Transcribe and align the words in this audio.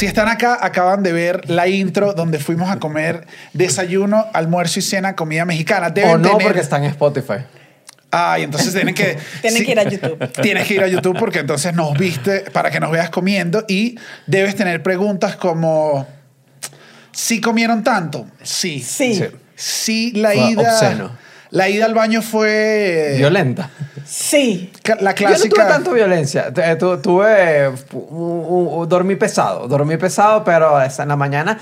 Si 0.00 0.06
están 0.06 0.28
acá, 0.28 0.56
acaban 0.62 1.02
de 1.02 1.12
ver 1.12 1.50
la 1.50 1.68
intro 1.68 2.14
donde 2.14 2.38
fuimos 2.38 2.70
a 2.70 2.78
comer 2.78 3.26
desayuno, 3.52 4.28
almuerzo 4.32 4.78
y 4.78 4.82
cena, 4.82 5.14
comida 5.14 5.44
mexicana. 5.44 5.90
Deben 5.90 6.12
O 6.12 6.16
no, 6.16 6.30
tener- 6.30 6.42
porque 6.42 6.60
está 6.60 6.78
en 6.78 6.84
Spotify. 6.84 7.44
Ay, 8.10 8.44
entonces 8.44 8.72
tienen 8.72 8.94
que... 8.94 9.18
Tienen 9.42 9.58
sí, 9.58 9.66
que 9.66 9.72
ir 9.72 9.78
a 9.78 9.82
YouTube. 9.82 10.32
Tienes 10.40 10.66
que 10.66 10.72
ir 10.72 10.82
a 10.82 10.88
YouTube 10.88 11.18
porque 11.18 11.40
entonces 11.40 11.74
nos 11.74 11.92
viste 11.98 12.50
para 12.50 12.70
que 12.70 12.80
nos 12.80 12.90
veas 12.90 13.10
comiendo 13.10 13.66
y 13.68 13.98
debes 14.26 14.56
tener 14.56 14.82
preguntas 14.82 15.36
como... 15.36 16.08
¿Sí 17.12 17.42
comieron 17.42 17.84
tanto? 17.84 18.26
Sí. 18.42 18.80
Sí. 18.80 19.12
Sí. 19.12 19.24
Sí, 19.54 20.12
la 20.12 20.30
Fue 20.30 20.50
ida... 20.52 20.62
obsceno. 20.62 21.10
La 21.50 21.68
ida 21.68 21.84
al 21.86 21.94
baño 21.94 22.22
fue... 22.22 23.14
Violenta. 23.16 23.70
Sí. 24.04 24.72
La 24.84 24.94
Yo 24.94 25.00
no 25.02 25.14
tuve 25.14 25.14
clásica... 25.14 25.68
tanto 25.68 25.92
violencia. 25.92 26.52
Tu- 26.52 26.78
tu- 26.78 26.98
Tuve. 26.98 27.72
dormí 28.88 29.16
pesado. 29.16 29.66
Dormí 29.66 29.96
pesado, 29.96 30.44
pero 30.44 30.80
esa 30.80 31.02
en 31.02 31.08
la 31.08 31.16
mañana. 31.16 31.58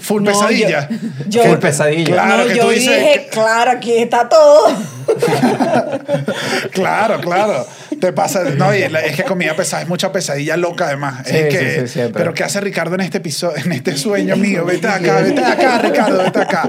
Full 0.00 0.22
No, 0.24 0.30
pesadilla. 0.30 0.88
yo- 1.26 1.42
Full 1.44 1.58
pesadilla. 1.58 2.04
Claro 2.14 2.42
no, 2.44 2.48
que 2.48 2.56
yo 2.56 2.62
tú 2.64 2.70
dices 2.70 2.98
dije, 2.98 3.28
claro, 3.32 3.70
aquí 3.72 3.92
está 3.96 4.28
todo. 4.28 4.68
Claro, 6.72 7.20
claro. 7.20 7.66
Te 8.00 8.12
pasa. 8.12 8.42
No, 8.44 8.74
y 8.74 8.82
es 8.82 9.16
que 9.16 9.22
comida 9.24 9.54
pesada 9.54 9.82
es 9.82 9.88
mucha 9.88 10.12
pesadilla 10.12 10.56
loca, 10.56 10.86
además. 10.86 11.22
Sí, 11.26 11.36
es 11.36 11.54
que, 11.56 11.88
sí. 11.88 12.00
Pero 12.12 12.34
¿qué 12.34 12.44
hace 12.44 12.60
Ricardo 12.60 12.94
en 12.94 13.00
este 13.00 13.18
episodio, 13.18 13.56
en 13.64 13.72
este 13.72 13.96
sueño 13.96 14.36
mío? 14.36 14.64
Vete 14.64 14.86
acá, 14.88 15.20
vete 15.22 15.42
acá, 15.44 15.78
Ricardo, 15.78 16.22
vete 16.22 16.40
acá. 16.40 16.68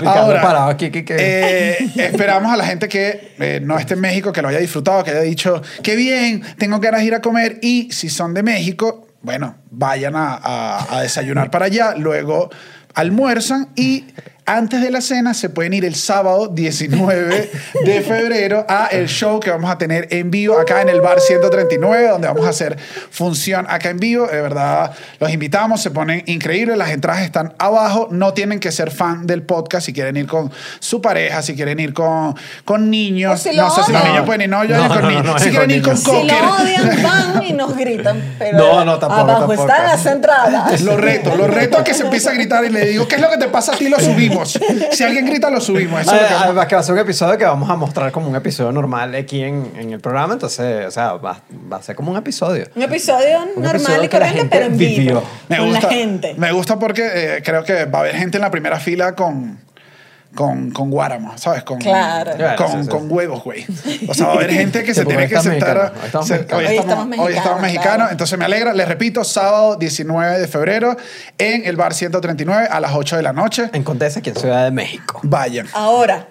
Ricardo 0.00 0.34
parado 0.34 0.68
aquí, 0.70 0.90
que- 0.90 1.04
que- 1.04 1.16
eh, 1.18 1.90
esperamos 1.96 2.52
a 2.52 2.56
la 2.56 2.66
gente 2.66 2.88
que 2.88 3.32
eh, 3.38 3.60
no 3.62 3.78
esté 3.78 3.94
en 3.94 4.00
México, 4.00 4.32
que 4.32 4.42
lo 4.42 4.48
haya 4.48 4.58
disfrutado, 4.58 5.02
que 5.04 5.12
haya 5.12 5.20
dicho, 5.22 5.62
qué 5.82 5.96
bien, 5.96 6.42
tengo 6.58 6.78
ganas 6.80 7.00
de 7.00 7.06
ir 7.06 7.14
a 7.14 7.20
comer. 7.22 7.58
Y 7.62 7.90
si 7.92 8.10
son 8.10 8.34
de 8.34 8.42
México, 8.42 9.07
bueno, 9.22 9.56
vayan 9.70 10.14
a, 10.16 11.00
desayunar 11.02 11.50
para 11.50 11.66
allá, 11.66 11.94
luego 11.96 12.50
almuerzan 12.94 13.68
y 13.76 14.06
antes 14.48 14.80
de 14.80 14.90
la 14.90 15.00
cena 15.00 15.34
se 15.34 15.50
pueden 15.50 15.74
ir 15.74 15.84
el 15.84 15.94
sábado 15.94 16.48
19 16.48 17.50
de 17.84 18.00
febrero 18.02 18.64
a 18.68 18.86
el 18.86 19.06
show 19.08 19.40
que 19.40 19.50
vamos 19.50 19.70
a 19.70 19.76
tener 19.76 20.08
en 20.10 20.30
vivo 20.30 20.58
acá 20.58 20.80
en 20.80 20.88
el 20.88 21.00
bar 21.00 21.20
139 21.20 22.08
donde 22.08 22.28
vamos 22.28 22.46
a 22.46 22.50
hacer 22.50 22.78
función 23.10 23.66
acá 23.68 23.90
en 23.90 23.98
vivo 23.98 24.26
de 24.26 24.40
verdad 24.40 24.92
los 25.20 25.30
invitamos 25.30 25.82
se 25.82 25.90
ponen 25.90 26.22
increíbles 26.26 26.78
las 26.78 26.90
entradas 26.90 27.22
están 27.22 27.54
abajo 27.58 28.08
no 28.10 28.32
tienen 28.32 28.58
que 28.58 28.72
ser 28.72 28.90
fan 28.90 29.26
del 29.26 29.42
podcast 29.42 29.86
si 29.86 29.92
quieren 29.92 30.16
ir 30.16 30.26
con 30.26 30.50
su 30.80 31.02
pareja 31.02 31.42
si 31.42 31.54
quieren 31.54 31.78
ir 31.78 31.92
con, 31.92 32.34
con 32.64 32.90
niños 32.90 33.40
si 33.42 33.54
no 33.54 33.70
sé 33.70 33.82
si 33.84 33.92
los 33.92 34.04
niños 34.04 34.24
pueden 34.24 34.42
ir 34.42 34.48
no 34.48 34.64
yo 34.64 34.76
No, 34.76 34.88
con 34.88 35.02
no, 35.02 35.02
no, 35.02 35.08
niños 35.10 35.24
no, 35.26 35.38
si 35.38 35.50
quieren 35.50 35.60
con 35.60 35.70
ir 35.70 35.82
con 35.82 35.94
niños. 35.94 36.04
Si 36.04 36.10
lo 36.10 36.20
cocker 36.20 36.44
odian, 36.44 37.02
van 37.02 37.42
y 37.42 37.52
nos 37.52 37.76
gritan. 37.76 38.22
Pero 38.38 38.58
No, 38.58 38.84
no, 38.84 38.98
tampoco, 38.98 39.20
Abajo 39.20 39.46
tampoco. 39.46 39.68
están 39.68 39.86
las 39.86 40.06
entradas. 40.06 40.80
Lo 40.82 40.96
reto, 40.96 41.36
lo 41.36 41.46
reto 41.46 41.78
a 41.78 41.84
que 41.84 41.94
se 41.94 42.04
empiece 42.04 42.28
a 42.28 42.32
gritar 42.32 42.64
y 42.64 42.70
le 42.70 42.86
digo, 42.86 43.06
¿qué 43.08 43.16
es 43.16 43.20
lo 43.20 43.28
que 43.30 43.38
te 43.38 43.48
pasa 43.48 43.72
a 43.72 43.76
ti? 43.76 43.88
Lo 43.88 43.98
subimos. 43.98 44.37
Si 44.46 45.04
alguien 45.04 45.26
grita, 45.26 45.50
lo 45.50 45.60
subimos. 45.60 46.00
Eso 46.00 46.14
es 46.14 46.22
lo 46.22 46.28
que 46.28 46.32
vamos- 46.34 46.46
Además 46.48 46.66
que 46.66 46.74
va 46.74 46.80
a 46.80 46.84
ser 46.84 46.94
un 46.94 47.00
episodio 47.00 47.38
que 47.38 47.44
vamos 47.44 47.68
a 47.70 47.76
mostrar 47.76 48.12
como 48.12 48.28
un 48.28 48.36
episodio 48.36 48.72
normal 48.72 49.14
aquí 49.14 49.42
en, 49.42 49.72
en 49.76 49.92
el 49.92 50.00
programa, 50.00 50.34
entonces, 50.34 50.86
o 50.86 50.90
sea, 50.90 51.12
va, 51.14 51.40
va 51.72 51.76
a 51.78 51.82
ser 51.82 51.94
como 51.96 52.10
un 52.10 52.16
episodio. 52.18 52.66
Un 52.74 52.82
episodio 52.82 53.38
Un 53.56 53.62
normal 53.62 53.76
episodio 53.76 54.04
y 54.04 54.08
que 54.08 54.18
la 54.18 54.26
corriente, 54.26 54.38
gente 54.40 54.56
pero 54.56 54.66
en 54.66 54.78
vivo. 54.78 54.96
vivió. 54.98 55.22
Me 55.48 55.56
con 55.58 55.68
gusta, 55.70 55.86
la 55.88 55.92
gente. 55.94 56.34
Me 56.36 56.52
gusta 56.52 56.78
porque 56.78 57.08
eh, 57.14 57.42
creo 57.44 57.64
que 57.64 57.84
va 57.86 57.98
a 57.98 58.02
haber 58.02 58.16
gente 58.16 58.38
en 58.38 58.42
la 58.42 58.50
primera 58.50 58.78
fila 58.80 59.14
con, 59.14 59.58
con, 60.34 60.70
con 60.70 60.90
guáramo, 60.90 61.36
¿sabes? 61.36 61.62
Con, 61.64 61.78
Claro. 61.78 62.30
Con, 62.30 62.38
Claro, 62.38 62.68
sí, 62.68 62.78
sí. 62.82 62.88
con 62.88 63.10
huevos, 63.10 63.42
güey. 63.42 63.64
O 64.08 64.14
sea, 64.14 64.26
va 64.26 64.32
a 64.32 64.36
haber 64.36 64.52
gente 64.52 64.84
que 64.84 64.94
se 64.94 65.04
tiene 65.04 65.26
que 65.26 65.34
estamos 65.34 65.58
sentar. 65.58 65.92
hoy 65.94 66.06
estamos 66.06 66.26
se- 66.28 66.34
mexicanos. 66.34 66.58
hoy 66.60 66.66
Hoy 66.68 66.76
estamos, 66.76 67.04
estamos 67.10 67.26
hoy 67.26 67.32
estamos 67.34 67.60
mexicanos, 67.62 67.96
claro. 67.96 68.10
Entonces 68.12 68.38
me 68.38 68.44
alegra. 68.44 68.72
Les 68.74 68.86
repito, 68.88 69.24
sábado 69.24 69.76
19 69.76 70.38
de 70.38 70.46
febrero 70.48 70.96
en 71.38 71.66
el 71.66 71.76
bar 71.76 71.94
139 71.94 72.68
a 72.70 72.78
las 72.80 72.92
8 72.94 73.16
de 73.16 73.22
la 73.22 73.32
noche. 73.32 73.70
En 73.72 73.82
Condesa, 73.82 74.20
aquí 74.20 74.30
en 74.30 74.36
Ciudad 74.36 74.64
de 74.64 74.70
México. 74.70 75.18
Vayan. 75.24 75.66
Ahora, 75.72 76.26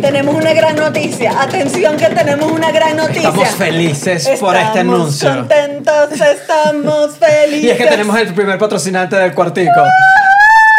tenemos 0.00 0.34
una 0.34 0.52
gran 0.52 0.76
noticia. 0.76 1.40
Atención 1.42 1.96
que 1.96 2.06
tenemos 2.06 2.52
una 2.52 2.70
gran 2.70 2.96
noticia. 2.96 3.28
Estamos 3.30 3.48
felices 3.50 4.28
por 4.38 4.54
este 4.54 4.66
Estamos 4.80 4.94
anuncio. 4.94 5.28
contentos, 5.36 6.12
estamos 6.20 7.16
felices. 7.16 7.62
Y 7.64 7.70
es 7.70 7.78
que 7.78 7.86
tenemos 7.86 8.16
el 8.18 8.32
primer 8.34 8.58
patrocinante 8.58 9.16
del 9.16 9.34
cuartico. 9.34 9.82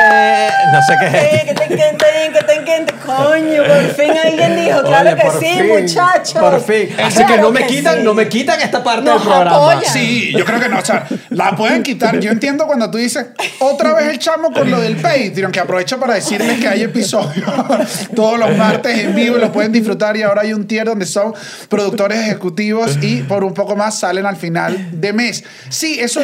Eh, 0.03 0.49
no 0.71 0.81
sé 0.81 0.93
qué 0.99 1.05
es. 1.07 1.13
Eh, 1.23 1.43
que 1.47 1.53
te 1.53 1.63
enquenten, 1.63 2.33
que 2.33 2.43
te 2.43 2.53
enquenten. 2.55 2.95
Coño, 3.05 3.63
por 3.63 3.95
fin 3.95 4.11
alguien 4.23 4.55
dijo, 4.55 4.81
claro 4.83 5.11
Oye, 5.11 5.21
que 5.21 5.45
sí, 5.45 5.53
fin, 5.59 5.67
muchachos. 5.67 6.33
Por 6.41 6.61
fin. 6.61 6.89
Así 7.03 7.17
Claro 7.17 7.35
que 7.35 7.41
no 7.41 7.51
me 7.51 7.59
que 7.61 7.67
quitan, 7.67 7.97
sí. 7.97 8.03
no 8.03 8.13
me 8.13 8.27
quitan 8.29 8.61
esta 8.61 8.83
parte 8.83 9.03
Nos 9.09 9.21
del 9.21 9.29
programa. 9.33 9.55
apoyan. 9.57 9.93
Sí, 9.93 10.33
yo 10.35 10.45
creo 10.45 10.59
que 10.59 10.69
no. 10.69 10.79
O 10.79 10.85
sea, 10.85 11.05
la 11.29 11.55
pueden 11.55 11.83
quitar. 11.83 12.19
Yo 12.19 12.31
entiendo 12.31 12.65
cuando 12.65 12.89
tú 12.89 12.97
dices 12.97 13.27
otra 13.59 13.93
vez 13.93 14.07
el 14.09 14.19
chamo 14.19 14.51
con 14.51 14.69
lo 14.69 14.79
del 14.79 14.95
Patreon, 14.97 15.51
que 15.51 15.59
aprovecha 15.59 15.97
para 15.97 16.15
decirles 16.15 16.59
que 16.59 16.67
hay 16.67 16.83
episodios 16.83 17.49
todos 18.15 18.39
los 18.39 18.55
martes 18.57 18.97
en 18.97 19.15
vivo 19.15 19.37
y 19.37 19.41
los 19.41 19.49
pueden 19.51 19.71
disfrutar. 19.71 20.15
Y 20.17 20.23
ahora 20.23 20.41
hay 20.41 20.53
un 20.53 20.67
tier 20.67 20.85
donde 20.85 21.05
son 21.05 21.33
productores 21.69 22.19
ejecutivos 22.19 22.97
y 23.01 23.21
por 23.23 23.43
un 23.43 23.53
poco 23.53 23.75
más 23.75 23.99
salen 23.99 24.25
al 24.25 24.35
final 24.35 24.89
de 24.91 25.13
mes. 25.13 25.43
Sí, 25.69 25.99
eso 25.99 26.21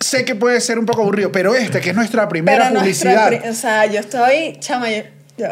sé 0.00 0.24
que 0.24 0.34
puede 0.34 0.60
ser 0.60 0.78
un 0.78 0.86
poco 0.86 1.02
aburrido, 1.02 1.30
pero 1.32 1.54
este, 1.54 1.80
que 1.80 1.90
es 1.90 1.96
nuestra 1.96 2.28
primera 2.28 2.68
Pero 2.68 2.80
nuestra 2.80 3.10
publicidad. 3.14 3.28
pri- 3.42 3.48
o 3.50 3.54
sea, 3.54 3.86
yo 3.86 4.00
estoy, 4.00 4.56
chama, 4.60 4.90
yo, 4.90 5.02
yo, 5.36 5.48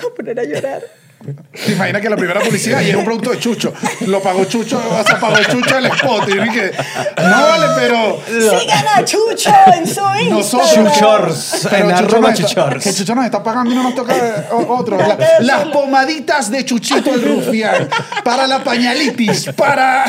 voy 0.00 0.10
a 0.10 0.14
poner 0.14 0.40
a 0.40 0.44
llorar. 0.44 0.82
¿Te 1.18 1.72
imaginas 1.72 2.00
que 2.00 2.08
la 2.08 2.16
primera 2.16 2.40
publicidad 2.40 2.80
y 2.80 2.90
es 2.90 2.94
un 2.96 3.04
producto 3.04 3.30
de 3.30 3.38
Chucho? 3.40 3.74
Lo 4.06 4.22
pagó 4.22 4.44
Chucho, 4.44 4.78
o 4.78 5.04
sea, 5.04 5.18
pagó 5.18 5.36
Chucho 5.50 5.76
el 5.78 5.86
spot. 5.86 6.28
Y 6.28 6.38
dije, 6.38 6.70
no 7.16 7.42
vale, 7.48 7.66
pero. 7.76 8.22
Sigan 8.26 8.84
a 8.94 9.04
Chucho 9.04 9.50
en 9.74 9.84
su 9.86 10.00
Instagram. 10.00 10.28
Nosotros. 10.30 10.74
Chuchors, 10.74 11.66
Pero 11.70 11.90
en 11.90 11.96
Chucho 11.96 12.04
arroba 12.16 12.32
está- 12.32 12.46
chuchors. 12.46 12.84
Que 12.84 12.94
Chucho 12.94 13.14
nos 13.16 13.24
está 13.24 13.42
pagando 13.42 13.72
y 13.72 13.74
no 13.74 13.82
nos 13.82 13.94
toca 13.96 14.14
o- 14.52 14.76
otro. 14.76 14.96
La- 14.96 15.18
las 15.40 15.64
pomaditas 15.66 16.50
de 16.52 16.64
Chuchito 16.64 17.12
el 17.12 17.22
Rufián. 17.22 17.88
Para 18.22 18.46
la 18.46 18.62
pañalitis. 18.62 19.50
Para. 19.56 20.04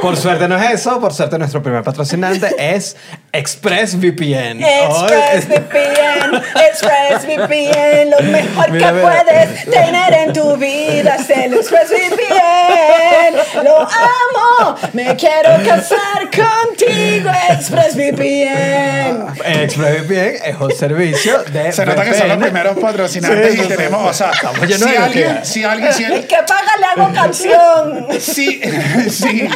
Por 0.00 0.16
suerte 0.16 0.48
no 0.48 0.56
es 0.56 0.70
eso, 0.80 0.98
por 1.00 1.12
suerte 1.12 1.38
nuestro 1.38 1.62
primer 1.62 1.82
patrocinante 1.82 2.54
es 2.58 2.96
ExpressVPN. 3.32 4.62
ExpressVPN, 4.64 6.42
ExpressVPN, 6.70 8.10
lo 8.10 8.32
mejor 8.32 8.70
Mira, 8.70 8.92
que 8.92 9.00
puedes 9.00 9.64
tener 9.66 9.97
en 10.06 10.32
tu 10.32 10.56
vida 10.56 11.16
es 11.16 11.30
el 11.30 11.54
ExpressVPN. 11.54 13.64
Lo 13.64 13.78
amo, 13.80 14.76
me 14.92 15.16
quiero 15.16 15.50
casar 15.66 16.28
contigo, 16.30 17.30
ExpressVPN. 17.50 19.26
ExpressVPN 19.44 20.34
es 20.44 20.56
un 20.60 20.72
servicio 20.72 21.42
de 21.44 21.72
Se 21.72 21.86
nota 21.86 22.04
que 22.04 22.14
son 22.14 22.28
los 22.28 22.36
VPN. 22.38 22.44
primeros 22.44 22.78
patrocinantes 22.78 23.54
Sí, 23.54 23.60
y 23.64 23.68
tenemos, 23.68 24.10
o 24.10 24.12
sea, 24.12 24.30
Estamos 24.30 24.60
llenos 24.60 24.88
si 24.88 24.90
de 24.90 24.98
alguien, 24.98 25.44
si 25.44 25.64
alguien, 25.64 25.92
si 25.92 26.04
El 26.04 26.26
que 26.26 26.36
paga 26.46 26.72
le 26.78 26.86
hago 27.02 27.12
canción. 27.14 28.06
Sí, 28.20 28.60
sí. 29.10 29.48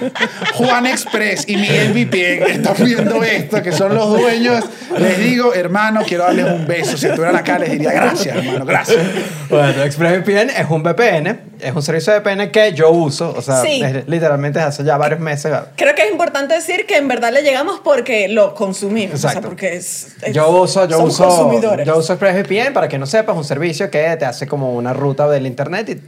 Juan 0.54 0.86
Express 0.86 1.44
y 1.48 1.56
Miguel 1.56 1.92
VPN 1.92 2.50
están 2.50 2.74
viendo 2.84 3.22
esto, 3.22 3.62
que 3.62 3.72
son 3.72 3.94
los 3.94 4.08
dueños. 4.18 4.64
Les 4.98 5.18
digo, 5.18 5.54
hermano, 5.54 6.02
quiero 6.06 6.24
darles 6.24 6.46
un 6.46 6.66
beso. 6.66 6.96
Si 6.96 7.06
estuvieran 7.06 7.36
acá, 7.36 7.58
les 7.58 7.70
diría 7.72 7.92
gracias, 7.92 8.36
hermano, 8.36 8.64
gracias. 8.64 8.98
Bueno, 9.48 9.82
ExpressVPN 9.84 10.31
es 10.40 10.70
un 10.70 10.82
VPN, 10.82 11.40
es 11.60 11.74
un 11.74 11.82
servicio 11.82 12.12
de 12.12 12.20
VPN 12.20 12.50
que 12.50 12.72
yo 12.72 12.90
uso, 12.90 13.34
o 13.36 13.42
sea, 13.42 13.60
Sí. 13.62 13.82
es- 13.82 14.06
literalmente 14.08 14.58
hace 14.60 14.84
ya 14.84 14.96
varios 14.96 15.20
meses. 15.20 15.52
Creo 15.76 15.94
que 15.94 16.02
es 16.02 16.10
importante 16.10 16.54
decir 16.54 16.86
que 16.86 16.96
en 16.96 17.08
verdad 17.08 17.32
le 17.32 17.42
llegamos 17.42 17.80
porque 17.82 18.28
lo 18.28 18.54
consumimos. 18.54 19.14
O 19.16 19.18
sea, 19.18 19.30
Exacto. 19.30 19.48
porque 19.48 19.76
es, 19.76 20.08
es- 20.22 20.34
Yo 20.34 20.50
uso, 20.50 20.86
yo 20.88 20.96
somos 20.98 21.14
uso, 21.14 21.24
consumidores. 21.28 21.86
yo 21.86 21.96
uso 21.98 22.12
ExpressVPN 22.14 22.72
para 22.72 22.88
que 22.88 22.98
no 22.98 23.06
sepas, 23.06 23.36
un 23.36 23.44
servicio 23.44 23.90
que 23.90 24.16
te 24.16 24.24
hace 24.24 24.46
como 24.46 24.72
una 24.74 24.92
ruta 24.92 25.28
del 25.28 25.46
internet 25.46 25.88
y 25.88 26.00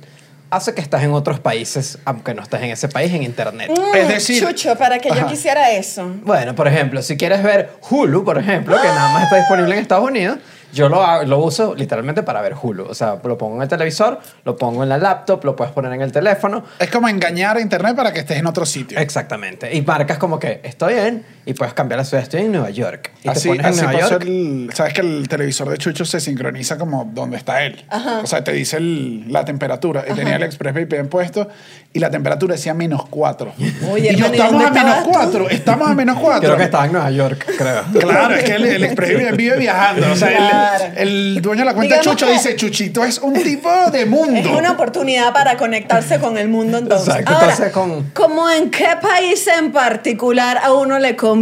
hace 0.50 0.72
que 0.72 0.80
estás 0.80 1.02
en 1.02 1.12
otros 1.12 1.40
países, 1.40 1.98
aunque 2.04 2.32
no 2.32 2.42
estés 2.42 2.62
en 2.62 2.70
ese 2.70 2.88
país, 2.88 3.12
en 3.12 3.24
internet. 3.24 3.70
Mm, 3.70 3.96
Es 3.96 4.08
decir- 4.08 4.46
Chucho, 4.46 4.76
para 4.76 4.98
que 5.00 5.08
yo 5.08 5.14
Ajá. 5.16 5.26
quisiera 5.26 5.72
eso. 5.72 6.06
Bueno, 6.22 6.54
por 6.54 6.68
ejemplo, 6.68 7.02
si 7.02 7.16
quieres 7.16 7.42
ver 7.42 7.70
Hulu, 7.90 8.24
por 8.24 8.38
ejemplo, 8.38 8.76
que 8.80 8.86
nada 8.86 9.12
más 9.14 9.24
está 9.24 9.36
disponible 9.36 9.74
en 9.74 9.80
Estados 9.82 10.04
Unidos, 10.08 10.38
yo 10.74 10.88
lo, 10.88 11.02
hago- 11.04 11.24
lo 11.24 11.38
uso 11.38 11.74
literalmente 11.74 12.22
para 12.22 12.40
ver 12.42 12.54
Hulu. 12.60 12.84
O 12.86 12.94
sea, 12.94 13.18
lo 13.24 13.38
pongo 13.38 13.56
en 13.56 13.62
el 13.62 13.68
televisor, 13.68 14.18
lo 14.44 14.56
pongo 14.56 14.82
en 14.82 14.88
la 14.88 14.98
laptop, 14.98 15.44
lo 15.44 15.56
puedes 15.56 15.72
poner 15.72 15.92
en 15.92 16.02
el 16.02 16.12
teléfono. 16.12 16.64
Es 16.78 16.90
como 16.90 17.08
engañar 17.08 17.56
a 17.56 17.60
internet 17.60 17.94
para 17.96 18.12
que 18.12 18.20
estés 18.20 18.38
en 18.38 18.46
otro 18.46 18.66
sitio. 18.66 18.98
Exactamente. 18.98 19.74
Y 19.74 19.82
marcas 19.82 20.18
como 20.18 20.38
que 20.38 20.60
estoy 20.64 20.94
en, 20.94 21.24
y 21.46 21.52
puedes 21.54 21.74
cambiar 21.74 21.98
la 21.98 22.04
ciudad, 22.04 22.22
estoy 22.22 22.40
en 22.42 22.52
Nueva 22.52 22.70
York. 22.70 23.10
Y 23.22 23.28
Así, 23.28 23.42
te 23.42 23.48
pones 23.48 23.64
en 23.66 23.72
así 23.72 23.82
Nueva 23.82 23.98
pasó 24.00 24.10
York. 24.12 24.24
el- 24.26 24.70
sabes 24.74 24.92
que 24.94 25.00
el 25.02 25.28
televisor 25.28 25.68
de 25.68 25.78
Chucho 25.78 26.04
se 26.04 26.20
sincroniza 26.20 26.78
como 26.78 27.10
donde 27.14 27.36
está 27.36 27.62
él. 27.64 27.84
O 28.22 28.26
sea, 28.26 28.42
te 28.44 28.52
dice 28.52 28.78
el- 28.78 29.30
la 29.32 29.44
temperatura. 29.44 30.04
Y 30.10 30.14
tenía 30.14 30.36
el 30.36 30.42
ExpressVPN 30.42 31.08
puesto 31.08 31.48
y 31.92 31.98
la 31.98 32.10
temperatura 32.10 32.54
decía 32.54 32.72
menos 32.74 33.06
4. 33.08 33.52
Oye, 33.92 34.12
y 34.12 34.16
yo, 34.16 34.26
hermano, 34.26 34.34
¿y 34.34 34.36
estamos 34.36 34.64
a 34.64 34.70
menos 34.70 34.76
estabas 34.96 35.04
tú? 35.04 35.10
4, 35.10 35.50
estamos 35.50 35.88
a 35.90 35.94
menos 35.94 36.18
4. 36.18 36.40
Creo 36.40 36.56
que 36.56 36.62
estaba 36.64 36.86
en 36.86 36.92
Nueva 36.92 37.10
York, 37.10 37.46
creo. 37.58 37.82
Claro, 38.00 38.34
es 38.34 38.44
que 38.44 38.54
el, 38.54 38.64
el 38.64 38.84
ExpressVPN 38.84 39.36
vive 39.36 39.56
viajando. 39.58 40.12
O 40.12 40.16
sea, 40.16 40.28
el- 40.30 40.36
Claro. 40.48 40.84
el, 40.96 41.42
dueño 41.42 41.60
de 41.60 41.66
la 41.66 41.74
cuenta 41.74 41.96
Digamos 41.96 42.16
Chucho 42.16 42.26
que- 42.26 42.32
dice, 42.32 42.56
Chuchito 42.56 43.04
es 43.04 43.18
un 43.18 43.34
tipo 43.34 43.70
de 43.92 44.06
mundo. 44.06 44.38
Es 44.38 44.46
una 44.46 44.72
oportunidad 44.72 45.32
para 45.32 45.56
conectarse 45.56 46.18
con 46.18 46.38
el 46.38 46.48
mundo 46.48 46.78
entonces. 46.78 47.08
Exacto, 47.08 47.32
Ahora, 47.34 47.50
entonces 47.50 47.72
con- 47.72 48.02
¿cómo 48.14 48.50
en 48.50 48.70
qué 48.70 48.88
país 49.00 49.46
en 49.46 49.72
particular 49.72 50.58
a 50.62 50.72
uno 50.72 50.98
le 50.98 51.14
conviene 51.16 51.33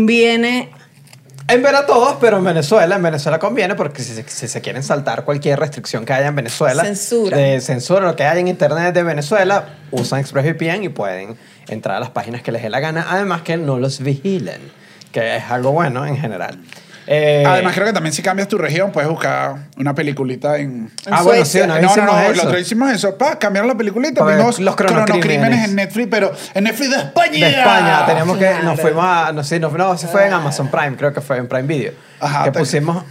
En 1.48 1.62
ver 1.62 1.74
a 1.74 1.84
todos, 1.86 2.16
pero 2.20 2.38
en 2.38 2.44
Venezuela, 2.44 2.94
en 2.96 3.02
Venezuela 3.02 3.38
conviene 3.38 3.74
porque 3.74 4.02
si, 4.02 4.14
se- 4.14 4.24
si 4.28 4.48
se 4.48 4.60
quieren 4.60 4.82
saltar 4.82 5.24
cualquier 5.24 5.58
restricción 5.58 6.04
que 6.06 6.12
haya 6.12 6.28
en 6.28 6.36
Venezuela, 6.36 6.84
Censura. 6.84 7.36
de 7.36 7.60
censura, 7.60 8.00
lo 8.06 8.14
que 8.16 8.24
haya 8.24 8.40
en 8.40 8.48
internet 8.48 8.94
de 8.94 9.02
Venezuela, 9.02 9.66
usan 9.90 10.20
ExpressVPN 10.20 10.84
y 10.84 10.88
pueden 10.88 11.36
entrar 11.68 11.96
a 11.96 12.00
las 12.00 12.10
páginas 12.10 12.42
que 12.42 12.52
les 12.52 12.62
dé 12.62 12.70
la 12.70 12.80
gana, 12.80 13.06
además 13.10 13.42
que 13.42 13.56
no 13.56 13.78
los 13.78 14.00
vigilen, 14.00 14.60
que 15.10 15.36
es 15.36 15.44
algo 15.50 15.72
bueno 15.72 16.06
en 16.06 16.16
general. 16.16 16.58
Eh, 17.06 17.44
Además, 17.46 17.75
creo 17.75 17.87
que 17.87 17.93
también 17.93 18.12
si 18.12 18.22
cambias 18.22 18.49
tu 18.49 18.58
región, 18.58 18.93
puedes 18.93 19.10
buscar 19.10 19.56
una 19.76 19.94
peliculita 19.94 20.56
en... 20.58 20.90
En 21.06 21.14
ah, 21.14 21.22
bueno, 21.22 21.44
sí, 21.44 21.58
No, 21.66 21.81
no, 21.81 21.96
no, 21.96 22.43
otro 22.43 22.58
hicimos 22.58 22.90
eso. 22.93 23.16
Pa, 23.19 23.38
cambiaron 23.38 23.69
la 23.69 23.76
peliculita. 23.76 24.20
Pa 24.20 24.26
ver 24.26 24.37
Vimos 24.38 24.60
los 24.60 24.76
cronocrímenes 24.76 25.06
cronocrímenes 25.06 25.69
en 25.69 25.75
Netflix, 25.76 26.08
pero 26.10 26.32
en 26.54 26.64
Netflix 26.64 26.90
de 26.90 26.96
España. 26.96 27.46
de 27.46 27.50
España. 27.50 28.06
Teníamos 28.06 28.38
que, 28.38 28.54
nos 28.62 28.81
fuimos 28.81 29.04
a, 29.04 29.32
no 29.32 29.43
sé, 29.44 29.58
no, 29.58 29.70
no, 29.70 29.96
se 29.99 30.06
fue 30.08 30.26
en 30.26 30.32
Amazon 30.32 30.69
Prime, 30.70 30.96
creo 30.96 31.12
que 31.12 31.20
fue 31.20 31.38
en 31.38 31.49
Prime 31.49 31.64
Video. 31.64 31.93
Ajá, 32.20 32.44
que 32.44 32.50
te- 32.52 32.58
pusimos 32.60 33.05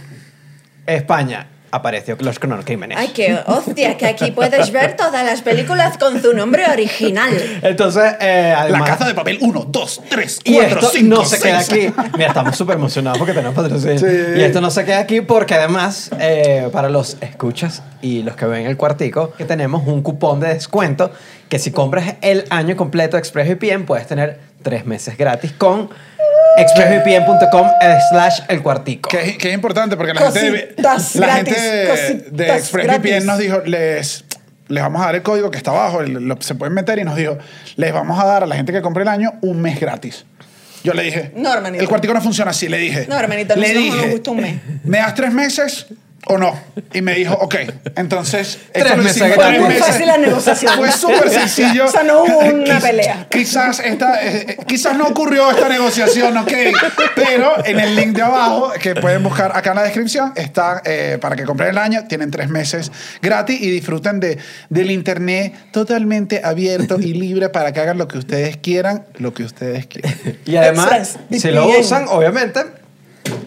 España, 0.86 1.46
apareció 1.72 2.16
los 2.20 2.38
cronocrímenes. 2.38 2.98
Ay, 2.98 3.08
qué 3.08 3.36
hostia, 3.46 3.96
que 3.96 4.06
aquí 4.06 4.30
puedes 4.30 4.70
ver 4.70 4.94
todas 4.94 5.24
las 5.24 5.40
películas 5.40 5.96
con 5.96 6.20
su 6.20 6.34
nombre 6.34 6.66
original. 6.70 7.32
Entonces, 7.62 8.14
eh, 8.20 8.50
La 8.54 8.60
además, 8.60 8.90
casa 8.90 9.06
de 9.06 9.14
papel 9.14 9.38
1, 9.40 9.66
2, 9.68 10.00
3, 10.08 10.40
Y 10.44 10.54
4, 10.54 10.74
esto 10.78 10.90
5, 10.92 11.08
no 11.08 11.24
se 11.24 11.40
queda 11.40 11.58
aquí. 11.58 11.92
Mira, 12.16 12.28
estamos 12.28 12.56
súper 12.56 12.76
emocionados 12.76 13.18
porque 13.18 13.32
tenemos 13.32 13.54
patrocinio. 13.54 13.98
Sí. 13.98 14.06
Y 14.36 14.42
esto 14.42 14.60
no 14.60 14.70
se 14.70 14.84
queda 14.84 14.98
aquí 14.98 15.22
porque 15.22 15.54
además, 15.54 16.10
eh, 16.20 16.68
para 16.72 16.90
los 16.90 17.16
escuchas 17.22 17.82
y 18.02 18.22
los 18.22 18.36
que 18.36 18.44
ven 18.44 18.66
el 18.66 18.76
cuartico, 18.76 19.32
que 19.32 19.46
tenemos 19.46 19.86
un 19.86 20.02
cupón 20.02 20.40
de 20.40 20.48
descuento 20.48 21.10
que 21.48 21.58
si 21.58 21.70
compras 21.70 22.16
el 22.20 22.44
año 22.50 22.76
completo 22.76 23.16
de 23.16 23.20
ExpressVPN 23.20 23.86
puedes 23.86 24.06
tener 24.06 24.40
tres 24.62 24.84
meses 24.84 25.16
gratis 25.16 25.52
con 25.52 25.88
expressvpn.com 26.56 27.66
slash 28.10 28.40
el 28.48 28.62
cuartico. 28.62 29.08
Que, 29.08 29.30
es- 29.30 29.38
que 29.38 29.48
es 29.48 29.54
importante 29.54 29.96
porque 29.96 30.14
la 30.14 30.20
gente, 30.20 30.50
de- 30.50 30.66
Cositas 30.68 31.16
la 31.16 31.26
gratis, 31.26 31.54
gente 31.56 32.30
de, 32.30 32.56
ExpressVPN 32.56 33.00
gratis. 33.02 33.24
nos 33.24 33.38
dijo, 33.38 33.60
les, 33.64 34.24
les 34.68 34.82
vamos 34.82 35.02
a 35.02 35.06
dar 35.06 35.14
el 35.16 35.22
código 35.22 35.50
que 35.50 35.58
está 35.58 35.70
abajo, 35.70 36.00
el- 36.00 36.12
lo- 36.12 36.40
se 36.40 36.54
pueden 36.54 36.74
meter 36.74 36.98
y 36.98 37.04
nos 37.04 37.16
dijo, 37.16 37.38
les 37.76 37.92
vamos 37.92 38.18
a 38.20 38.24
dar 38.26 38.42
a 38.42 38.46
la 38.46 38.56
gente 38.56 38.72
que 38.72 38.82
compre 38.82 39.02
el 39.02 39.08
año 39.08 39.34
un 39.42 39.60
mes 39.60 39.78
gratis. 39.80 40.24
Yo 40.84 40.94
le 40.94 41.04
dije, 41.04 41.30
No, 41.36 41.52
hermanito. 41.54 41.80
el 41.82 41.88
cuartico 41.88 42.12
no 42.12 42.20
funciona 42.20 42.50
así, 42.50 42.68
le 42.68 42.78
dije. 42.78 43.06
No, 43.08 43.16
hermanito, 43.16 43.54
a 43.54 43.56
le 43.56 43.72
no 43.72 43.80
dije, 43.80 43.96
nos 43.98 44.10
gusta 44.10 44.30
un 44.32 44.40
mes. 44.40 44.56
¿me 44.82 44.98
das 44.98 45.14
tres 45.14 45.32
meses 45.32 45.86
o 46.26 46.38
no? 46.38 46.58
Y 46.94 47.02
me 47.02 47.14
dijo, 47.14 47.34
ok, 47.34 47.56
entonces... 47.96 48.58
Tres 48.72 48.96
meses 48.96 49.34
tres 49.36 49.60
Muy 49.60 49.74
fácil 49.74 50.06
la 50.06 50.18
negociación. 50.18 50.72
Fue 50.76 50.92
súper 50.92 51.30
sencillo. 51.30 51.86
O 51.86 51.88
sea, 51.88 52.04
no 52.04 52.22
hubo 52.22 52.38
una 52.38 52.78
Quiz- 52.78 52.82
pelea. 52.82 53.26
Quizás, 53.28 53.80
esta, 53.80 54.22
eh, 54.22 54.46
eh, 54.48 54.56
quizás 54.66 54.96
no 54.96 55.08
ocurrió 55.08 55.50
esta 55.50 55.68
negociación, 55.68 56.36
ok. 56.36 56.52
Pero 57.16 57.64
en 57.64 57.80
el 57.80 57.96
link 57.96 58.14
de 58.16 58.22
abajo, 58.22 58.72
que 58.80 58.94
pueden 58.94 59.22
buscar 59.22 59.56
acá 59.56 59.70
en 59.70 59.76
la 59.76 59.82
descripción, 59.82 60.32
está 60.36 60.80
eh, 60.84 61.18
para 61.20 61.34
que 61.34 61.44
compren 61.44 61.70
el 61.70 61.78
año. 61.78 62.04
Tienen 62.08 62.30
tres 62.30 62.48
meses 62.48 62.92
gratis 63.20 63.60
y 63.60 63.70
disfruten 63.70 64.20
de, 64.20 64.38
del 64.68 64.90
internet 64.90 65.54
totalmente 65.72 66.40
abierto 66.44 67.00
y 67.00 67.14
libre 67.14 67.48
para 67.48 67.72
que 67.72 67.80
hagan 67.80 67.98
lo 67.98 68.06
que 68.06 68.18
ustedes 68.18 68.56
quieran, 68.58 69.06
lo 69.18 69.34
que 69.34 69.42
ustedes 69.42 69.86
quieran. 69.86 70.14
Y 70.44 70.56
además, 70.56 71.18
si 71.30 71.50
lo 71.50 71.66
usan, 71.78 72.06
obviamente, 72.08 72.60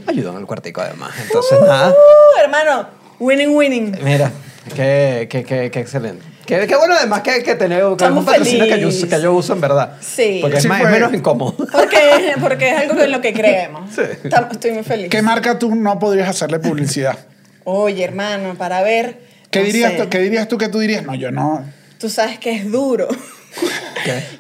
ayudan 0.08 0.36
al 0.38 0.46
cuartico 0.46 0.82
además. 0.82 1.12
Entonces, 1.22 1.60
nada. 1.62 1.90
Uh, 1.92 2.40
hermano, 2.44 2.88
winning, 3.20 3.50
winning. 3.56 3.98
Mira, 4.04 4.32
qué, 4.76 5.28
qué, 5.30 5.44
qué, 5.44 5.70
qué 5.72 5.80
excelente. 5.80 6.24
Qué, 6.46 6.68
qué 6.68 6.76
bueno 6.76 6.94
además 6.96 7.22
que, 7.22 7.42
que 7.42 7.56
tener 7.56 7.80
que 7.98 8.04
un 8.06 8.24
patrocinio 8.26 8.66
que 8.66 8.80
yo, 8.80 8.90
que 9.10 9.22
yo 9.22 9.34
uso 9.34 9.54
en 9.54 9.62
verdad. 9.62 9.98
Sí. 10.00 10.38
Porque 10.42 10.58
es, 10.58 10.64
Sí, 10.64 10.70
más- 10.70 10.80
fue- 10.82 10.90
es 10.90 10.94
menos 10.94 11.14
incómodo. 11.14 11.56
Porque, 11.72 12.36
porque 12.40 12.70
es 12.70 12.78
algo 12.78 13.02
en 13.02 13.12
lo 13.12 13.20
que 13.22 13.34
creemos. 13.34 13.98
Estamos- 13.98 14.52
Estoy 14.52 14.72
muy 14.74 14.84
feliz. 14.84 15.10
¿Qué 15.10 15.22
marca 15.24 15.58
tú 15.58 15.74
no 15.74 15.98
podrías 15.98 16.30
hacerle 16.30 16.60
publicidad? 16.60 17.18
Oye, 17.64 18.04
hermano, 18.04 18.54
para 18.56 18.84
ver. 18.84 19.20
¿Qué, 19.50 19.60
no 19.62 19.66
dirías 19.66 19.98
tú, 19.98 20.10
¿Qué 20.10 20.20
dirías 20.20 20.48
tú 20.48 20.58
que 20.60 20.68
tú 20.70 20.78
dirías? 20.80 21.04
No, 21.04 21.16
yo 21.16 21.32
no. 21.32 21.66
Tú 22.00 22.10
sabes 22.10 22.38
que 22.38 22.52
es 22.52 22.72
duro. 22.72 23.08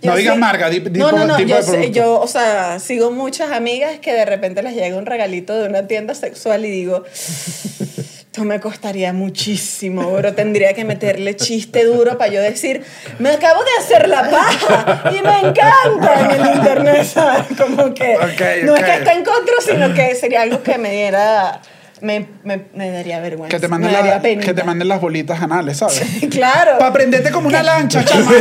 No 0.04 0.16
digas 0.16 0.38
marca, 0.38 0.70
di- 0.70 0.80
No, 0.82 0.90
tipo- 1.10 1.12
no, 1.12 1.26
no. 1.26 1.38
tipo 1.38 1.50
Yo, 1.50 1.56
de 1.58 1.64
sé- 1.64 1.92
yo, 1.92 2.20
o 2.20 2.28
sea, 2.28 2.80
sigo 2.80 3.12
muchas 3.12 3.52
amigas 3.52 4.00
que 4.00 4.14
de 4.14 4.26
repente 4.26 4.62
les 4.62 4.76
llega 4.76 4.96
un 4.98 5.06
regalito 5.06 5.58
de 5.58 5.68
una 5.68 5.88
tienda 5.88 6.14
sexual 6.14 6.66
y 6.66 6.70
digo, 6.70 7.04
esto 7.14 8.44
me 8.44 8.60
costaría 8.60 9.14
muchísimo, 9.14 10.12
bro. 10.12 10.34
Tendría 10.34 10.74
que 10.74 10.84
meterle 10.84 11.36
chiste 11.36 11.86
duro 11.86 12.18
para 12.18 12.32
yo 12.32 12.42
decir, 12.42 12.84
me 13.20 13.30
acabo 13.30 13.62
de 13.64 13.70
hacer 13.84 14.10
la 14.10 14.30
paja 14.30 15.10
y 15.12 15.22
me 15.22 15.40
encanta 15.40 16.20
en 16.20 16.32
el 16.42 16.56
internet, 16.58 17.04
¿sabes? 17.14 17.46
Como 17.58 17.94
que 17.94 18.16
no 18.64 18.76
es 18.76 18.84
que 18.84 18.94
esté 18.94 19.12
en 19.14 19.24
contra, 19.24 19.54
sino 19.66 19.94
que 19.94 20.16
sería 20.16 20.42
algo 20.42 20.62
que 20.62 20.78
me 20.78 20.92
diera, 20.92 21.62
me, 22.06 22.26
me, 22.44 22.66
me 22.74 22.92
daría 22.92 23.20
vergüenza. 23.20 23.56
Que 23.56 23.60
te, 23.60 23.68
me 23.68 23.72
manden 23.72 23.92
daría 23.94 24.16
la- 24.16 24.22
penita. 24.22 24.46
que 24.46 24.54
te 24.54 24.64
manden 24.64 24.88
las 24.88 25.02
bolitas 25.02 25.42
anales, 25.42 25.78
¿sabes? 25.78 26.02
Claro. 26.30 26.78
Para 26.80 26.94
prenderte 26.94 27.32
como 27.32 27.48
una 27.48 27.64
lancha, 27.64 28.04
chama. 28.06 28.32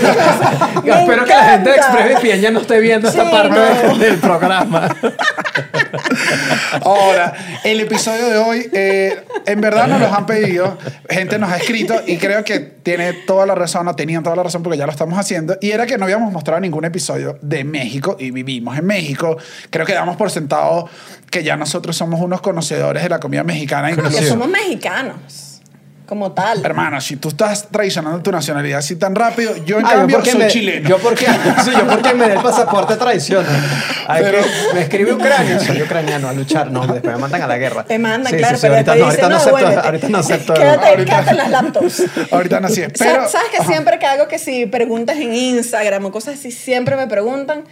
Me 0.84 0.90
Espero 1.00 1.24
que 1.24 1.30
la 1.30 1.44
gente 1.50 1.70
de 1.70 1.76
encanta. 1.76 2.06
ExpressVPN 2.06 2.40
ya 2.40 2.50
no 2.50 2.60
esté 2.60 2.80
viendo 2.80 3.08
esta 3.08 3.24
Sí, 3.24 3.30
parte 3.30 3.60
no. 3.86 3.98
del 3.98 4.16
programa. 4.18 4.88
Ahora, 6.82 7.32
el 7.64 7.80
episodio 7.80 8.26
de 8.28 8.36
hoy, 8.38 8.70
eh, 8.72 9.16
en 9.46 9.60
verdad 9.60 9.86
nos 9.86 10.00
los 10.00 10.12
han 10.12 10.26
pedido, 10.26 10.76
gente 11.08 11.38
nos 11.38 11.50
ha 11.50 11.56
escrito 11.56 11.94
y 12.06 12.16
creo 12.16 12.44
que 12.44 12.60
tiene 12.60 13.12
toda 13.12 13.46
la 13.46 13.54
razón, 13.54 13.86
o 13.88 13.94
tenían 13.96 14.22
toda 14.22 14.36
la 14.36 14.42
razón 14.42 14.62
porque 14.62 14.78
ya 14.78 14.86
lo 14.86 14.92
estamos 14.92 15.18
haciendo, 15.18 15.56
y 15.60 15.70
era 15.70 15.86
que 15.86 15.96
no 15.98 16.04
habíamos 16.04 16.32
mostrado 16.32 16.60
ningún 16.60 16.84
episodio 16.84 17.38
de 17.42 17.64
México 17.64 18.16
y 18.18 18.30
vivimos 18.30 18.76
en 18.76 18.86
México. 18.86 19.36
Creo 19.70 19.86
que 19.86 19.94
damos 19.94 20.16
por 20.16 20.30
sentado 20.30 20.88
que 21.30 21.42
ya 21.42 21.56
nosotros 21.56 21.96
somos 21.96 22.20
unos 22.20 22.40
conocedores 22.40 23.02
de 23.02 23.08
la 23.08 23.18
comida 23.20 23.42
mexicana. 23.42 23.53
Que 23.54 23.90
Incluso, 23.90 24.22
somos 24.24 24.48
mexicanos, 24.48 25.60
como 26.06 26.32
tal. 26.32 26.62
hermano, 26.64 27.00
si 27.00 27.16
tú 27.16 27.28
estás 27.28 27.68
traicionando 27.70 28.20
tu 28.22 28.30
nacionalidad 28.30 28.80
así 28.80 28.96
tan 28.96 29.14
rápido, 29.14 29.56
yo 29.64 29.78
en 29.78 29.86
Ah, 29.86 29.90
cambio 29.94 30.16
porque 30.18 30.32
soy 30.32 30.40
me, 30.40 30.46
chileno. 30.48 30.88
Yo 30.88 30.98
porque, 30.98 31.24
sí, 31.64 31.70
yo 31.72 31.86
porque 31.86 32.12
me 32.14 32.26
dé 32.28 32.34
el 32.34 32.40
pasaporte 32.42 32.96
traiciono. 32.96 33.48
Pero- 34.08 34.38
que 34.42 34.74
me 34.74 34.80
escribe 34.82 35.12
Ucrania, 35.14 35.58
soy 35.60 35.80
ucraniano 35.82 36.28
a 36.28 36.32
luchar. 36.34 36.70
No, 36.70 36.86
después 36.86 37.14
me 37.14 37.20
mandan 37.20 37.40
a 37.42 37.46
la 37.46 37.56
guerra. 37.56 37.84
Te 37.84 37.98
mandan, 37.98 38.32
Sí, 38.32 38.36
claro, 38.38 38.56
sí, 38.56 38.60
sí, 38.60 38.66
pero 38.66 38.74
ahorita, 38.74 38.92
te 38.92 38.98
no, 38.98 39.04
ahorita 39.06 39.22
no 39.22 39.28
no, 39.30 39.36
acepto. 39.36 39.80
Ahorita 39.86 40.08
no 40.10 40.18
acepto. 40.18 40.54
Quédate, 40.54 40.86
Ahorita- 40.88 41.04
quédate 41.10 41.30
en 41.30 41.36
las 41.38 41.50
laptops. 41.50 42.02
Ahorita 42.32 42.60
no 42.60 42.66
así 42.66 42.82
es, 42.82 42.88
Sa- 42.94 43.04
pero... 43.04 43.28
¿Sabes 43.28 43.48
que 43.50 43.56
Ajá. 43.58 43.72
siempre 43.72 43.98
que 43.98 44.06
hago 44.06 44.28
que 44.28 44.38
si 44.38 44.66
preguntas 44.66 45.16
en 45.16 45.34
Instagram 45.34 46.04
o 46.04 46.12
cosas 46.12 46.34
así, 46.38 46.50
siempre 46.50 46.96
me 46.96 47.06
preguntan, 47.06 47.64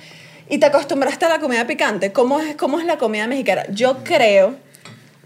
¿y 0.49 0.57
te 0.59 0.65
acostumbraste 0.67 1.27
a 1.27 1.29
la 1.29 1.39
comida 1.39 1.67
picante? 1.67 2.13
¿Cómo 2.13 2.41
es, 2.41 2.57
cómo 2.57 2.81
es 2.81 2.87
la 2.87 2.97
comida 2.97 3.27
mexicana? 3.27 3.65
Yo 3.71 3.99
creo, 4.05 4.55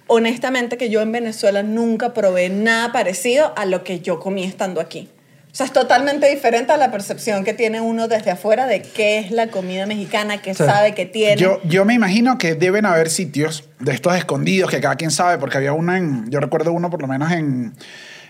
honestamente, 0.07 0.77
que 0.77 0.91
yo 0.91 1.01
en 1.01 1.13
Venezuela 1.13 1.63
nunca 1.63 2.15
probé 2.15 2.49
nada 2.49 2.93
parecido 2.93 3.53
a 3.57 3.67
lo 3.67 3.85
que 3.85 4.01
yo 4.01 4.21
comí 4.21 4.45
estando 4.45 4.81
aquí. 4.81 5.09
O 5.53 5.57
sea, 5.57 5.65
es 5.65 5.73
totalmente 5.73 6.29
diferente 6.29 6.73
a 6.73 6.77
la 6.77 6.91
percepción 6.91 7.43
que 7.43 7.55
tiene 7.55 7.81
uno 7.81 8.09
desde 8.09 8.31
afuera 8.31 8.67
de 8.67 8.83
qué 8.83 9.19
es 9.19 9.31
la 9.31 9.47
comida 9.47 9.87
mexicana, 9.87 10.43
qué 10.43 10.53
sabe 10.53 10.95
que 10.95 11.07
tiene. 11.07 11.41
Yo, 11.41 11.63
yo 11.65 11.87
me 11.87 11.95
imagino 11.95 12.37
que 12.37 12.55
deben 12.55 12.85
haber 12.85 13.09
sitios 13.09 13.65
de 13.79 13.93
estos 13.93 14.15
escondidos 14.15 14.71
que 14.71 14.83
cada 14.83 14.97
quien 14.97 15.11
sabe, 15.11 15.39
porque 15.39 15.57
había 15.57 15.73
uno 15.73 15.97
en, 15.97 16.31
yo 16.31 16.41
recuerdo 16.41 16.73
uno 16.73 16.91
por 16.91 17.01
lo 17.01 17.09
menos 17.09 17.33
en, 17.33 17.73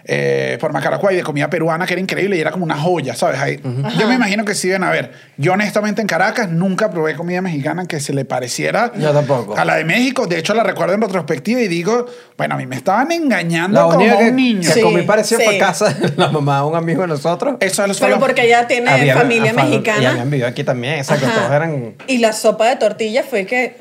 eh, 0.08 0.56
por 0.60 0.72
Macaracuay 0.72 1.16
de 1.16 1.22
comida 1.24 1.50
peruana 1.50 1.84
que 1.84 1.94
era 1.94 2.00
increíble 2.00 2.36
y 2.36 2.40
era 2.40 2.52
como 2.52 2.64
una 2.64 2.76
joya, 2.78 3.16
¿sabes? 3.16 3.40
Ahí, 3.40 3.60
Yo 3.98 4.06
me 4.06 4.14
imagino 4.14 4.44
que 4.44 4.54
sí 4.54 4.68
deben 4.68 4.84
haber. 4.84 5.10
Yo 5.36 5.52
honestamente 5.54 6.00
en 6.00 6.06
Caracas 6.06 6.48
nunca 6.48 6.90
probé 6.92 7.14
comida 7.16 7.42
mexicana 7.42 7.86
que 7.86 7.98
se 7.98 8.12
le 8.12 8.24
pareciera 8.24 8.92
Yo 8.96 9.12
tampoco. 9.12 9.56
a 9.56 9.64
la 9.64 9.74
de 9.76 9.84
México. 9.84 10.26
De 10.28 10.38
hecho, 10.38 10.54
la 10.54 10.62
recuerdo 10.62 10.94
en 10.94 11.00
retrospectiva 11.02 11.60
y 11.60 11.66
digo, 11.68 12.06
bueno, 12.38 12.54
a 12.54 12.58
mí 12.58 12.66
me 12.66 12.76
estaban 12.76 13.10
engañando 13.10 13.80
La 13.80 13.94
como 13.96 13.98
que, 14.18 14.24
un 14.30 14.36
niño. 14.36 14.60
que 14.60 14.66
Sí, 14.74 14.80
comí 14.80 15.02
parecido 15.02 15.40
sí. 15.40 15.58
casa 15.58 15.92
de 15.92 16.12
la 16.16 16.28
mamá 16.28 16.60
de 16.60 16.66
un 16.66 16.76
amigo 16.76 17.02
de 17.02 17.08
nosotros. 17.08 17.56
Eso 17.60 17.84
es 17.84 17.98
Pero 17.98 18.20
porque 18.20 18.42
ella 18.46 18.66
tiene 18.68 18.90
Había- 18.90 19.16
familia 19.16 19.52
mexicana. 19.52 20.02
Y 20.02 20.06
habían 20.06 20.30
vivido 20.30 20.46
aquí 20.48 20.62
también, 20.62 20.94
exacto. 20.94 21.26
Todos 21.34 21.50
eran. 21.50 21.94
Y 22.06 22.18
la 22.18 22.32
sopa 22.32 22.68
de 22.68 22.76
tortilla 22.76 23.24
fue 23.28 23.44
que 23.46 23.76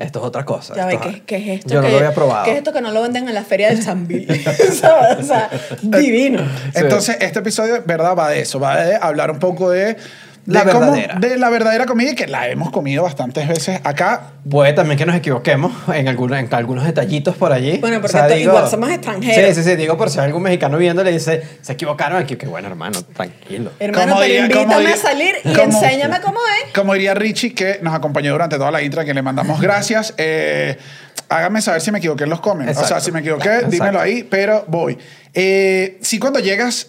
Esto 0.00 0.18
es 0.20 0.24
otra 0.24 0.44
cosa. 0.46 0.74
Ya 0.74 0.90
esto- 0.90 1.10
¿qué, 1.10 1.22
qué 1.26 1.36
es 1.36 1.58
esto? 1.60 1.74
Yo 1.74 1.80
no 1.80 1.86
que, 1.86 1.92
lo 1.92 1.98
había 1.98 2.14
probado. 2.14 2.44
¿Qué 2.44 2.52
es 2.52 2.56
esto 2.58 2.72
que 2.72 2.80
no 2.80 2.90
lo 2.90 3.02
venden 3.02 3.28
en 3.28 3.34
la 3.34 3.44
feria 3.44 3.68
del 3.68 3.82
Zambil? 3.82 4.26
¿Sabes? 4.72 5.18
o 5.18 5.22
sea, 5.22 5.50
divino. 5.82 6.42
Entonces, 6.74 7.18
este 7.20 7.40
episodio, 7.40 7.82
¿verdad? 7.84 8.16
Va 8.16 8.30
de 8.30 8.40
eso, 8.40 8.58
va 8.58 8.82
de 8.82 8.96
hablar 8.96 9.30
un 9.30 9.38
poco 9.38 9.70
de... 9.70 9.96
de 10.46 10.54
La 10.54 10.64
cómo- 10.64 10.80
verdadera. 10.92 11.14
de 11.20 11.36
la 11.36 11.50
verdadera 11.50 11.86
comida 11.86 12.10
y 12.12 12.14
que 12.14 12.26
la 12.26 12.48
hemos 12.48 12.70
comido 12.70 13.02
bastantes 13.02 13.46
veces 13.46 13.80
acá. 13.84 14.32
Puede 14.50 14.72
también 14.72 14.98
que 14.98 15.04
nos 15.06 15.14
equivoquemos 15.14 15.72
en, 15.94 16.08
algunos 16.08 16.38
en 16.38 16.48
algunos 16.54 16.84
detallitos 16.84 17.36
por 17.36 17.52
allí. 17.52 17.78
Bueno, 17.78 18.00
porque 18.00 18.16
to- 18.18 18.36
igual 18.36 18.68
somos 18.68 18.90
extranjeros. 18.90 19.54
Sí, 19.56 19.62
sí, 19.62 19.70
sí. 19.70 19.76
Digo, 19.76 19.96
por 19.96 20.10
si 20.10 20.18
hay 20.18 20.26
algún 20.26 20.42
mexicano 20.42 20.78
viendo 20.78 21.04
le 21.04 21.12
dice, 21.12 21.42
se 21.60 21.72
equivocaron 21.74 22.18
aquí. 22.22 22.36
Que 22.36 22.46
bueno, 22.46 22.68
hermano, 22.68 23.02
tranquilo. 23.04 23.70
Hermano, 23.78 24.14
pero 24.16 24.26
diría- 24.26 24.40
invítame 24.40 24.76
diría- 24.78 24.94
a 24.94 24.96
salir 24.96 25.34
y 25.44 25.52
como- 25.52 25.62
enséñame 25.82 26.20
cómo 26.20 26.38
es. 26.64 26.72
Como 26.72 26.94
diría 26.94 27.14
Richie, 27.14 27.54
que 27.54 27.78
nos 27.82 27.94
acompañó 27.94 28.32
durante 28.32 28.56
toda 28.56 28.70
la 28.70 28.82
intro, 28.82 29.04
que 29.04 29.14
le 29.14 29.22
mandamos 29.22 29.60
gracias. 29.60 30.14
Eh, 30.16 30.76
háganme 31.28 31.60
saber 31.62 31.80
si 31.80 31.92
me 31.92 31.98
equivoqué 31.98 32.24
en 32.24 32.30
los 32.30 32.40
comments. 32.40 32.72
O 32.72 32.74
sea, 32.80 32.82
Exacto. 32.98 33.04
si 33.04 33.12
me 33.12 33.20
equivoqué, 33.20 33.48
Exacto. 33.48 33.70
dímelo 33.70 34.00
ahí, 34.00 34.24
pero 34.24 34.64
voy. 34.66 34.98
Eh, 35.34 35.98
sí, 36.00 36.18
cuando 36.18 36.40
llegas, 36.40 36.88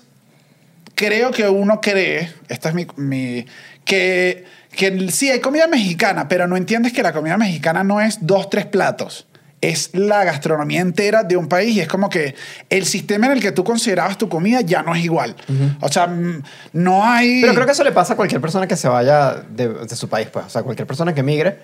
creo 1.06 1.32
que 1.32 1.50
uno 1.50 1.82
cree, 1.82 2.32
esta 2.48 2.70
es 2.70 2.76
mi... 2.76 2.86
mi- 2.96 3.46
que, 3.84 4.46
que 4.72 5.10
sí 5.12 5.30
hay 5.32 5.40
comida 5.40 5.68
mexicana, 5.68 6.28
pero 6.28 6.48
no 6.48 6.56
entiendes 6.56 6.94
que 6.94 7.02
la 7.02 7.12
comida 7.12 7.36
mexicana 7.38 7.84
no 7.84 8.00
es 8.00 8.20
dos, 8.22 8.50
tres 8.50 8.66
platos. 8.68 9.28
es 9.60 9.90
la 9.94 10.24
gastronomía 10.24 10.82
entera 10.82 11.24
de 11.24 11.36
un 11.36 11.48
país 11.48 11.76
y 11.76 11.82
es 11.82 11.88
como 11.88 12.10
que 12.10 12.36
el 12.70 12.86
sistema 12.86 13.26
en 13.28 13.34
el 13.34 13.42
que 13.42 13.52
tú 13.52 13.64
considerabas 13.64 14.18
tu 14.18 14.30
comida 14.30 14.62
ya 14.62 14.82
no 14.84 14.96
es 14.96 15.04
igual. 15.04 15.36
O 15.82 15.90
sea, 15.90 16.08
mm, 16.08 16.44
no 16.74 17.06
hay... 17.06 17.42
Pero 17.42 17.54
creo 17.56 17.66
que 17.66 17.72
eso 17.74 17.84
le 17.84 17.92
pasa 17.92 18.14
a 18.14 18.16
cualquier 18.16 18.40
persona 18.42 18.66
que 18.68 18.76
se 18.76 18.88
vaya 18.88 19.44
de, 19.50 19.68
de 19.70 19.96
su 19.96 20.08
país, 20.08 20.28
pues. 20.32 20.46
O 20.46 20.50
sea, 20.50 20.64
cualquier 20.64 20.88
persona 20.88 21.14
que 21.14 21.24
migre. 21.24 21.58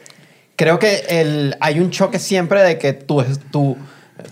Creo 0.56 0.80
que 0.80 1.06
el, 1.10 1.56
hay 1.60 1.80
un 1.80 1.92
choque 1.92 2.18
siempre 2.20 2.62
de 2.64 2.78
que 2.80 2.94
tu, 2.94 3.24
tu, 3.52 3.78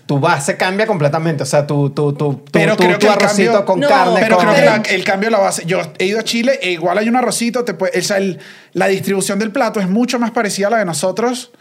tu 0.06 0.20
base 0.20 0.58
cambia 0.58 0.86
completamente. 0.88 1.44
O 1.44 1.46
sea, 1.46 1.65
tu, 1.68 1.89
tu, 1.92 2.13
tu, 2.13 2.34
tu, 2.36 2.46
Pero 2.51 2.75
tu- 2.75 2.84
creo 2.84 2.98
tu 3.00 3.08
que 3.08 3.12
arrocito 3.13 3.51
cambio- 3.51 3.65
con 3.65 3.80
No, 3.80 3.88
carne. 3.88 4.20
Pero 4.20 4.38
con- 4.38 4.46
creo 4.48 4.56
que 4.56 4.65
la- 4.89 4.96
el 4.96 5.04
cambio 5.04 5.30
la 5.30 5.39
base. 5.39 5.63
Yo 5.65 5.82
he 5.98 6.06
ido 6.06 6.20
a 6.20 6.24
Chile 6.24 6.60
e 6.62 6.72
igual 6.72 6.98
hay 6.98 7.10
un 7.10 7.15
arrocito. 7.15 7.63
Te 7.65 7.74
puede- 7.74 7.98
o 8.00 8.04
sea, 8.04 8.18
el- 8.18 8.39
la 8.74 8.88
distribución 8.88 9.39
del 9.39 9.51
plato 9.51 9.80
es 9.80 9.89
mucho 9.89 10.20
más 10.20 10.32
parecida 10.32 10.68
a 10.68 10.72
la 10.72 10.77
de 10.80 10.86
nosotros 10.86 11.51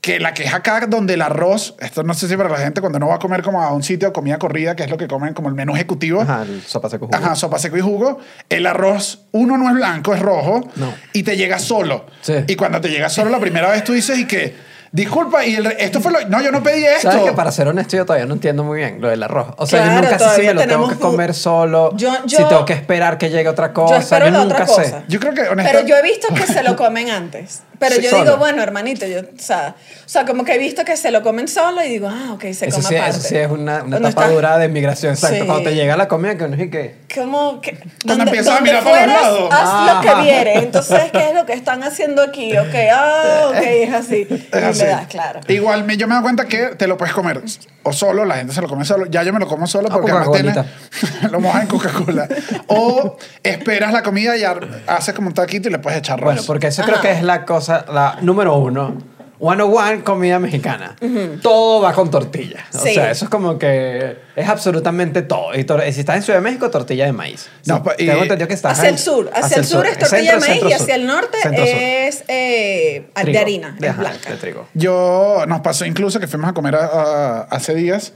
que 0.00 0.20
la 0.20 0.32
que 0.32 0.44
es 0.44 0.54
acá, 0.54 0.86
donde 0.88 1.14
el 1.14 1.22
arroz. 1.22 1.74
Esto 1.80 2.04
no 2.04 2.14
sé 2.14 2.28
si 2.28 2.36
para 2.36 2.48
la 2.48 2.58
gente 2.58 2.80
cuando 2.80 3.00
no 3.00 3.08
va 3.08 3.16
a 3.16 3.18
comer 3.18 3.42
como 3.42 3.60
a 3.62 3.72
un 3.72 3.82
sitio 3.82 4.08
de 4.08 4.12
comida 4.12 4.38
corrida, 4.38 4.76
que 4.76 4.84
es 4.84 4.90
lo 4.90 4.96
que 4.96 5.08
comen 5.08 5.34
como 5.34 5.48
el 5.48 5.56
menú 5.56 5.74
ejecutivo. 5.74 6.20
Ajá, 6.22 6.42
el 6.42 6.62
sopa 6.62 6.88
seco 6.88 7.06
jugo. 7.06 7.16
Ajá, 7.18 7.34
sopa 7.34 7.58
seco 7.58 7.76
y 7.76 7.80
jugo. 7.80 8.20
El 8.48 8.66
arroz, 8.66 9.22
uno 9.32 9.58
no 9.58 9.68
es 9.68 9.74
blanco, 9.74 10.14
es 10.14 10.20
rojo. 10.22 10.68
No. 10.76 10.94
Y 11.12 11.24
te 11.24 11.36
llega 11.36 11.58
solo. 11.58 12.06
Sí. 12.20 12.34
Y 12.46 12.54
cuando 12.54 12.80
te 12.80 12.90
llega 12.90 13.08
solo 13.08 13.28
la 13.30 13.40
primera 13.40 13.70
vez 13.70 13.82
tú 13.82 13.92
dices 13.92 14.16
y 14.18 14.24
que, 14.26 14.67
disculpa, 14.92 15.44
y 15.44 15.54
el 15.56 15.64
re- 15.64 15.76
esto 15.84 16.00
fue 16.00 16.12
lo... 16.12 16.20
No, 16.28 16.40
yo 16.42 16.50
no 16.52 16.62
pedí 16.62 16.84
esto. 16.84 17.10
¿Sabes 17.10 17.24
que 17.26 17.32
para 17.32 17.52
ser 17.52 17.68
honesto 17.68 17.96
yo 17.96 18.04
todavía 18.06 18.26
no 18.26 18.34
entiendo 18.34 18.64
muy 18.64 18.78
bien 18.78 19.00
lo 19.00 19.08
del 19.08 19.22
arroz? 19.22 19.48
O 19.56 19.66
sea, 19.66 19.82
Claro, 19.82 19.94
yo 19.94 20.02
nunca 20.02 20.18
sé 20.18 20.24
si 20.24 20.24
todavía 20.24 20.48
me 20.48 20.54
lo 20.54 20.60
tengo 20.60 20.70
tenemos 20.72 20.88
que 20.90 20.94
du- 20.96 21.00
comer 21.10 21.34
solo, 21.34 21.96
Yo- 21.96 22.12
si 22.26 22.36
tengo 22.36 22.64
que 22.64 22.72
esperar 22.72 23.18
que 23.18 23.30
llegue 23.30 23.48
otra 23.48 23.72
cosa. 23.72 23.94
Yo 23.94 24.00
espero 24.00 24.30
la 24.30 24.38
nunca 24.44 24.54
otra 24.62 24.66
sé. 24.66 24.82
cosa. 24.82 25.02
Yo 25.08 25.20
creo 25.20 25.32
que, 25.34 25.40
Pero 25.42 25.52
honestamente... 25.52 25.90
yo 25.90 25.96
he 25.96 26.02
visto 26.02 26.28
que 26.34 26.46
se 26.46 26.62
lo 26.62 26.76
comen 26.76 27.10
antes. 27.10 27.62
Pero 27.78 28.00
yo 28.00 28.10
solo. 28.10 28.24
digo, 28.24 28.36
bueno, 28.38 28.62
hermanito, 28.62 29.06
yo, 29.06 29.20
o 29.20 29.24
sea, 29.38 29.74
o 30.04 30.08
sea, 30.08 30.24
como 30.24 30.44
que 30.44 30.54
he 30.54 30.58
visto 30.58 30.84
que 30.84 30.96
se 30.96 31.10
lo 31.10 31.22
comen 31.22 31.48
solo 31.48 31.82
y 31.84 31.88
digo, 31.88 32.08
ah, 32.08 32.32
ok, 32.32 32.42
se 32.52 32.66
Eso 32.66 32.76
come 32.76 32.88
sí, 32.88 32.96
aparte. 32.96 33.10
eso 33.18 33.28
sí 33.28 33.36
es 33.36 33.50
una, 33.50 33.58
una 33.58 33.80
Cuando 33.80 33.96
etapa 34.08 34.22
estás- 34.22 34.34
dura 34.34 34.58
de 34.58 34.68
migración. 34.68 35.14
Exacto. 35.14 35.36
Sí. 35.38 35.46
Cuando 35.46 35.64
te 35.70 35.74
llega 35.74 35.96
la 35.96 36.08
comida 36.08 36.36
que 36.36 36.44
uno 36.44 36.56
dice 36.56 36.70
que... 36.70 36.96
¿Cómo 37.14 37.60
que? 37.60 37.78
Cuando 38.04 38.24
empiezas 38.24 38.58
a 38.58 38.60
mirar 38.60 38.84
para 38.84 39.06
los 39.06 39.14
lados. 39.22 39.48
Haz 39.52 39.62
lo 39.86 39.92
Ajá. 39.92 40.00
que 40.16 40.22
viere. 40.22 40.58
Entonces, 40.58 41.00
¿qué 41.12 41.28
es 41.28 41.34
lo 41.34 41.46
que 41.46 41.52
están 41.54 41.82
haciendo 41.82 42.22
aquí? 42.22 42.56
Ok, 42.58 42.74
ah, 42.92 43.46
ok, 43.50 43.62
es 43.62 43.94
así. 43.94 44.26
Es 44.52 44.62
así. 44.64 44.80
le 44.80 44.86
das, 44.88 45.06
claro. 45.06 45.40
Igual 45.48 45.84
me, 45.84 45.96
yo 45.96 46.06
me 46.08 46.14
doy 46.14 46.22
cuenta 46.22 46.46
que 46.46 46.68
te 46.76 46.86
lo 46.86 46.96
puedes 46.96 47.14
comer 47.14 47.42
o 47.84 47.92
solo, 47.92 48.24
la 48.24 48.36
gente 48.36 48.52
se 48.52 48.60
lo 48.60 48.68
come 48.68 48.84
solo. 48.84 49.06
Ya 49.06 49.22
yo 49.22 49.32
me 49.32 49.38
lo 49.38 49.46
como 49.46 49.66
solo 49.66 49.88
Ah, 49.90 49.94
porque 49.94 50.10
además 50.12 50.32
tiene, 50.32 50.54
lo 51.30 51.40
mojas 51.40 51.62
en 51.62 51.68
Coca-Cola. 51.68 52.28
o 52.66 53.16
esperas 53.42 53.92
la 53.92 54.02
comida 54.02 54.36
y 54.36 54.42
haces 54.86 55.14
como 55.14 55.28
un 55.28 55.34
taquito 55.34 55.68
y 55.68 55.72
le 55.72 55.78
puedes 55.78 55.98
echar 55.98 56.14
arroz. 56.18 56.24
Bueno, 56.26 56.42
porque 56.46 56.66
eso 56.68 56.82
creo 56.82 56.96
Ajá. 56.96 57.02
que 57.02 57.12
es 57.12 57.22
la 57.22 57.44
cosa, 57.44 57.67
la 57.68 58.18
número 58.22 58.56
uno. 58.56 58.96
101, 59.40 60.02
comida 60.02 60.40
mexicana. 60.40 60.96
Todo 61.42 61.80
va 61.80 61.92
con 61.92 62.10
tortilla. 62.10 62.64
O 62.74 62.78
Sí. 62.80 62.94
sea, 62.94 63.12
eso 63.12 63.26
es 63.26 63.30
como 63.30 63.56
que 63.56 64.16
es 64.34 64.48
absolutamente 64.48 65.22
todo. 65.22 65.54
Y, 65.54 65.64
si 65.92 66.00
estás 66.00 66.16
en 66.16 66.22
Ciudad 66.24 66.40
de 66.40 66.42
México, 66.42 66.68
tortilla 66.70 67.04
de 67.04 67.12
maíz. 67.12 67.48
No, 67.64 67.76
Sí, 67.76 67.80
pues, 67.84 67.96
y- 68.00 68.06
tengo 68.06 68.22
entendido 68.22 68.48
que 68.48 68.54
estás 68.54 68.72
Hacia 68.78 68.88
en- 68.88 68.94
el 68.96 69.00
sur. 69.00 69.30
Hacia, 69.32 69.58
el 69.58 69.64
sur 69.64 69.86
es 69.86 69.96
tortilla 69.96 70.32
Centro, 70.32 70.34
de 70.34 70.40
maíz 70.40 70.52
centro, 70.54 70.68
y 70.68 70.72
sur. 70.72 70.82
hacia 70.82 70.94
el 70.96 71.06
norte 71.06 71.38
Centro, 71.40 71.64
sur. 71.66 71.76
es 71.76 72.24
eh, 72.26 73.06
de 73.14 73.22
Trigo. 73.22 73.38
harina, 73.38 73.76
De, 73.78 73.86
es 73.86 73.92
ajá, 73.92 74.00
blanca. 74.00 74.30
de 74.30 74.36
trigo. 74.38 74.66
Yo 74.74 75.44
nos 75.46 75.60
pasó 75.60 75.84
incluso 75.86 76.18
que 76.18 76.26
fuimos 76.26 76.50
a 76.50 76.52
comer 76.52 76.74
a- 76.74 76.86
a- 76.86 77.40
hace 77.42 77.76
días 77.76 78.14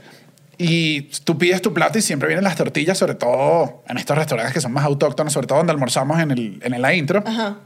y 0.57 1.03
tú 1.23 1.37
pides 1.37 1.61
tu 1.61 1.73
plato 1.73 1.97
y 1.97 2.01
siempre 2.01 2.27
vienen 2.27 2.43
las 2.43 2.57
tortillas, 2.57 2.97
sobre 2.97 3.15
todo 3.15 3.81
en 3.87 3.97
estos 3.97 4.17
restaurantes 4.17 4.53
que 4.53 4.59
son 4.59 4.73
más 4.73 4.83
autóctonos, 4.83 5.31
sobre 5.31 5.47
todo 5.47 5.59
donde 5.59 5.71
almorzamos 5.71 6.19
en, 6.19 6.31
el, 6.31 6.59
en 6.61 6.81
la 6.81 6.93
intro. 6.93 7.23
Ajá. 7.25 7.59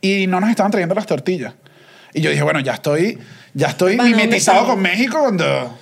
Y 0.00 0.26
no 0.26 0.40
nos 0.40 0.50
estaban 0.50 0.70
trayendo 0.70 0.94
las 0.94 1.06
tortillas. 1.06 1.54
Y 2.12 2.20
yo 2.20 2.30
dije, 2.30 2.42
bueno, 2.42 2.60
ya 2.60 2.74
estoy, 2.74 3.18
ya 3.54 3.68
estoy 3.68 3.96
Bueno, 3.96 4.10
¿dónde 4.10 4.24
mimetizado 4.26 4.66
con 4.66 4.80
México 4.80 5.18
cuando... 5.20 5.78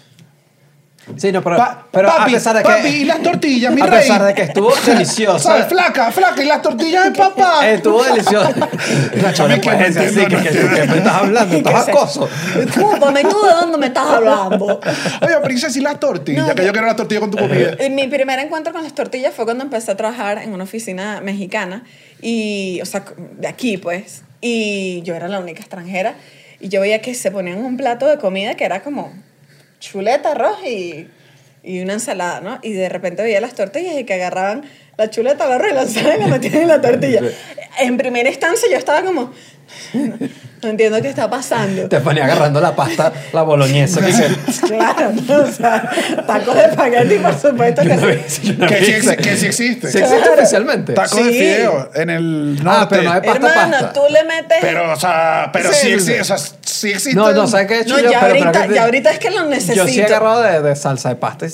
Sí, 1.16 1.30
no, 1.32 1.42
pero, 1.42 1.56
Pa- 1.56 1.86
pero 1.92 2.08
papi, 2.08 2.30
a 2.30 2.34
pesar 2.34 2.56
de 2.56 2.62
que... 2.62 2.68
papi, 2.68 2.88
y 2.88 3.04
las 3.04 3.22
tortillas, 3.22 3.72
mi 3.74 3.80
A 3.82 3.86
rey. 3.86 4.00
pesar 4.00 4.22
de 4.24 4.34
que 4.34 4.42
estuvo 4.42 4.72
delicioso. 4.86 5.38
¿Sabes? 5.38 5.66
Flaca, 5.66 6.10
flaca, 6.10 6.42
y 6.42 6.46
las 6.46 6.62
tortillas 6.62 7.04
de 7.04 7.10
papá. 7.12 7.68
Estuvo 7.68 8.02
delicioso. 8.02 8.50
Nacho, 9.22 9.46
que 9.48 9.56
puedes 9.58 9.94
decir 9.94 10.20
entiendo, 10.22 10.42
que, 10.42 10.48
que- 10.50 10.80
que 10.80 10.86
me 10.88 10.96
estás 10.98 11.12
hablando, 11.14 11.56
estás 11.56 11.88
acoso. 11.88 12.28
Discúlpame, 12.64 13.22
¿tú 13.22 13.36
de 13.44 13.50
dónde 13.52 13.78
me 13.78 13.86
estás 13.86 14.06
hablando? 14.06 14.80
Oye, 15.20 15.34
princesa, 15.44 15.78
y 15.78 15.82
las 15.82 16.00
tortillas, 16.00 16.48
No, 16.48 16.54
que 16.54 16.64
yo 16.64 16.72
quiero 16.72 16.86
las 16.86 16.96
tortillas 16.96 17.20
con 17.20 17.30
tu 17.30 17.36
comida. 17.38 17.76
Eh, 17.78 17.90
Mi 17.90 18.06
primer 18.08 18.38
encuentro 18.38 18.72
con 18.72 18.82
las 18.82 18.94
tortillas 18.94 19.34
fue 19.34 19.44
cuando 19.44 19.62
empecé 19.64 19.90
a 19.92 19.96
trabajar 19.96 20.38
en 20.38 20.52
una 20.54 20.64
oficina 20.64 21.20
mexicana 21.20 21.84
y, 22.22 22.80
o 22.82 22.86
sea, 22.86 23.04
de 23.38 23.46
aquí 23.46 23.76
pues, 23.76 24.22
y 24.40 25.02
yo 25.02 25.14
era 25.14 25.28
la 25.28 25.38
única 25.38 25.60
extranjera 25.60 26.14
y 26.60 26.68
yo 26.70 26.80
veía 26.80 27.02
que 27.02 27.14
se 27.14 27.30
ponían 27.30 27.58
un 27.62 27.76
plato 27.76 28.06
de 28.06 28.16
comida 28.18 28.54
que 28.54 28.64
era 28.64 28.82
como 28.82 29.12
chuleta, 29.90 30.32
arroz 30.32 30.58
y, 30.66 31.08
y 31.62 31.80
una 31.82 31.94
ensalada, 31.94 32.40
¿no? 32.40 32.58
Y 32.62 32.72
de 32.72 32.88
repente 32.88 33.22
veía 33.22 33.40
las 33.40 33.54
tortillas 33.54 33.96
y 33.98 34.04
que 34.04 34.14
agarraban 34.14 34.64
la 34.96 35.10
chuleta, 35.10 35.44
el 35.46 35.52
arroz 35.52 35.68
y 35.70 35.74
la 35.74 35.82
ensalada 35.82 36.16
y 36.16 36.20
la 36.20 36.26
metían 36.28 36.54
en 36.62 36.68
la 36.68 36.80
tortilla. 36.80 37.20
En 37.80 37.96
primera 37.96 38.28
instancia 38.28 38.68
yo 38.70 38.76
estaba 38.76 39.02
como, 39.02 39.32
no, 39.92 40.16
no 40.62 40.68
entiendo 40.68 41.02
qué 41.02 41.08
está 41.08 41.28
pasando. 41.28 41.88
Te 41.88 42.00
ponía 42.00 42.24
agarrando 42.24 42.60
la 42.60 42.74
pasta, 42.76 43.12
la 43.32 43.42
boloñesa. 43.42 44.00
Que. 44.00 44.12
Claro, 44.68 45.12
¿no? 45.26 45.36
o 45.42 45.46
sea, 45.50 45.90
tacos 46.26 46.54
de 46.54 46.64
espagueti, 46.64 47.14
por 47.16 47.38
supuesto 47.38 47.82
que 47.82 48.24
sí. 48.28 48.56
Que 48.56 49.00
sí, 49.02 49.16
que 49.16 49.36
sí 49.36 49.46
existe. 49.46 49.90
Sí 49.90 49.98
existe 49.98 50.16
Claro. 50.22 50.34
oficialmente. 50.34 50.92
Tacos 50.92 51.18
Sí. 51.18 51.24
de 51.24 51.30
fideo 51.32 51.90
en 51.94 52.10
el 52.10 52.62
norte. 52.64 52.70
Ah, 52.80 52.86
pero 52.88 53.02
no 53.02 53.14
de 53.14 53.20
pasta, 53.22 53.36
Hermano, 53.48 53.70
pasta. 53.72 53.92
tú 53.92 54.00
le 54.12 54.24
metes. 54.24 54.58
Pero, 54.60 54.92
o 54.92 54.96
sea, 54.96 55.50
pero 55.52 55.72
Sí, 55.72 55.88
existe. 55.92 56.20
O 56.20 56.24
sea, 56.24 56.36
sí 56.74 56.90
existe. 56.90 57.14
No, 57.14 57.32
no, 57.32 57.46
¿sabes 57.46 57.66
qué 57.66 57.74
he 57.74 57.80
hecho 57.82 57.96
No, 57.96 58.00
yo? 58.02 58.10
ya 58.10 58.20
Pero- 58.20 58.32
pero 58.34 58.44
ahorita- 58.46 58.68
que- 58.68 58.74
ya 58.74 58.84
ahorita 58.84 59.10
es 59.10 59.18
que 59.18 59.30
lo 59.30 59.44
necesito. 59.46 59.74
Yo 59.76 59.86
sí 59.86 60.00
he 60.00 60.04
agarrado 60.04 60.42
de, 60.42 60.62
de 60.62 60.76
salsa 60.76 61.08
de 61.10 61.16
pasta 61.16 61.46
y 61.46 61.50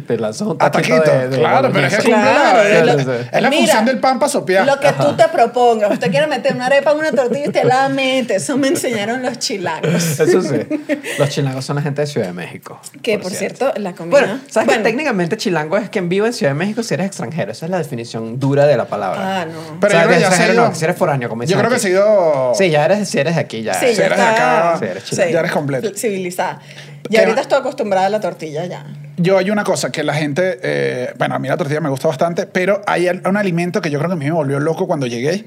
te 0.06 0.18
lanzas 0.18 0.48
un 0.48 0.56
A 0.60 0.70
taquito 0.70 1.00
de, 1.02 1.28
de 1.28 1.38
claro, 1.38 1.70
pero 1.72 1.86
es 1.86 1.96
que 1.96 2.02
Claro, 2.04 2.58
la- 2.58 2.68
es, 2.68 2.84
la- 3.06 3.16
es 3.20 3.42
la 3.42 3.50
Mira, 3.50 3.62
función 3.62 3.84
del 3.84 3.98
pan 4.00 4.18
para 4.18 4.30
sopear. 4.30 4.66
Lo 4.66 4.78
que 4.80 4.92
tú 4.92 5.16
te 5.16 5.28
propongas. 5.28 5.90
Usted 5.92 6.10
quiere 6.10 6.26
meter 6.26 6.54
una 6.54 6.66
arepa 6.66 6.92
en 6.92 6.98
una 6.98 7.12
tortilla 7.12 7.44
y 7.44 7.48
usted 7.48 7.64
la 7.64 7.88
mete. 7.88 8.36
Eso 8.36 8.56
me 8.56 8.68
enseñaron 8.68 9.22
los 9.22 9.38
chilangos. 9.38 10.18
Eso 10.20 10.42
sí. 10.42 10.56
Los 11.18 11.28
chilangos 11.30 11.64
son 11.64 11.76
la 11.76 11.82
gente 11.82 12.02
de 12.02 12.06
Ciudad 12.06 12.26
de 12.26 12.32
México. 12.32 12.80
Que, 13.02 13.18
por 13.18 13.30
cierto, 13.32 13.72
la 13.76 13.92
comida... 13.94 14.10
Bueno, 14.18 14.40
¿sabes 14.48 14.66
Bueno, 14.66 14.82
que 14.82 14.88
técnicamente 14.90 15.36
chilango 15.36 15.76
es 15.78 15.88
quien 15.88 16.08
vive 16.08 16.26
en 16.26 16.32
Ciudad 16.32 16.52
de 16.52 16.58
México 16.58 16.82
si 16.82 16.94
eres 16.94 17.06
extranjero? 17.06 17.52
Esa 17.52 17.66
es 17.66 17.70
la 17.70 17.78
definición 17.78 18.38
dura 18.38 18.66
de 18.66 18.76
la 18.76 18.86
palabra. 18.86 19.40
Ah, 19.42 19.46
no. 19.46 19.78
Pero 19.80 19.88
O 19.88 19.90
sea, 19.90 20.02
yo 20.02 20.06
creo 20.08 20.18
que 20.18 20.20
ya 20.20 20.20
se 20.20 20.24
ha 20.24 20.28
extranjero 20.36 20.68
no, 20.68 20.74
si 20.74 20.84
eres 20.84 20.96
foráneo, 20.96 21.28
como 21.28 21.44
Yo 21.44 21.56
creo 21.56 21.68
que 21.70 21.76
aquí. 21.76 21.82
se 21.82 21.88
ha 21.88 21.90
ido. 21.92 22.52
Sí, 22.54 22.70
ya 22.70 22.84
eres, 22.84 23.08
si 23.08 23.18
eres 23.18 23.34
de 23.34 23.40
aquí, 23.40 23.62
ya. 23.62 23.74
Sí, 23.74 23.86
Si 23.88 23.94
ya 23.96 24.06
eres 24.06 24.18
de 24.18 24.24
está... 24.24 24.68
acá, 24.70 24.78
Sí, 24.78 24.84
eres 24.84 25.04
sí, 25.04 25.16
ya 25.16 25.40
eres 25.40 25.52
completo. 25.52 25.90
Civilizada. 25.96 26.60
Y 27.08 27.14
¿Qué 27.14 27.20
ahorita 27.20 27.40
estoy 27.42 27.58
acostumbrada 27.60 28.06
a 28.06 28.10
la 28.10 28.20
tortilla 28.20 28.66
ya. 28.66 28.84
Yo 29.18 29.38
hay 29.38 29.50
una 29.50 29.64
cosa 29.64 29.90
que 29.90 30.04
la 30.04 30.14
gente, 30.14 30.58
eh, 30.62 31.14
bueno, 31.18 31.34
a 31.34 31.38
mí 31.38 31.48
la 31.48 31.56
tortilla 31.56 31.80
me 31.80 31.88
gusta 31.88 32.08
bastante, 32.08 32.46
pero 32.46 32.82
hay 32.86 33.08
un 33.08 33.36
alimento 33.36 33.80
que 33.80 33.90
yo 33.90 33.98
creo 33.98 34.10
que 34.10 34.14
a 34.14 34.16
mí 34.16 34.26
me 34.26 34.32
volvió 34.32 34.60
loco 34.60 34.86
cuando 34.86 35.06
llegué 35.06 35.46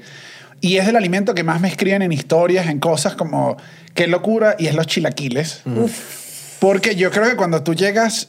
y 0.60 0.76
es 0.76 0.88
el 0.88 0.96
alimento 0.96 1.34
que 1.34 1.44
más 1.44 1.60
me 1.60 1.68
escriben 1.68 2.02
en 2.02 2.12
historias, 2.12 2.66
en 2.66 2.80
cosas 2.80 3.14
como 3.14 3.56
qué 3.94 4.06
locura 4.06 4.56
y 4.58 4.66
es 4.66 4.74
los 4.74 4.86
chilaquiles. 4.86 5.62
Porque 6.58 6.96
yo 6.96 7.10
creo 7.10 7.30
que 7.30 7.36
cuando 7.36 7.62
tú 7.62 7.74
llegas, 7.74 8.28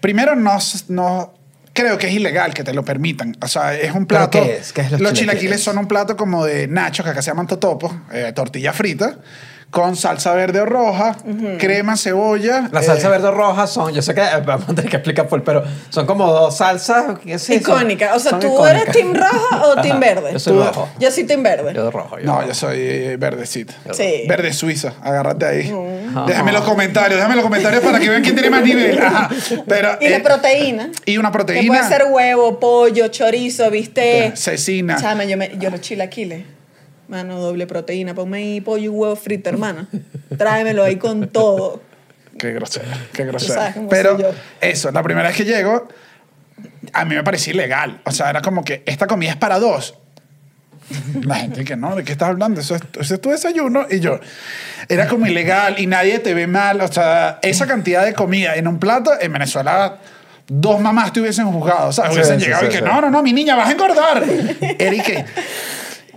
primero 0.00 0.34
no, 0.34 0.58
no 0.88 1.34
creo 1.74 1.98
que 1.98 2.08
es 2.08 2.14
ilegal 2.14 2.54
que 2.54 2.64
te 2.64 2.72
lo 2.72 2.84
permitan. 2.84 3.36
O 3.40 3.46
sea, 3.46 3.74
es 3.74 3.94
un 3.94 4.06
¿Pero 4.06 4.28
plato. 4.30 4.42
qué 4.42 4.56
es? 4.56 4.72
¿Qué 4.72 4.80
es 4.80 4.90
los 4.90 5.00
los 5.00 5.12
chilaquiles? 5.12 5.40
chilaquiles 5.40 5.62
son 5.62 5.78
un 5.78 5.86
plato 5.86 6.16
como 6.16 6.44
de 6.44 6.66
nachos 6.66 7.04
que 7.04 7.10
acá 7.10 7.22
se 7.22 7.30
llaman 7.30 7.46
totopos, 7.46 7.92
eh, 8.12 8.32
tortilla 8.34 8.72
frita 8.72 9.18
con 9.70 9.96
salsa 9.96 10.32
verde 10.34 10.62
o 10.62 10.66
roja, 10.66 11.16
crema, 11.58 11.96
cebolla. 11.98 12.68
La 12.72 12.80
eh, 12.80 12.84
salsa 12.84 13.10
verde 13.10 13.28
o 13.28 13.32
roja 13.32 13.66
son, 13.66 13.92
yo 13.92 14.00
sé 14.00 14.14
que 14.14 14.22
eh, 14.22 14.42
vamos 14.44 14.66
a 14.68 14.74
tener 14.74 14.90
que 14.90 14.96
explicar, 14.96 15.28
Paul, 15.28 15.42
pero 15.42 15.62
son 15.90 16.06
como 16.06 16.26
dos 16.32 16.56
salsas. 16.56 17.18
¿qué 17.22 17.38
sí, 17.38 17.60
son- 17.60 17.74
Icónica. 17.76 18.14
O 18.14 18.18
sea, 18.18 18.30
son 18.30 18.40
¿tú 18.40 18.46
icónicas. 18.46 18.80
eres 18.82 18.92
team 18.94 19.14
roja 19.14 19.66
o 19.66 19.74
team 19.82 19.96
Ajá, 19.98 20.14
verde? 20.14 20.32
Yo 20.32 20.38
soy 20.38 20.52
Tú- 20.54 20.64
rojo. 20.64 20.88
Yo 20.98 21.10
soy 21.10 21.24
team 21.24 21.42
verde. 21.42 21.74
Yo 21.74 21.90
rojo. 21.90 22.18
Yo 22.18 22.24
No, 22.24 22.36
rojo. 22.36 22.48
yo 22.48 22.54
soy 22.54 23.16
verdecito. 23.16 23.74
Sí. 23.92 24.24
Verde 24.26 24.52
Suiza, 24.54 24.94
agárrate 25.02 25.44
ahí. 25.46 25.70
Mm. 25.70 26.24
Déjame 26.26 26.52
los 26.52 26.62
comentarios, 26.62 27.16
déjame 27.16 27.34
los 27.36 27.44
comentarios 27.44 27.82
para 27.84 28.00
que 28.00 28.08
vean 28.08 28.22
quién 28.22 28.34
tiene 28.34 28.48
más 28.50 28.62
nivel. 28.62 28.98
Ajá. 29.02 29.28
Pero, 29.68 29.98
Y 30.00 30.08
de 30.08 30.16
eh, 30.16 30.20
proteína. 30.20 30.90
y 31.04 31.18
una 31.18 31.28
Que 31.28 31.32
proteína. 31.34 31.66
puede 31.78 31.88
ser 31.88 32.06
huevo, 32.10 32.58
pollo, 32.58 33.08
chorizo, 33.08 33.70
bistec. 33.70 34.34
Cecina. 34.34 34.96
Chama, 34.98 35.24
yo, 35.24 35.36
me, 35.36 35.52
yo 35.58 35.68
los 35.68 35.82
chilaquiles. 35.82 36.44
Mano, 37.08 37.40
doble 37.40 37.66
proteína. 37.66 38.14
Ponme 38.14 38.38
ahí 38.38 38.60
pollo 38.60 38.84
y 38.84 38.88
huevo 38.88 39.16
frito, 39.16 39.48
hermano. 39.48 39.86
Tráemelo 40.36 40.84
ahí 40.84 40.96
con 40.96 41.28
todo. 41.28 41.82
Qué 42.38 42.52
grosero, 42.52 42.86
qué 43.12 43.24
grosero. 43.24 43.88
Pero 43.88 44.16
eso, 44.60 44.90
la 44.92 45.02
primera 45.02 45.28
vez 45.28 45.36
que 45.36 45.44
llego, 45.44 45.88
a 46.92 47.04
mí 47.04 47.14
me 47.14 47.24
parecía 47.24 47.54
ilegal. 47.54 48.00
O 48.04 48.12
sea, 48.12 48.30
era 48.30 48.42
como 48.42 48.64
que 48.64 48.82
esta 48.86 49.06
comida 49.06 49.30
es 49.30 49.36
para 49.36 49.58
dos. 49.58 49.94
La 51.22 51.36
gente 51.36 51.64
que 51.64 51.76
no, 51.76 51.96
¿de 51.96 52.04
qué 52.04 52.12
estás 52.12 52.28
hablando? 52.28 52.60
Eso 52.60 52.74
es, 52.74 52.82
eso 52.98 53.14
es 53.14 53.20
tu 53.20 53.30
desayuno. 53.30 53.86
Y 53.90 54.00
yo, 54.00 54.20
era 54.88 55.06
como 55.06 55.26
ilegal 55.26 55.76
y 55.78 55.86
nadie 55.86 56.18
te 56.18 56.34
ve 56.34 56.46
mal. 56.46 56.80
O 56.80 56.88
sea, 56.88 57.38
esa 57.42 57.66
cantidad 57.66 58.04
de 58.04 58.14
comida 58.14 58.54
en 58.56 58.68
un 58.68 58.78
plato, 58.78 59.12
en 59.20 59.32
Venezuela, 59.32 59.98
dos 60.46 60.80
mamás 60.80 61.12
te 61.12 61.20
hubiesen 61.20 61.50
juzgado. 61.50 61.88
O 61.88 61.92
sea, 61.92 62.10
hubiesen 62.10 62.38
sí, 62.38 62.46
llegado 62.46 62.62
sí, 62.62 62.68
y 62.68 62.70
que 62.70 62.78
sí. 62.78 62.84
no, 62.84 63.00
no, 63.00 63.10
no, 63.10 63.22
mi 63.22 63.32
niña, 63.32 63.56
vas 63.56 63.68
a 63.68 63.72
engordar. 63.72 64.24
Eric, 64.78 65.26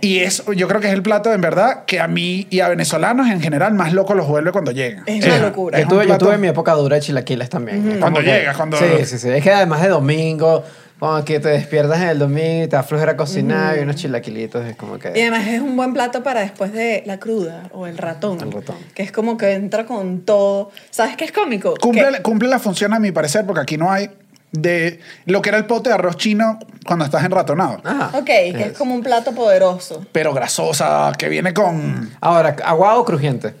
Y 0.04 0.18
es, 0.18 0.42
yo 0.56 0.66
creo 0.66 0.80
que 0.80 0.88
es 0.88 0.92
el 0.92 1.02
plato, 1.02 1.32
en 1.32 1.40
verdad, 1.40 1.84
que 1.86 2.00
a 2.00 2.08
mí 2.08 2.48
y 2.50 2.58
a 2.58 2.68
venezolanos 2.68 3.28
en 3.30 3.40
general 3.40 3.72
más 3.72 3.92
locos 3.92 4.16
los 4.16 4.26
vuelve 4.26 4.50
cuando 4.50 4.72
llegan. 4.72 5.04
Es 5.06 5.24
una 5.24 5.38
locura. 5.38 5.78
es 5.78 5.84
Yo 5.84 5.90
tuve, 5.90 5.98
un 5.98 6.02
yo 6.04 6.08
plato- 6.08 6.26
tuve 6.26 6.38
mi 6.38 6.48
época 6.48 6.72
dura 6.72 6.96
de 6.96 7.02
chilaquiles 7.02 7.48
también. 7.48 7.98
Cuando 8.00 8.18
como 8.20 8.32
llegas, 8.32 8.56
cuando- 8.56 8.76
Sí, 8.78 8.84
sí, 9.04 9.16
sí. 9.18 9.28
Es 9.28 9.44
que 9.44 9.52
además 9.52 9.80
de 9.80 9.88
domingo, 9.90 10.64
cuando 10.98 11.24
que 11.24 11.38
te 11.38 11.50
despiertas 11.50 12.00
en 12.02 12.08
el 12.08 12.18
domingo 12.18 12.64
y 12.64 12.66
te 12.66 12.82
flojera 12.82 13.16
cocinar 13.16 13.78
y 13.78 13.82
unos 13.82 13.94
chilaquilitos, 13.94 14.66
es 14.66 14.74
como 14.74 14.96
Y 14.96 14.98
que... 14.98 15.08
además 15.08 15.46
es 15.46 15.60
un 15.60 15.76
buen 15.76 15.92
plato 15.92 16.24
para 16.24 16.40
después 16.40 16.72
de 16.72 17.04
la 17.06 17.18
cruda 17.20 17.68
o 17.72 17.86
el 17.86 17.96
ratón. 17.96 18.38
El 18.40 18.50
ratón. 18.50 18.76
Que 18.94 19.04
es 19.04 19.12
como 19.12 19.36
que 19.36 19.52
entra 19.52 19.86
con 19.86 20.22
todo. 20.22 20.72
¿Sabes 20.90 21.16
qué 21.16 21.24
es 21.26 21.32
cómico? 21.32 21.74
Cumple, 21.80 22.08
Que- 22.16 22.22
cumple 22.22 22.48
la 22.48 22.58
función, 22.58 22.92
a 22.92 22.98
mi 22.98 23.12
parecer, 23.12 23.46
porque 23.46 23.60
aquí 23.60 23.76
no 23.76 23.90
hay 23.92 24.10
de 24.52 25.00
lo 25.24 25.42
que 25.42 25.48
era 25.48 25.58
el 25.58 25.64
pote 25.64 25.88
de 25.88 25.94
arroz 25.94 26.16
chino 26.16 26.58
cuando 26.86 27.04
estás 27.04 27.24
enratonado. 27.24 27.80
Ajá. 27.84 28.10
Ok, 28.18 28.26
que 28.26 28.62
es 28.70 28.78
como 28.78 28.94
un 28.94 29.02
plato 29.02 29.32
poderoso. 29.32 30.04
Pero 30.12 30.32
grasosa, 30.34 31.12
que 31.18 31.28
viene 31.28 31.54
con... 31.54 32.10
Ahora, 32.20 32.56
aguado 32.64 33.00
o 33.00 33.04
crujiente. 33.04 33.54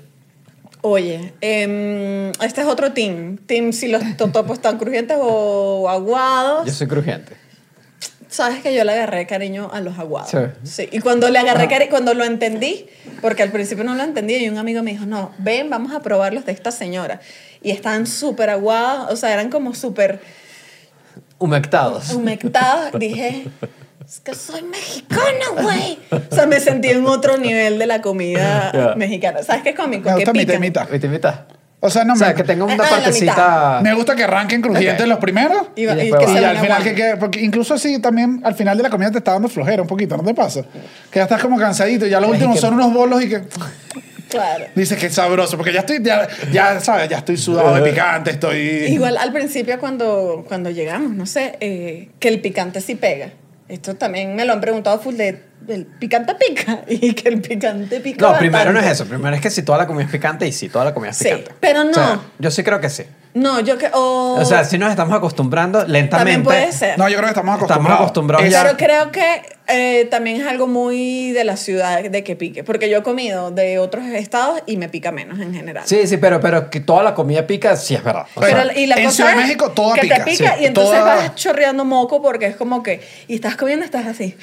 Oye, 0.82 1.32
em, 1.40 2.30
este 2.42 2.60
es 2.60 2.66
otro 2.66 2.92
team. 2.92 3.38
Team 3.38 3.72
si 3.72 3.88
los 3.88 4.02
totopos 4.16 4.58
están 4.58 4.78
crujientes 4.78 5.16
o 5.20 5.88
aguados. 5.88 6.66
Yo 6.66 6.72
soy 6.72 6.88
crujiente. 6.88 7.36
Sabes 8.28 8.62
que 8.62 8.74
yo 8.74 8.82
le 8.84 8.92
agarré 8.92 9.26
cariño 9.26 9.70
a 9.72 9.80
los 9.80 9.98
aguados. 9.98 10.30
Sí. 10.30 10.38
Sí. 10.64 10.88
Y 10.90 11.00
cuando 11.00 11.28
le 11.28 11.38
agarré 11.38 11.68
cariño, 11.68 11.90
cuando 11.90 12.14
lo 12.14 12.24
entendí, 12.24 12.86
porque 13.20 13.42
al 13.42 13.52
principio 13.52 13.84
no 13.84 13.94
lo 13.94 14.02
entendía, 14.02 14.38
y 14.38 14.48
un 14.48 14.58
amigo 14.58 14.82
me 14.82 14.92
dijo, 14.92 15.04
no, 15.04 15.32
ven, 15.38 15.70
vamos 15.70 15.92
a 15.92 16.00
probar 16.00 16.32
los 16.32 16.46
de 16.46 16.52
esta 16.52 16.72
señora. 16.72 17.20
Y 17.62 17.70
estaban 17.70 18.06
súper 18.06 18.50
aguados, 18.50 19.12
o 19.12 19.16
sea, 19.16 19.32
eran 19.34 19.50
como 19.50 19.74
súper 19.74 20.20
Humectados. 21.42 22.10
humectados. 22.12 22.98
Dije, 22.98 23.44
es 24.06 24.20
que 24.20 24.34
soy 24.34 24.62
mexicana, 24.62 25.62
güey. 25.62 25.98
O 26.30 26.34
sea, 26.34 26.46
me 26.46 26.60
sentí 26.60 26.88
en 26.88 27.06
otro 27.06 27.36
nivel 27.38 27.78
de 27.78 27.86
la 27.86 28.00
comida 28.02 28.94
mexicana. 28.96 29.42
¿Sabes 29.42 29.62
qué 29.62 29.70
es 29.70 29.76
cómico? 29.76 30.10
Me 30.10 30.16
que 30.16 30.24
gusta 30.24 30.40
y 30.42 30.46
pican. 30.46 30.60
mitad. 30.60 30.88
¿Viste, 30.90 31.08
mitad? 31.08 31.34
O 31.84 31.90
sea, 31.90 32.04
no 32.04 32.12
o 32.12 32.16
sea, 32.16 32.28
me... 32.28 32.34
que 32.36 32.44
tenga 32.44 32.64
una 32.64 32.74
Ah, 32.74 32.88
partecita... 32.88 33.80
Me 33.82 33.92
gusta 33.92 34.14
que 34.14 34.22
arranquen 34.22 34.62
crujientes 34.62 35.04
los 35.08 35.18
primeros. 35.18 35.62
Y, 35.74 35.84
va- 35.86 35.94
Y 35.94 35.96
y 35.96 36.00
después 36.10 36.20
que 36.20 36.26
va. 36.26 36.32
Y 36.32 36.38
se 36.38 36.46
al 36.46 36.58
final 36.58 36.82
que, 36.84 36.94
que- 36.94 37.16
porque 37.18 37.40
incluso 37.40 37.74
así 37.74 37.98
también 38.00 38.40
al 38.44 38.54
final 38.54 38.76
de 38.76 38.84
la 38.84 38.90
comida 38.90 39.10
te 39.10 39.18
está 39.18 39.32
dando 39.32 39.48
flojera 39.48 39.82
un 39.82 39.88
poquito, 39.88 40.16
¿no 40.16 40.22
te 40.22 40.32
pasa? 40.32 40.62
Que 41.10 41.18
ya 41.18 41.24
estás 41.24 41.42
como 41.42 41.58
cansadito 41.58 42.06
y 42.06 42.10
ya 42.10 42.20
los 42.20 42.30
últimos 42.30 42.54
que- 42.54 42.60
son 42.60 42.74
unos 42.74 42.92
bolos 42.92 43.20
y 43.24 43.28
que 43.28 43.42
Claro. 44.32 44.64
dices 44.74 44.98
que 44.98 45.06
es 45.06 45.14
sabroso, 45.14 45.56
porque 45.56 45.72
ya 45.72 45.80
estoy, 45.80 45.98
ya, 46.02 46.26
ya 46.50 46.80
sabes, 46.80 47.08
ya 47.08 47.18
estoy 47.18 47.36
sudado 47.36 47.74
de 47.76 47.90
picante, 47.90 48.30
estoy... 48.30 48.58
Igual 48.88 49.16
al 49.16 49.32
principio 49.32 49.78
cuando, 49.78 50.44
cuando 50.48 50.70
llegamos, 50.70 51.12
no 51.12 51.26
sé, 51.26 51.56
eh, 51.60 52.08
que 52.18 52.28
el 52.28 52.40
picante 52.40 52.80
sí 52.80 52.94
pega. 52.94 53.30
Esto 53.68 53.94
también 53.94 54.34
me 54.34 54.44
lo 54.44 54.52
han 54.52 54.60
preguntado 54.60 54.98
full 55.00 55.14
de, 55.14 55.44
¿el 55.68 55.86
picante 55.86 56.34
pica? 56.34 56.80
Y 56.88 57.14
que 57.14 57.28
el 57.30 57.40
picante 57.40 58.00
pica 58.00 58.30
No, 58.32 58.36
primero 58.38 58.72
no 58.72 58.80
es 58.80 58.86
eso. 58.86 59.06
Primero 59.06 59.34
es 59.34 59.40
que 59.40 59.50
si 59.50 59.62
toda 59.62 59.78
la 59.78 59.86
comida 59.86 60.04
es 60.04 60.10
picante 60.10 60.46
y 60.46 60.52
si 60.52 60.68
toda 60.68 60.84
la 60.84 60.92
comida 60.92 61.10
es 61.12 61.16
Sí, 61.16 61.24
picante. 61.24 61.52
pero 61.60 61.84
no. 61.84 61.90
O 61.90 61.94
sea, 61.94 62.20
yo 62.38 62.50
sí 62.50 62.62
creo 62.64 62.80
que 62.80 62.90
sí. 62.90 63.04
No, 63.34 63.60
yo 63.60 63.78
que... 63.78 63.88
o- 63.94 64.34
O 64.38 64.44
sea, 64.44 64.64
si 64.64 64.76
nos 64.76 64.90
estamos 64.90 65.16
acostumbrando 65.16 65.86
lentamente. 65.86 66.16
También 66.16 66.42
puede 66.42 66.70
ser. 66.72 66.98
No, 66.98 67.08
yo 67.08 67.16
creo 67.16 67.28
que 67.32 67.38
estamos 67.40 67.54
Estamos 67.54 67.62
acostumbrados. 67.62 68.00
acostumbrados 68.02 68.46
Es- 68.46 68.52
ya. 68.52 68.62
Pero 68.64 68.76
creo 68.76 69.10
que 69.12 69.42
eh, 69.68 70.06
también 70.10 70.40
es 70.40 70.46
algo 70.46 70.66
muy 70.66 71.30
de 71.32 71.44
la 71.44 71.56
ciudad 71.56 72.02
de 72.02 72.24
que 72.24 72.36
pique. 72.36 72.64
Porque 72.64 72.90
yo 72.90 72.98
he 72.98 73.02
comido 73.02 73.50
de 73.50 73.78
otros 73.78 74.04
estados 74.06 74.60
y 74.66 74.76
me 74.76 74.88
pica 74.88 75.12
menos 75.12 75.38
en 75.40 75.54
general. 75.54 75.84
Sí, 75.86 76.06
sí, 76.06 76.16
pero, 76.16 76.40
pero 76.40 76.68
que 76.70 76.80
toda 76.80 77.02
la 77.02 77.14
comida 77.14 77.46
pica, 77.46 77.76
sí 77.76 77.94
es 77.94 78.02
verdad. 78.04 78.26
O 78.34 78.40
Pero, 78.40 78.62
sea, 78.64 78.78
y 78.78 78.86
la 78.86 78.96
en 78.96 79.04
cosa 79.04 79.16
Ciudad 79.16 79.30
de 79.34 79.40
es 79.40 79.46
México 79.46 79.70
toda 79.70 79.94
que 79.94 80.00
pica, 80.02 80.24
te 80.24 80.30
pica 80.30 80.56
sí, 80.56 80.62
y 80.62 80.66
entonces 80.66 80.98
toda- 80.98 81.14
vas 81.16 81.34
chorreando 81.36 81.84
moco 81.84 82.20
porque 82.20 82.46
es 82.46 82.56
como 82.56 82.82
que 82.82 83.00
y 83.28 83.34
estás 83.34 83.56
comiendo 83.56 83.84
estás 83.84 84.06
así 84.06 84.36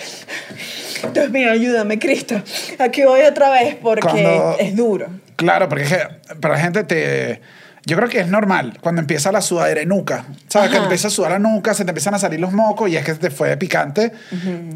Dios 1.13 1.29
mío 1.29 1.51
ayúdame 1.51 1.99
Cristo 1.99 2.41
aquí 2.77 3.03
voy 3.03 3.21
otra 3.21 3.49
vez 3.49 3.75
porque 3.81 4.01
Cuando- 4.07 4.55
es 4.59 4.75
duro 4.75 5.07
Claro, 5.35 5.69
porque 5.69 5.85
es 5.85 5.89
que 5.93 6.35
para 6.41 6.55
la 6.55 6.59
gente 6.59 6.83
te... 6.83 7.39
Yo 7.85 7.95
creo 7.95 8.09
que 8.09 8.19
es 8.19 8.27
normal 8.27 8.77
cuando 8.81 9.01
empieza 9.01 9.31
la 9.31 9.41
sudadera 9.41 9.79
de 9.79 9.85
nuca. 9.85 10.25
¿Sabes? 10.47 10.69
Que 10.69 10.75
Ajá. 10.75 10.83
empieza 10.85 11.07
a 11.07 11.11
sudar 11.11 11.31
la 11.31 11.39
nuca, 11.39 11.73
se 11.73 11.85
te 11.85 11.91
empiezan 11.91 12.13
a 12.13 12.19
salir 12.19 12.39
los 12.39 12.51
mocos 12.51 12.89
y 12.89 12.97
es 12.97 13.05
que 13.05 13.13
te 13.15 13.29
fue 13.31 13.49
de 13.49 13.57
picante. 13.57 14.11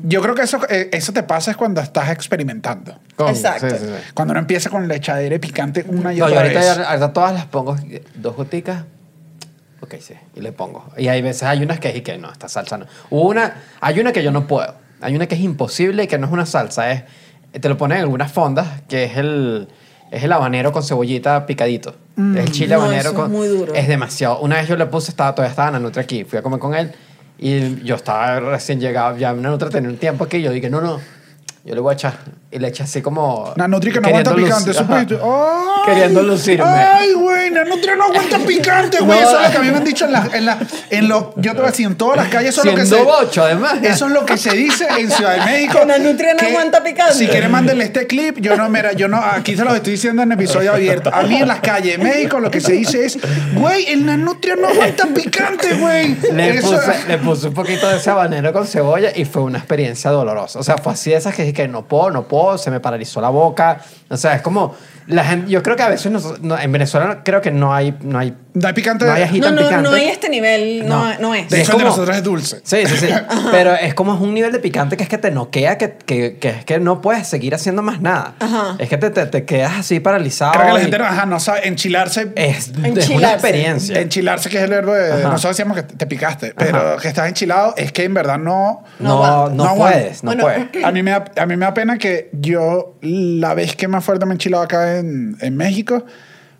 Yo 0.03 0.21
creo 0.21 0.33
que 0.35 0.41
eso, 0.43 0.59
eh, 0.69 0.89
eso 0.93 1.11
te 1.13 1.21
pasa 1.23 1.51
es 1.51 1.57
cuando 1.57 1.81
estás 1.81 2.09
experimentando. 2.09 2.97
con- 3.15 3.27
Exacto. 3.29 3.69
sí, 3.69 3.75
sí, 3.77 3.85
sí. 3.85 4.11
Cuando 4.13 4.31
uno 4.31 4.39
empieza 4.39 4.69
con 4.69 4.87
la 4.87 4.95
echadera 4.95 5.29
de 5.33 5.39
picante 5.39 5.85
una 5.87 6.13
y 6.13 6.17
No, 6.19 6.27
yo 6.29 6.33
otra 6.33 6.41
ahorita, 6.41 6.59
vez. 6.59 6.77
ya- 6.77 6.83
ahorita 6.89 7.13
todas 7.13 7.33
las 7.33 7.45
pongo 7.45 7.75
dos 8.15 8.35
goticas. 8.35 8.83
Ok, 9.81 9.95
sí, 9.99 10.13
y 10.35 10.39
le 10.39 10.53
pongo. 10.53 10.89
Y 10.97 11.09
hay 11.09 11.21
veces, 11.21 11.43
hay 11.43 11.61
unas 11.61 11.79
que 11.79 11.89
es 11.89 11.97
y 11.97 12.01
que 12.01 12.17
no, 12.17 12.31
esta 12.31 12.47
salsa 12.47 12.77
no. 12.77 12.85
Una, 13.09 13.53
hay 13.81 13.99
una 13.99 14.13
que 14.13 14.23
yo 14.23 14.31
no 14.31 14.47
puedo. 14.47 14.73
Hay 15.01 15.13
una 15.15 15.27
que 15.27 15.35
es 15.35 15.41
imposible 15.41 16.03
y 16.03 16.07
que 16.07 16.17
no 16.17 16.27
es 16.27 16.31
una 16.31 16.45
salsa, 16.45 16.89
es, 16.91 17.03
te 17.59 17.67
lo 17.67 17.77
ponen 17.77 17.97
en 17.97 18.03
algunas 18.05 18.31
fondas, 18.31 18.65
que 18.87 19.03
es 19.03 19.17
el, 19.17 19.67
es 20.13 20.23
el 20.23 20.31
habanero 20.31 20.71
con 20.71 20.83
cebollita 20.83 21.45
picadito. 21.45 21.95
es 22.35 22.45
el 22.45 22.51
chile 22.51 22.75
No, 22.75 22.81
habanero 22.83 22.99
eso 23.01 23.09
es 23.09 23.15
con... 23.15 23.31
muy 23.31 23.47
duro. 23.47 23.73
Es 23.73 23.87
demasiado. 23.87 24.39
Una 24.39 24.57
vez 24.57 24.67
yo 24.67 24.75
le 24.75 24.85
puse, 24.85 25.09
estaba, 25.11 25.33
todavía 25.33 25.49
estaba 25.49 25.71
Nanutra 25.71 26.03
aquí, 26.03 26.23
fui 26.23 26.37
a 26.37 26.41
comer 26.43 26.59
con 26.59 26.75
él 26.75 26.91
y 27.39 27.83
yo 27.83 27.95
estaba 27.95 28.39
recién 28.39 28.79
llegado, 28.79 29.17
ya 29.17 29.33
Nanutra 29.33 29.69
tenía 29.69 29.89
un 29.89 29.97
tiempo 29.97 30.23
aquí 30.25 30.41
yo 30.41 30.51
dije, 30.51 30.69
no, 30.69 30.81
no, 30.81 30.99
yo 31.65 31.75
le 31.75 31.81
voy 31.81 31.91
a 31.91 31.93
echar. 31.93 32.13
Y 32.51 32.59
le 32.59 32.67
eché 32.67 32.83
así 32.83 33.01
como... 33.01 33.51
Nanutri 33.55 33.91
que 33.91 33.99
no 33.99 34.09
aguanta 34.09 34.35
picante, 34.35 34.73
¿supiste? 34.73 35.17
Queriendo 35.85 36.21
lucirme. 36.21 36.65
Ay, 36.65 37.13
güey, 37.13 37.49
Nanutri 37.49 37.91
no 37.97 38.03
aguanta 38.05 38.37
picante, 38.39 38.99
güey. 38.99 39.19
No. 39.23 39.27
Eso 39.29 39.39
es 39.39 39.45
lo 39.47 39.51
que 39.51 39.57
a 39.57 39.61
mí 39.61 39.71
me 39.71 39.77
han 39.77 39.83
dicho 39.83 40.05
en 40.05 40.11
la, 40.11 40.27
en 40.33 40.45
la, 40.45 40.57
en 40.89 41.07
lo, 41.07 41.33
yo 41.37 41.51
te 41.51 41.57
voy 41.57 41.67
a 41.67 41.71
decir, 41.71 41.85
en 41.87 41.95
todas 41.95 42.17
las 42.17 42.27
calles, 42.27 42.49
eso 42.49 42.61
es 42.61 42.65
lo 42.67 42.75
que 42.75 42.85
se, 42.85 43.01
bocho, 43.01 43.43
además. 43.43 43.75
Eso 43.81 44.05
es 44.07 44.11
lo 44.11 44.25
que 44.25 44.37
se 44.37 44.51
dice 44.55 44.87
en 44.99 45.09
Ciudad 45.09 45.33
de 45.45 45.45
México. 45.51 45.79
Que 45.79 45.85
Nanutri 45.85 46.27
no 46.33 46.37
que 46.37 46.45
aguanta 46.47 46.83
picante. 46.83 47.13
Si 47.13 47.27
quieren, 47.27 47.49
mándenle 47.51 47.85
este 47.85 48.05
clip. 48.07 48.37
Yo 48.39 48.55
no, 48.57 48.69
mira, 48.69 48.93
yo 48.93 49.07
no, 49.07 49.17
aquí 49.17 49.55
se 49.55 49.63
los 49.63 49.73
estoy 49.75 49.93
diciendo 49.93 50.21
en 50.23 50.31
episodio 50.31 50.73
abierto. 50.73 51.09
A 51.13 51.23
mí 51.23 51.37
en 51.37 51.47
las 51.47 51.59
calles 51.61 51.97
de 51.97 52.03
México 52.03 52.39
lo 52.39 52.51
que 52.51 52.59
se 52.61 52.73
dice 52.73 53.05
es, 53.05 53.17
güey, 53.55 53.85
el 53.89 54.05
Nanutria 54.05 54.55
no 54.55 54.67
aguanta 54.67 55.07
picante, 55.07 55.73
güey. 55.75 56.15
Le 56.33 56.57
Eso- 56.57 56.71
puse, 56.71 57.07
le 57.07 57.17
puse 57.19 57.47
un 57.47 57.53
poquito 57.53 57.87
de 57.87 57.97
ese 57.97 58.09
habanero 58.09 58.51
con 58.53 58.67
cebolla 58.67 59.11
y 59.15 59.25
fue 59.25 59.41
una 59.43 59.57
experiencia 59.59 60.11
dolorosa. 60.11 60.59
O 60.59 60.63
sea, 60.63 60.77
fue 60.77 60.93
así 60.93 61.11
de 61.11 61.17
esas 61.17 61.33
que 61.33 61.52
que 61.53 61.67
no 61.67 61.87
puedo, 61.87 62.11
no 62.11 62.23
puedo, 62.23 62.57
se 62.57 62.71
me 62.71 62.79
paralizó 62.79 63.21
la 63.21 63.29
boca. 63.29 63.81
O 64.09 64.17
sea, 64.17 64.35
es 64.35 64.41
como... 64.41 64.75
La 65.07 65.23
gente, 65.25 65.49
yo 65.51 65.61
creo 65.63 65.75
que 65.75 65.83
a 65.83 65.89
veces 65.89 66.11
nos- 66.11 66.39
no- 66.41 66.57
en 66.59 66.71
Venezuela 66.71 67.21
creo 67.23 67.41
que 67.41 67.51
no 67.51 67.73
hay... 67.73 67.95
No 68.01 68.19
hay, 68.19 68.33
No 68.53 68.67
hay 68.67 68.73
picante. 68.73 69.05
no 69.05 69.11
hay 69.13 69.23
ají 69.23 69.39
no 69.39 69.47
tan 69.47 69.55
no 69.55 69.61
picante. 69.63 69.89
no 69.89 69.95
hay 69.95 70.05
este 70.09 70.29
nivel 70.29 70.87
no, 70.87 71.13
No. 71.13 71.19
no 71.19 71.35
es 71.35 71.49
De 71.49 71.57
Es 71.57 71.63
hecho, 71.63 71.71
el 71.73 71.77
de 71.79 71.83
como- 71.85 71.95
nosotros 71.95 72.17
es 72.17 72.23
dulce. 72.23 72.61
Sí, 72.63 72.85
sí, 72.85 72.97
sí. 72.97 73.07
Pero 73.51 73.73
es 73.73 73.93
como 73.93 74.13
es 74.13 74.21
un 74.21 74.33
nivel 74.33 74.51
de 74.51 74.59
picante 74.59 74.95
que 74.97 75.03
es 75.03 75.09
que 75.09 75.17
te 75.17 75.31
noquea, 75.31 75.77
que, 75.77 75.95
que, 76.05 76.37
que 76.37 76.49
es 76.49 76.65
que 76.65 76.79
no 76.79 77.01
puedes 77.01 77.27
seguir 77.27 77.55
haciendo 77.55 77.81
más 77.81 77.99
nada. 78.01 78.35
Ajá. 78.39 78.75
Es 78.79 78.89
que 78.89 78.97
te, 78.97 79.09
te, 79.09 79.25
te 79.25 79.45
quedas 79.45 79.73
así 79.79 79.99
paralizado. 79.99 80.51
Creo 80.53 80.67
que 80.67 80.73
la 80.73 80.79
gente 80.79 80.97
no, 80.99 81.05
ajá, 81.05 81.25
no 81.25 81.39
sabe 81.39 81.67
enchilarse. 81.67 82.31
es, 82.35 82.69
es 82.69 82.77
una 82.77 82.87
Enchilarse. 82.89 83.33
experiencia. 83.33 83.99
Enchilarse, 84.01 84.49
que 84.49 84.57
es 84.57 84.63
el 84.63 84.69
verbo 84.69 84.93
de. 84.93 85.11
Ajá. 85.13 85.21
Nosotros 85.29 85.57
decíamos 85.57 85.75
que 85.77 85.83
te 85.83 86.05
picaste, 86.07 86.53
pero 86.57 86.97
que 86.97 87.07
estás 87.07 87.27
enchilado 87.27 87.73
es 87.77 87.91
que 87.91 88.03
en 88.03 88.13
verdad 88.13 88.37
no. 88.37 88.83
No, 88.99 89.49
No 89.49 89.75
puedes, 89.75 90.23
no 90.23 90.29
Bueno, 90.29 90.43
puedes. 90.43 90.83
A 90.85 90.91
mí, 90.91 91.01
me 91.03 91.11
da, 91.11 91.25
a 91.37 91.45
mí 91.45 91.57
me 91.57 91.65
da 91.65 91.73
pena 91.73 91.97
que 91.97 92.29
yo, 92.33 92.97
la 93.01 93.53
vez 93.53 93.75
que 93.75 93.87
más 93.87 94.03
fuerte 94.03 94.25
me 94.25 94.33
he 94.33 94.35
enchilado 94.35 94.63
acá 94.63 94.92
en, 94.99 95.37
en 95.41 95.55
México, 95.57 96.05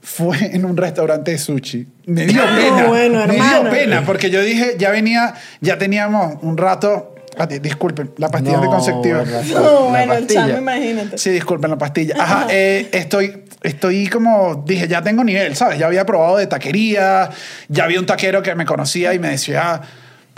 fue 0.02 0.38
en 0.56 0.66
un 0.66 0.76
restaurante 0.78 1.32
de 1.32 1.38
sushi. 1.38 1.88
Me 2.08 2.26
dio 2.26 2.42
No, 2.46 2.56
pena. 2.56 2.88
bueno, 2.88 3.20
me 3.28 3.34
dio 3.36 3.44
hermano. 3.44 3.70
pena, 3.70 4.04
porque 4.06 4.30
yo 4.30 4.42
dije, 4.42 4.76
ya 4.78 4.90
venía, 4.92 5.34
ya 5.62 5.78
teníamos 5.78 6.38
un 6.42 6.58
rato. 6.58 7.16
ah, 7.38 7.46
di- 7.48 7.60
disculpen, 7.60 8.12
la 8.18 8.30
pastilla 8.30 8.58
No, 8.58 8.64
anticonceptiva. 8.64 9.24
no 9.54 9.62
La 9.62 9.70
bueno 9.90 10.14
el 10.14 10.20
pastilla. 10.20 10.48
chamo 10.48 10.58
imagínate 10.58 11.18
Sí, 11.18 11.30
disculpen 11.32 11.72
la 11.72 11.78
pastilla. 11.78 12.16
Ajá, 12.20 12.48
eh, 12.50 12.90
estoy, 12.92 13.44
estoy 13.64 14.08
como, 14.08 14.64
dije, 14.68 14.88
ya 14.88 15.02
tengo 15.02 15.24
nivel, 15.24 15.56
¿sabes? 15.56 15.80
Ya 15.80 15.86
había 15.88 16.06
probado 16.06 16.38
de 16.38 16.48
taquería, 16.48 17.30
ya 17.70 17.86
había 17.86 18.00
un 18.00 18.06
taquero 18.06 18.44
que 18.44 18.54
me 18.56 18.66
conocía 18.66 19.14
y 19.14 19.20
me 19.20 19.30
decía 19.30 19.82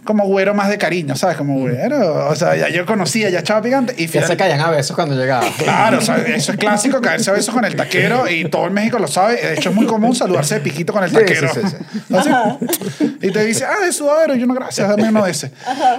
como 0.05 0.25
güero 0.25 0.53
más 0.53 0.69
de 0.69 0.77
cariño, 0.77 1.15
¿sabes? 1.15 1.35
Como 1.35 1.59
güero. 1.59 2.27
O 2.29 2.35
sea, 2.35 2.55
ya 2.55 2.69
yo 2.69 2.85
conocía, 2.85 3.29
ya 3.29 3.39
echaba 3.39 3.61
picante. 3.61 3.93
Y 3.97 4.07
Ya 4.07 4.25
se 4.25 4.37
callan 4.37 4.61
a 4.61 4.69
besos 4.69 4.95
cuando 4.95 5.15
llegaba. 5.15 5.45
Claro, 5.57 5.97
o 5.97 6.01
sea, 6.01 6.17
eso 6.17 6.53
es 6.53 6.57
clásico, 6.57 7.01
caerse 7.01 7.29
a 7.31 7.33
besos 7.33 7.53
con 7.53 7.65
el 7.65 7.75
taquero 7.75 8.29
y 8.29 8.45
todo 8.49 8.65
el 8.65 8.71
México 8.71 8.97
lo 8.99 9.07
sabe. 9.07 9.35
De 9.35 9.53
hecho, 9.55 9.69
es 9.69 9.75
muy 9.75 9.85
común 9.85 10.15
saludarse 10.15 10.55
de 10.55 10.61
piquito 10.61 10.93
con 10.93 11.03
el 11.03 11.09
Sí, 11.09 11.15
taquero. 11.17 11.49
sí, 11.53 11.59
sí, 11.67 12.13
Así. 12.15 12.29
Y 13.21 13.31
te 13.31 13.43
dice, 13.45 13.65
ah, 13.65 13.83
de 13.83 13.91
sudadero. 13.91 14.35
Y 14.35 14.39
yo, 14.39 14.45
no, 14.45 14.53
gracias, 14.53 14.87
dame 14.87 15.09
uno 15.09 15.25
de 15.25 15.31
ese. 15.31 15.51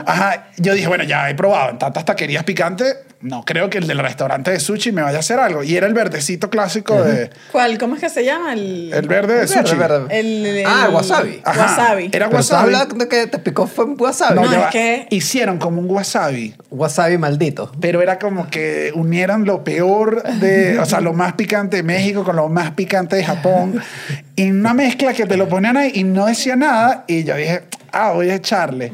Ajá. 0.06 0.46
Yo 0.56 0.72
dije, 0.74 0.86
bueno, 0.88 1.04
ya 1.04 1.28
he 1.28 1.34
probado 1.34 1.70
en 1.70 1.78
tantas 1.78 2.04
taquerías 2.04 2.44
picantes, 2.44 2.96
no 3.20 3.44
creo 3.44 3.70
que 3.70 3.78
el 3.78 3.86
del 3.86 3.98
restaurante 3.98 4.50
de 4.50 4.60
sushi 4.60 4.92
me 4.92 5.02
vaya 5.02 5.16
a 5.16 5.20
hacer 5.20 5.38
algo. 5.40 5.62
Y 5.64 5.76
era 5.76 5.86
el 5.86 5.94
verdecito 5.94 6.50
clásico 6.50 7.02
de... 7.02 7.30
¿cuál 7.50 7.78
cómo 7.78 7.94
es 7.94 8.00
que 8.02 8.10
se 8.10 8.24
llama 8.24 8.52
el 8.52 8.92
El 8.92 9.08
verde 9.08 9.32
de 9.34 9.40
Verde, 9.46 9.62
sushi. 9.66 9.76
verde. 9.76 10.18
el, 10.20 10.46
el- 10.46 10.66
Ah, 10.66 10.90
wasabi. 10.92 11.40
Ajá. 11.44 11.62
wasabi 11.62 12.10
Era 12.12 12.26
Pero 12.26 12.36
wasabi. 12.38 12.62
hablando 12.64 12.94
de 12.96 13.08
que 13.08 13.26
te 13.26 13.38
picó 13.38 13.66
fue 13.66 13.84
un 13.86 13.96
wasabi. 13.98 14.34
No, 14.36 14.44
No, 14.44 14.52
es 14.52 14.66
que- 14.70 15.06
Hicieron 15.10 15.58
como 15.58 15.80
un 15.80 15.90
wasabi. 15.90 16.54
Wasabi 16.70 17.18
maldito. 17.18 17.72
pero 17.80 18.02
era 18.02 18.18
como 18.18 18.48
que 18.50 18.92
unieran 18.94 19.44
lo 19.44 19.64
peor 19.64 20.22
de, 20.40 20.78
o 20.78 20.84
sea, 20.84 21.00
lo 21.00 21.12
más 21.12 21.32
picante 21.32 21.78
de 21.78 21.82
México 21.82 22.22
con 22.22 22.36
lo 22.36 22.48
más 22.48 22.72
picante 22.72 23.16
de 23.16 23.24
Japón. 23.24 23.80
Y 24.36 24.50
una 24.50 24.74
mezcla 24.74 25.14
que 25.14 25.24
te 25.26 25.36
lo 25.36 25.48
ponían 25.48 25.76
ahí 25.76 25.90
y 25.94 26.04
no 26.04 26.26
decía 26.26 26.54
nada. 26.56 27.04
Y 27.08 27.24
yo 27.24 27.34
dije, 27.34 27.62
ah, 27.92 28.12
voy 28.12 28.28
a 28.30 28.34
echarle 28.34 28.92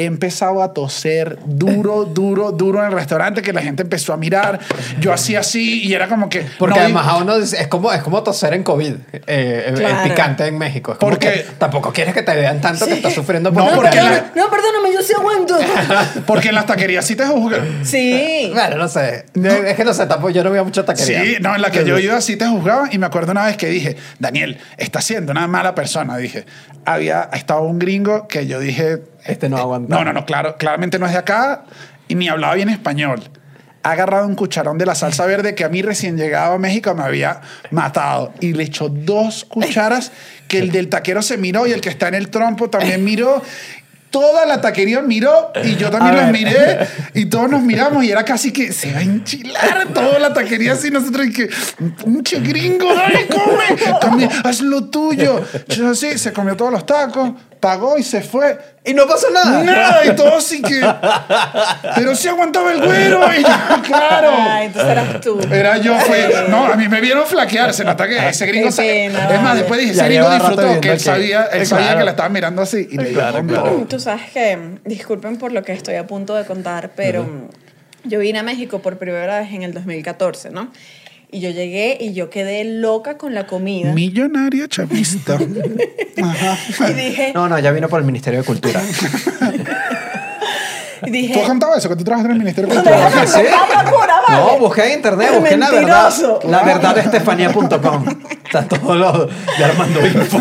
he 0.00 0.04
empezado 0.06 0.62
a 0.62 0.72
toser 0.72 1.38
duro, 1.44 2.04
duro, 2.14 2.52
duro 2.52 2.80
en 2.80 2.86
el 2.86 2.92
restaurante 2.92 3.42
que 3.42 3.52
la 3.52 3.62
gente 3.62 3.82
empezó 3.82 4.12
a 4.12 4.16
mirar. 4.16 4.58
Yo 5.00 5.12
hacía 5.12 5.40
así 5.40 5.82
y 5.82 5.92
era 5.94 6.08
como 6.08 6.28
que... 6.28 6.46
Porque 6.58 6.76
no, 6.78 6.84
además 6.84 7.06
a 7.06 7.16
uno 7.18 7.36
es 7.36 7.52
es 7.52 7.68
como, 7.68 7.92
es 7.92 8.02
como 8.02 8.22
toser 8.22 8.54
en 8.54 8.62
COVID, 8.62 8.94
eh, 9.26 9.64
el- 9.68 9.74
Claro. 9.74 10.02
el 10.02 10.10
picante 10.10 10.46
en 10.46 10.58
México. 10.58 10.92
Es 10.92 10.98
como 10.98 11.10
Porque- 11.10 11.32
que 11.32 11.46
tampoco 11.58 11.92
quieres 11.92 12.14
que 12.14 12.22
te 12.22 12.34
vean 12.34 12.60
tanto 12.60 12.84
que 12.86 12.92
Sí. 12.92 12.96
estás 12.98 13.14
sufriendo 13.14 13.50
No, 13.50 13.64
por 13.66 13.74
porque- 13.76 13.90
picante. 13.90 14.22
No, 14.34 14.50
perdóname, 14.50 14.92
yo 14.92 15.02
sí 15.02 15.12
aguanto. 15.16 15.56
Porque 16.26 16.48
en 16.48 16.54
las 16.54 16.66
taquerías 16.66 17.04
sí 17.04 17.16
te 17.16 17.26
juzgan. 17.26 17.84
Sí. 17.84 18.50
Bueno, 18.52 18.76
no 18.76 18.88
sé. 18.88 19.24
Es 19.66 19.76
que 19.76 19.84
no 19.84 19.92
sé, 19.94 20.06
tampoco 20.06 20.30
yo 20.30 20.42
no 20.44 20.50
voy 20.50 20.58
a 20.58 20.62
mucha 20.64 20.84
taquería. 20.84 21.22
Sí, 21.22 21.36
no, 21.40 21.54
en 21.54 21.62
la 21.62 21.70
que 21.70 21.84
yo 21.84 21.98
iba 21.98 22.20
sí 22.20 22.36
te 22.36 22.46
juzgaban 22.46 22.88
y 22.92 22.98
me 22.98 23.06
acuerdo 23.06 23.32
una 23.32 23.44
vez 23.46 23.56
que 23.56 23.66
dije, 23.68 23.96
Daniel, 24.18 24.58
está 24.76 25.00
siendo 25.00 25.32
una 25.32 25.46
mala 25.46 25.74
persona. 25.74 26.16
Dije, 26.16 26.44
había 26.84 27.28
estado 27.32 27.62
un 27.62 27.78
gringo 27.78 28.26
que 28.28 28.46
yo 28.46 28.58
dije, 28.60 29.00
Este 29.24 29.48
no 29.48 29.56
aguanta. 29.58 29.94
no, 29.94 30.04
no, 30.04 30.12
no, 30.12 30.24
claro, 30.24 30.56
claramente 30.56 30.98
no 30.98 31.06
es 31.06 31.12
de 31.12 31.18
acá 31.18 31.64
y 32.08 32.14
ni 32.14 32.28
hablaba 32.28 32.54
bien 32.54 32.68
español. 32.68 33.22
Ha 33.82 33.92
agarrado 33.92 34.26
un 34.26 34.34
cucharón 34.34 34.76
de 34.76 34.84
la 34.84 34.94
salsa 34.94 35.24
verde 35.24 35.54
que 35.54 35.64
a 35.64 35.70
mí 35.70 35.80
recién 35.80 36.18
llegado 36.18 36.54
a 36.54 36.58
México 36.58 36.94
me 36.94 37.02
había 37.02 37.40
matado 37.70 38.34
y 38.40 38.52
le 38.52 38.64
echó 38.64 38.90
dos 38.90 39.46
cucharas 39.46 40.12
que 40.48 40.58
el 40.58 40.70
del 40.70 40.88
taquero 40.88 41.22
se 41.22 41.38
miró 41.38 41.66
y 41.66 41.72
el 41.72 41.80
que 41.80 41.88
está 41.88 42.08
en 42.08 42.14
el 42.14 42.28
trompo 42.28 42.68
también 42.68 43.04
miró. 43.04 43.42
Toda 44.10 44.44
la 44.44 44.60
taquería 44.60 45.00
miró 45.02 45.52
y 45.62 45.76
yo 45.76 45.88
también 45.88 46.16
los 46.16 46.32
miré 46.32 46.80
y 47.14 47.26
todos 47.26 47.48
nos 47.48 47.62
miramos 47.62 48.02
y 48.02 48.10
era 48.10 48.24
casi 48.24 48.52
que 48.52 48.72
se 48.72 48.92
va 48.92 48.98
a 48.98 49.02
enchilar 49.02 49.86
toda 49.94 50.18
la 50.18 50.34
taquería 50.34 50.72
así 50.72 50.90
nosotros 50.90 51.26
y 51.26 51.32
que 51.32 51.48
un 52.04 52.24
che 52.24 52.40
gringo, 52.40 52.92
dale, 52.92 53.28
come, 53.28 54.00
come, 54.00 54.28
haz 54.42 54.62
lo 54.62 54.90
tuyo. 54.90 55.44
Yo 55.68 55.90
así, 55.90 56.18
se 56.18 56.32
comió 56.32 56.56
todos 56.56 56.72
los 56.72 56.84
tacos, 56.84 57.30
pagó 57.60 57.98
y 57.98 58.02
se 58.02 58.22
fue. 58.22 58.58
Y 58.84 58.94
no 58.94 59.06
pasó 59.06 59.28
nada. 59.30 59.62
Nada, 59.62 60.06
y 60.06 60.16
todo 60.16 60.36
así 60.38 60.62
que. 60.62 60.80
Pero 61.94 62.14
sí 62.16 62.28
aguantaba 62.28 62.72
el 62.72 62.82
güero. 62.82 63.20
Y 63.38 63.42
yo, 63.42 63.82
claro. 63.86 64.30
Ay, 64.36 64.66
entonces 64.66 64.90
eras 64.90 65.20
tú. 65.20 65.38
Era 65.50 65.76
yo, 65.78 65.96
fue. 65.98 66.46
No, 66.48 66.66
a 66.66 66.76
mí 66.76 66.88
me 66.88 67.00
vieron 67.00 67.26
flaquear. 67.26 67.72
Se 67.74 67.84
nota 67.84 68.08
que 68.08 68.28
ese 68.28 68.46
gringo. 68.46 68.70
Sa- 68.72 68.82
pena, 68.82 69.28
es 69.34 69.42
más, 69.42 69.56
después 69.56 69.80
dije, 69.80 69.92
ese 69.92 70.04
gringo 70.06 70.30
disfrutó 70.30 70.62
viendo 70.62 70.80
que 70.80 70.90
él 70.92 71.00
sabía, 71.00 71.44
él 71.52 71.66
sabía 71.66 71.84
Claro. 71.86 71.98
que 72.00 72.04
la 72.04 72.10
estaba 72.12 72.28
mirando 72.30 72.62
así. 72.62 72.88
Y 72.90 72.96
le 72.96 73.12
Claro, 73.12 73.44
claro. 73.46 73.86
Tú 73.88 74.00
sabes 74.00 74.30
que, 74.32 74.58
disculpen 74.84 75.36
por 75.36 75.52
lo 75.52 75.62
que 75.62 75.72
estoy 75.72 75.96
a 75.96 76.06
punto 76.06 76.34
de 76.34 76.44
contar, 76.46 76.90
pero 76.96 77.28
yo 78.04 78.18
vine 78.20 78.38
a 78.38 78.42
México 78.42 78.80
por 78.80 78.96
primera 78.96 79.40
vez 79.40 79.52
en 79.52 79.62
el 79.62 79.74
2014, 79.74 80.50
¿no? 80.50 80.70
Y 81.32 81.40
yo 81.40 81.50
llegué 81.50 81.96
y 82.00 82.12
yo 82.12 82.28
quedé 82.28 82.64
loca 82.64 83.16
con 83.16 83.34
la 83.34 83.46
comida. 83.46 83.92
Millonaria 83.92 84.66
chavista. 84.68 85.34
Ajá. 86.22 86.58
Y 86.90 86.94
dije, 86.94 87.32
No, 87.34 87.48
no, 87.48 87.58
ya 87.58 87.70
vino 87.70 87.88
por 87.88 88.00
el 88.00 88.06
Ministerio 88.06 88.40
de 88.40 88.44
Cultura. 88.46 88.82
y 91.06 91.10
dije 91.10 91.34
¿Tú 91.34 91.40
has 91.40 91.46
contado 91.48 91.74
eso? 91.76 91.88
Que 91.88 91.96
tú 91.96 92.02
trabajas 92.04 92.26
en 92.26 92.32
el 92.32 92.38
Ministerio 92.38 92.68
de 92.68 92.74
No, 92.74 92.82
Cultura. 92.82 93.04
déjame 93.08 93.26
¿Sí? 93.28 93.38
vale. 93.42 94.36
No, 94.36 94.58
busqué 94.58 94.86
en 94.86 94.92
internet, 94.94 95.30
busqué 95.38 95.56
la 95.56 95.70
verdad. 95.70 96.08
mentiroso. 96.10 96.40
La 96.48 96.62
verdad 96.64 96.94
de 96.96 97.00
Estefanía.com. 97.02 98.04
Está 98.44 98.66
todo 98.66 98.94
lo 98.96 99.26
de 99.26 99.64
Armando 99.64 100.04
Info. 100.06 100.38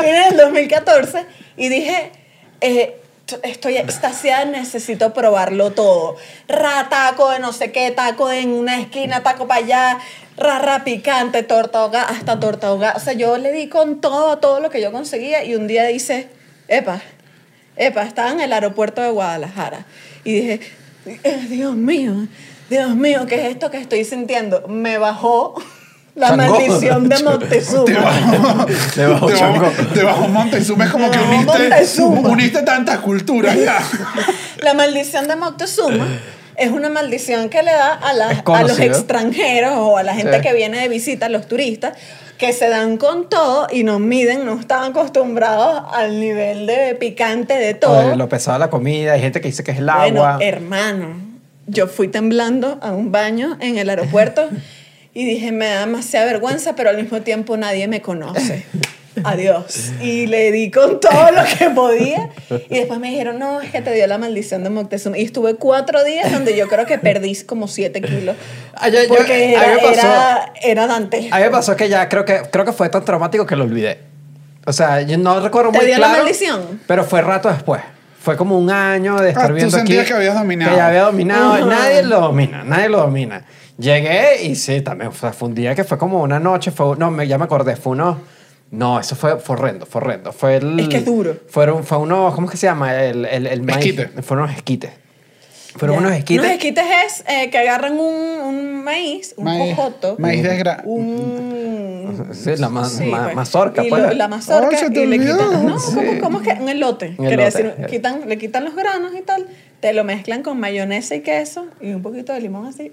Vine 0.00 0.26
en 0.26 0.32
el 0.32 0.36
2014 0.38 1.24
y 1.56 1.68
dije, 1.68 2.10
eh, 2.60 3.00
estoy 3.42 3.76
extasiada, 3.76 4.44
necesito 4.44 5.12
probarlo 5.12 5.72
todo. 5.72 6.16
Ra, 6.48 6.88
taco 6.90 7.30
de 7.30 7.38
no 7.38 7.52
sé 7.52 7.72
qué, 7.72 7.90
taco 7.90 8.30
en 8.30 8.50
una 8.50 8.80
esquina, 8.80 9.22
taco 9.22 9.46
para 9.46 9.60
allá, 9.60 9.98
ra, 10.36 10.58
ra, 10.58 10.84
picante, 10.84 11.42
torta 11.42 11.80
ahogada, 11.80 12.08
hasta 12.08 12.38
torta 12.40 12.68
ahogada. 12.68 12.94
O 12.96 13.00
sea, 13.00 13.12
yo 13.14 13.38
le 13.38 13.52
di 13.52 13.68
con 13.68 14.00
todo, 14.00 14.38
todo 14.38 14.60
lo 14.60 14.70
que 14.70 14.80
yo 14.80 14.92
conseguía 14.92 15.44
y 15.44 15.54
un 15.54 15.66
día 15.66 15.84
dice, 15.84 16.28
epa, 16.68 17.00
epa, 17.76 18.02
estaba 18.02 18.30
en 18.30 18.40
el 18.40 18.52
aeropuerto 18.52 19.02
de 19.02 19.10
Guadalajara 19.10 19.86
y 20.24 20.32
dije, 20.34 20.60
"Eh, 21.06 21.46
Dios 21.48 21.74
mío, 21.74 22.26
Dios 22.70 22.94
mío, 22.94 23.26
¿qué 23.26 23.46
es 23.46 23.52
esto 23.52 23.70
que 23.70 23.78
estoy 23.78 24.04
sintiendo? 24.04 24.66
Me 24.68 24.98
bajó 24.98 25.54
la 26.14 26.36
maldición 26.36 27.08
de 27.08 27.18
Moctezuma. 27.24 27.84
Te 28.94 29.06
bajó, 29.06 29.26
Te 29.92 30.02
bajó 30.02 30.28
Montezuma. 30.28 30.84
Es 30.84 30.90
como 30.90 31.10
que 31.10 31.18
uniste, 31.18 31.44
Montezuma. 31.44 32.28
uniste 32.28 32.62
tantas 32.62 32.98
culturas. 32.98 33.56
ya. 33.58 33.78
La 34.58 34.74
maldición 34.74 35.26
de 35.28 35.36
Moctezuma 35.36 36.06
es 36.56 36.70
una 36.70 36.88
maldición 36.88 37.48
que 37.48 37.62
le 37.62 37.72
da 37.72 37.94
a, 37.94 38.12
la- 38.12 38.32
Es 38.32 38.42
a 38.46 38.62
los 38.62 38.78
extranjeros 38.78 39.72
o 39.76 39.98
a 39.98 40.02
la 40.04 40.14
gente 40.14 40.36
Sí. 40.36 40.40
que 40.42 40.52
viene 40.54 40.78
de 40.80 40.88
visita, 40.88 41.26
a 41.26 41.28
los 41.28 41.48
turistas, 41.48 41.98
que 42.38 42.52
se 42.52 42.68
dan 42.68 42.96
con 42.96 43.28
todo 43.28 43.66
y 43.72 43.82
nos 43.84 43.98
miden, 44.00 44.44
no 44.46 44.58
están 44.58 44.90
acostumbrados 44.92 45.82
al 45.92 46.20
nivel 46.20 46.66
de 46.66 46.94
picante 46.94 47.54
de 47.54 47.74
todo. 47.74 48.06
Oye, 48.06 48.16
lo 48.16 48.28
pesado 48.28 48.54
de 48.58 48.60
la 48.66 48.70
comida, 48.70 49.12
hay 49.14 49.20
gente 49.20 49.40
que 49.40 49.48
dice 49.48 49.64
que 49.64 49.72
es 49.72 49.78
el 49.78 49.84
Bueno, 49.86 50.24
agua. 50.24 50.38
hermano, 50.40 51.16
yo 51.66 51.86
fui 51.88 52.08
temblando 52.08 52.78
a 52.82 52.92
un 52.92 53.10
baño 53.12 53.56
en 53.60 53.78
el 53.78 53.88
aeropuerto 53.90 54.48
y 55.14 55.24
dije, 55.24 55.52
me 55.52 55.66
da 55.68 55.80
demasiada 55.80 56.26
vergüenza, 56.26 56.74
pero 56.76 56.90
al 56.90 56.96
mismo 56.96 57.22
tiempo 57.22 57.56
nadie 57.56 57.88
me 57.88 58.02
conoce. 58.02 58.66
Adiós. 59.22 59.92
Y 60.02 60.26
le 60.26 60.50
di 60.50 60.72
con 60.72 60.98
todo 60.98 61.30
lo 61.30 61.42
que 61.56 61.70
podía. 61.70 62.30
Y 62.68 62.78
después 62.78 62.98
me 62.98 63.10
dijeron, 63.10 63.38
no, 63.38 63.60
es 63.60 63.70
que 63.70 63.80
te 63.80 63.92
dio 63.94 64.06
la 64.08 64.18
maldición 64.18 64.64
de 64.64 64.70
Moctezuma. 64.70 65.16
Y 65.16 65.22
estuve 65.22 65.54
cuatro 65.54 66.02
días 66.02 66.32
donde 66.32 66.56
yo 66.56 66.66
creo 66.66 66.84
que 66.84 66.98
perdí 66.98 67.34
como 67.44 67.68
siete 67.68 68.00
kilos. 68.02 68.34
Ah, 68.74 68.88
yo- 68.88 69.02
yo- 69.04 69.08
Porque 69.08 69.32
a 69.32 69.46
mí 69.46 69.54
era, 69.54 69.74
me 69.76 69.82
pasó- 69.82 70.06
era, 70.06 70.52
era 70.62 70.86
Dante. 70.88 71.28
A 71.30 71.36
mí 71.38 71.42
me 71.44 71.50
pasó 71.50 71.76
que 71.76 71.88
ya 71.88 72.08
creo 72.08 72.24
que, 72.24 72.42
creo 72.50 72.64
que 72.64 72.72
fue 72.72 72.88
tan 72.88 73.04
traumático 73.04 73.46
que 73.46 73.54
lo 73.54 73.64
olvidé. 73.64 74.00
O 74.66 74.72
sea, 74.72 75.00
yo 75.02 75.16
no 75.16 75.38
recuerdo 75.40 75.70
¿Te 75.70 75.78
muy 75.78 75.86
dio 75.86 75.98
la 75.98 76.06
claro. 76.08 76.22
maldición? 76.24 76.80
Pero 76.88 77.04
fue 77.04 77.22
rato 77.22 77.48
después. 77.48 77.82
Fue 78.20 78.36
como 78.36 78.58
un 78.58 78.70
año 78.70 79.20
de 79.20 79.28
estar 79.28 79.44
Ah, 79.44 79.48
tú 79.48 79.54
viendo 79.54 79.76
aquí. 79.76 79.86
sentías 79.86 80.06
que 80.08 80.14
habías 80.14 80.34
dominado. 80.34 80.70
Que 80.72 80.76
ya 80.78 80.86
había 80.88 81.02
dominado. 81.02 81.52
Ajá. 81.54 81.66
Nadie 81.66 82.02
lo 82.02 82.20
domina, 82.20 82.64
nadie 82.64 82.88
lo 82.88 82.98
domina. 83.02 83.44
Llegué 83.78 84.44
y 84.44 84.54
sí, 84.54 84.80
también 84.82 85.10
o 85.10 85.14
sea, 85.14 85.32
fue 85.32 85.48
un 85.48 85.54
día 85.54 85.74
que 85.74 85.84
fue 85.84 85.98
como 85.98 86.22
una 86.22 86.38
noche. 86.38 86.70
Fue, 86.70 86.96
no, 86.96 87.10
me, 87.10 87.26
ya 87.26 87.38
me 87.38 87.44
acordé. 87.44 87.76
Fue 87.76 87.92
uno... 87.92 88.20
No, 88.70 88.98
eso 88.98 89.14
fue, 89.14 89.38
fue 89.38 89.56
horrendo, 89.56 89.86
fue 89.86 90.00
horrendo. 90.00 90.32
Fue 90.32 90.56
el, 90.56 90.80
Es 90.80 90.88
que 90.88 90.96
es 90.98 91.04
duro. 91.04 91.36
Fueron, 91.48 91.84
fue 91.84 91.98
unos... 91.98 92.34
¿Cómo 92.34 92.46
es 92.48 92.52
que 92.52 92.56
se 92.56 92.66
llama? 92.66 92.94
El, 93.04 93.24
el, 93.24 93.46
el 93.46 93.62
maíz. 93.62 93.78
Esquite. 93.78 94.08
Fueron 94.22 94.44
unos 94.46 94.56
esquites. 94.56 94.90
Fueron 95.76 95.96
Ya. 95.96 96.06
unos 96.06 96.12
esquites. 96.18 96.40
Unos 96.44 96.52
esquites 96.56 96.84
es 97.06 97.24
eh, 97.28 97.50
que 97.50 97.58
agarran 97.58 97.92
un, 97.94 98.00
un 98.00 98.84
maíz, 98.84 99.34
un 99.36 99.44
Maíz- 99.44 99.74
cojoto. 99.76 100.16
maíz 100.18 100.42
desgra- 100.44 100.82
Un... 100.84 102.30
Sí, 102.32 102.50
la 102.58 102.68
ma- 102.68 102.84
Sí, 102.88 103.04
ma- 103.06 103.24
pues. 103.24 103.34
mazorca, 103.36 103.84
Y 103.84 103.88
pues. 103.90 104.02
lo- 104.02 104.12
la 104.12 104.28
mazorca 104.28 104.76
Oh, 104.86 104.92
y 104.92 105.06
le 105.06 105.18
quitan, 105.18 105.66
¿no? 105.66 105.78
Sí. 105.80 105.94
¿Cómo, 105.94 106.20
cómo 106.20 106.40
es 106.40 106.48
que? 106.48 106.60
Un 106.62 106.68
elote. 106.68 107.14
Un 107.18 107.28
Quería 107.28 107.48
elote. 107.48 107.62
decir, 107.64 107.86
quitan, 107.86 108.28
le 108.28 108.38
quitan 108.38 108.64
los 108.64 108.74
granos 108.76 109.12
y 109.18 109.22
tal, 109.22 109.46
te 109.80 109.92
lo 109.92 110.04
mezclan 110.04 110.42
con 110.42 110.58
mayonesa 110.60 111.14
y 111.16 111.20
queso 111.22 111.66
y 111.80 111.92
un 111.92 112.02
poquito 112.02 112.32
de 112.32 112.40
limón 112.40 112.66
así. 112.66 112.92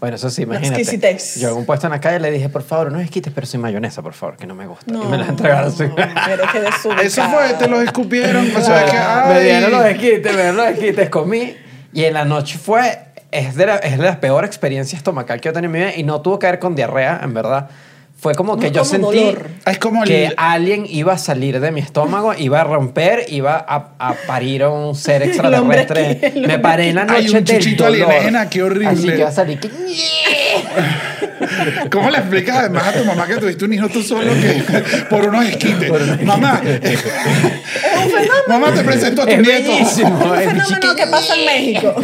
Bueno, 0.00 0.16
eso 0.16 0.28
sí, 0.30 0.42
imagínate. 0.42 0.80
exquisitez. 0.80 1.36
Yo 1.40 1.50
en 1.50 1.56
un 1.56 1.64
puesto 1.64 1.86
en 1.86 1.92
la 1.92 2.00
calle 2.00 2.20
le 2.20 2.30
dije, 2.30 2.48
por 2.48 2.62
favor, 2.62 2.92
no 2.92 3.00
esquites, 3.00 3.32
pero 3.34 3.46
sin 3.46 3.60
mayonesa, 3.60 4.02
por 4.02 4.12
favor, 4.12 4.36
que 4.36 4.46
no 4.46 4.54
me 4.54 4.66
gusta. 4.66 4.92
No, 4.92 5.04
y 5.04 5.06
me 5.06 5.18
las 5.18 5.28
entregaron 5.28 5.68
así. 5.68 5.84
Pero 6.26 6.44
que 6.52 6.60
desubicado. 6.60 7.02
Eso 7.02 7.22
fue, 7.30 7.54
te 7.58 7.68
los 7.68 7.82
escupieron. 7.82 8.54
O 8.54 8.60
sea, 8.60 8.84
que, 8.84 9.34
me 9.34 9.40
dieron 9.40 9.70
los 9.70 9.84
esquites, 9.86 10.32
me 10.32 10.42
dieron 10.42 10.56
los 10.56 10.66
esquites, 10.68 11.10
comí. 11.10 11.56
Y 11.92 12.04
en 12.04 12.14
la 12.14 12.24
noche 12.24 12.58
fue, 12.58 12.98
es 13.30 13.54
de 13.54 13.66
la, 13.66 13.76
es 13.76 13.98
de 13.98 14.04
la 14.04 14.20
peor 14.20 14.44
experiencia 14.44 14.96
estomacal 14.96 15.40
que 15.40 15.46
yo 15.46 15.50
he 15.50 15.54
tenido 15.54 15.72
en 15.72 15.72
mi 15.72 15.78
vida 15.78 15.96
y 15.96 16.02
no 16.02 16.20
tuvo 16.20 16.38
que 16.38 16.46
ver 16.46 16.58
con 16.58 16.74
diarrea, 16.74 17.20
en 17.22 17.32
verdad. 17.34 17.70
Fue 18.24 18.34
como 18.34 18.54
No 18.54 18.58
que 18.58 18.68
es 18.68 18.72
yo 18.72 18.80
como 18.84 18.90
sentí 19.12 19.22
dolor. 19.26 19.50
Es 19.66 19.78
como 19.78 20.02
el- 20.02 20.08
que 20.08 20.32
alguien 20.38 20.86
iba 20.88 21.12
a 21.12 21.18
salir 21.18 21.60
de 21.60 21.70
mi 21.70 21.80
estómago, 21.80 22.32
iba 22.32 22.62
a 22.62 22.64
romper, 22.64 23.26
iba 23.28 23.54
a, 23.68 23.88
a 23.98 24.14
parir 24.26 24.62
a 24.62 24.70
un 24.70 24.94
ser 24.94 25.22
extraterrestre. 25.24 26.20
aquí, 26.28 26.40
Me 26.40 26.58
paré 26.58 26.88
en 26.88 26.94
la 26.96 27.02
Hay 27.02 27.24
noche 27.26 27.38
un 27.40 27.44
del 27.44 27.58
chichito 27.58 27.84
dolor. 27.84 28.06
alienígena, 28.08 28.48
qué 28.48 28.62
horrible. 28.62 28.88
Así 28.88 29.06
que 29.08 29.18
iba 29.18 29.28
a 29.28 29.30
salir 29.30 29.60
que... 29.60 29.68
¿Cómo 31.90 32.10
le 32.10 32.18
explicas 32.18 32.56
además 32.56 32.86
a 32.88 32.92
tu 32.92 33.04
mamá 33.04 33.26
que 33.26 33.36
tuviste 33.36 33.64
un 33.66 33.72
hijo 33.74 33.88
tú 33.88 34.02
solo 34.02 34.32
que 34.32 34.62
por 35.10 35.28
unos 35.28 35.44
esquites? 35.46 36.22
mamá, 36.24 36.60
mamá 38.48 38.72
te 38.72 38.82
presento 38.82 39.22
a 39.22 39.26
tu 39.26 39.32
Es 39.32 39.40
nieto. 39.40 39.70
bellísimo. 39.72 40.24
Un 40.24 40.38
es 40.38 40.48
fenómeno 40.48 40.96
que 40.96 41.06
pasa 41.06 41.34
en 41.36 41.46
México. 41.46 41.94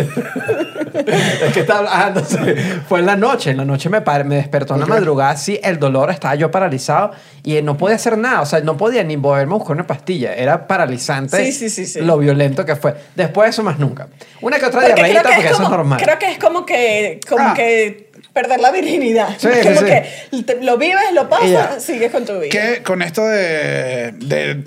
Es 1.42 1.52
que 1.52 1.60
estaba, 1.60 1.88
ah, 1.90 2.12
no 2.14 2.24
sé. 2.24 2.56
fue 2.88 3.00
en 3.00 3.06
la 3.06 3.16
noche, 3.16 3.50
en 3.50 3.56
la 3.58 3.64
noche 3.64 3.88
me, 3.88 4.00
par- 4.02 4.24
me 4.24 4.36
despertó 4.36 4.74
en 4.74 4.80
la 4.80 4.86
madrugada, 4.86 5.36
sí, 5.36 5.58
el 5.62 5.78
dolor, 5.78 6.09
estaba 6.12 6.34
yo 6.34 6.50
paralizado 6.50 7.12
y 7.42 7.60
no 7.62 7.76
podía 7.76 7.96
hacer 7.96 8.16
nada, 8.18 8.40
o 8.42 8.46
sea, 8.46 8.60
no 8.60 8.76
podía 8.76 9.02
ni 9.04 9.16
moverme 9.16 9.54
a 9.54 9.56
buscar 9.58 9.74
una 9.76 9.86
pastilla, 9.86 10.34
era 10.34 10.66
paralizante 10.66 11.36
Sí, 11.44 11.52
sí, 11.52 11.70
sí, 11.70 11.86
sí. 11.86 12.00
lo 12.00 12.18
violento 12.18 12.64
que 12.64 12.76
fue. 12.76 12.94
Después 13.14 13.46
de 13.46 13.50
eso 13.50 13.62
más 13.62 13.78
nunca. 13.78 14.08
Una 14.40 14.58
que 14.58 14.66
otra 14.66 14.80
Porque 14.80 14.94
diarreíta 14.94 15.22
porque 15.22 15.38
es 15.40 15.44
eso 15.46 15.54
como, 15.54 15.66
es 15.66 15.70
normal. 15.70 16.00
creo 16.02 16.18
que 16.18 16.30
es 16.32 16.38
como 16.38 16.66
que, 16.66 17.20
como 17.28 17.48
Ah. 17.48 17.54
que 17.54 18.10
perder 18.32 18.60
la 18.60 18.70
virginidad. 18.70 19.28
Sí, 19.38 19.48
como 19.62 19.80
sí, 19.80 19.84
que 19.84 20.42
te- 20.44 20.62
lo 20.62 20.76
vives, 20.78 21.12
lo 21.14 21.28
pasas, 21.28 21.82
sigues 21.82 22.10
con 22.12 22.24
tu 22.24 22.38
vida. 22.38 22.48
que 22.50 22.82
con 22.82 23.02
esto 23.02 23.26
de, 23.26 24.12
de, 24.12 24.64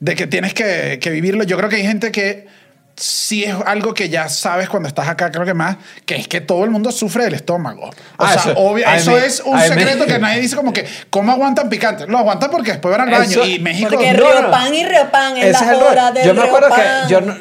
de 0.00 0.14
que 0.14 0.26
tienes 0.26 0.54
que, 0.54 0.98
que 1.00 1.10
vivirlo, 1.10 1.44
yo 1.44 1.56
creo 1.56 1.68
que 1.68 1.76
hay 1.76 1.86
gente 1.86 2.10
que 2.12 2.46
sí 2.96 3.44
es 3.44 3.54
algo 3.66 3.92
que 3.94 4.08
ya 4.08 4.28
sabes 4.28 4.68
cuando 4.68 4.88
estás 4.88 5.08
acá, 5.08 5.30
creo 5.32 5.44
que 5.44 5.54
más, 5.54 5.76
que 6.06 6.14
es 6.16 6.28
que 6.28 6.40
todo 6.40 6.64
el 6.64 6.70
mundo 6.70 6.92
sufre 6.92 7.24
del 7.24 7.34
estómago. 7.34 7.86
O 7.86 7.90
Ah, 8.18 8.32
sea, 8.32 8.52
eso- 8.52 8.54
obvio, 8.60 8.86
eso 8.88 9.10
mí- 9.12 9.16
es 9.18 9.40
un 9.44 9.56
mí- 9.56 9.62
secreto 9.62 10.06
que 10.06 10.18
nadie 10.18 10.40
dice 10.40 10.54
como 10.56 10.72
que, 10.72 10.86
¿cómo 11.10 11.32
aguantan 11.32 11.68
picante? 11.68 12.06
Lo 12.06 12.18
aguantan 12.18 12.50
porque 12.50 12.72
después 12.72 12.96
van 12.96 13.08
al 13.08 13.10
baño. 13.18 13.30
Eso- 13.30 13.44
y 13.46 13.58
México... 13.58 13.90
Porque 13.90 14.12
No, 14.12 14.18
Río. 14.30 14.50
Pan 14.50 14.74
y 14.74 14.84
Río 14.86 15.10
Pan 15.10 15.36
es 15.36 15.52
la 15.60 15.76
hora 15.76 16.12
del 16.12 16.24
Yo 16.26 16.34
me 16.34 16.40
Río 16.42 16.48
acuerdo 16.50 16.68
Pan. 16.70 16.80
que 17.06 17.12
yo, 17.12 17.20
no- 17.20 17.34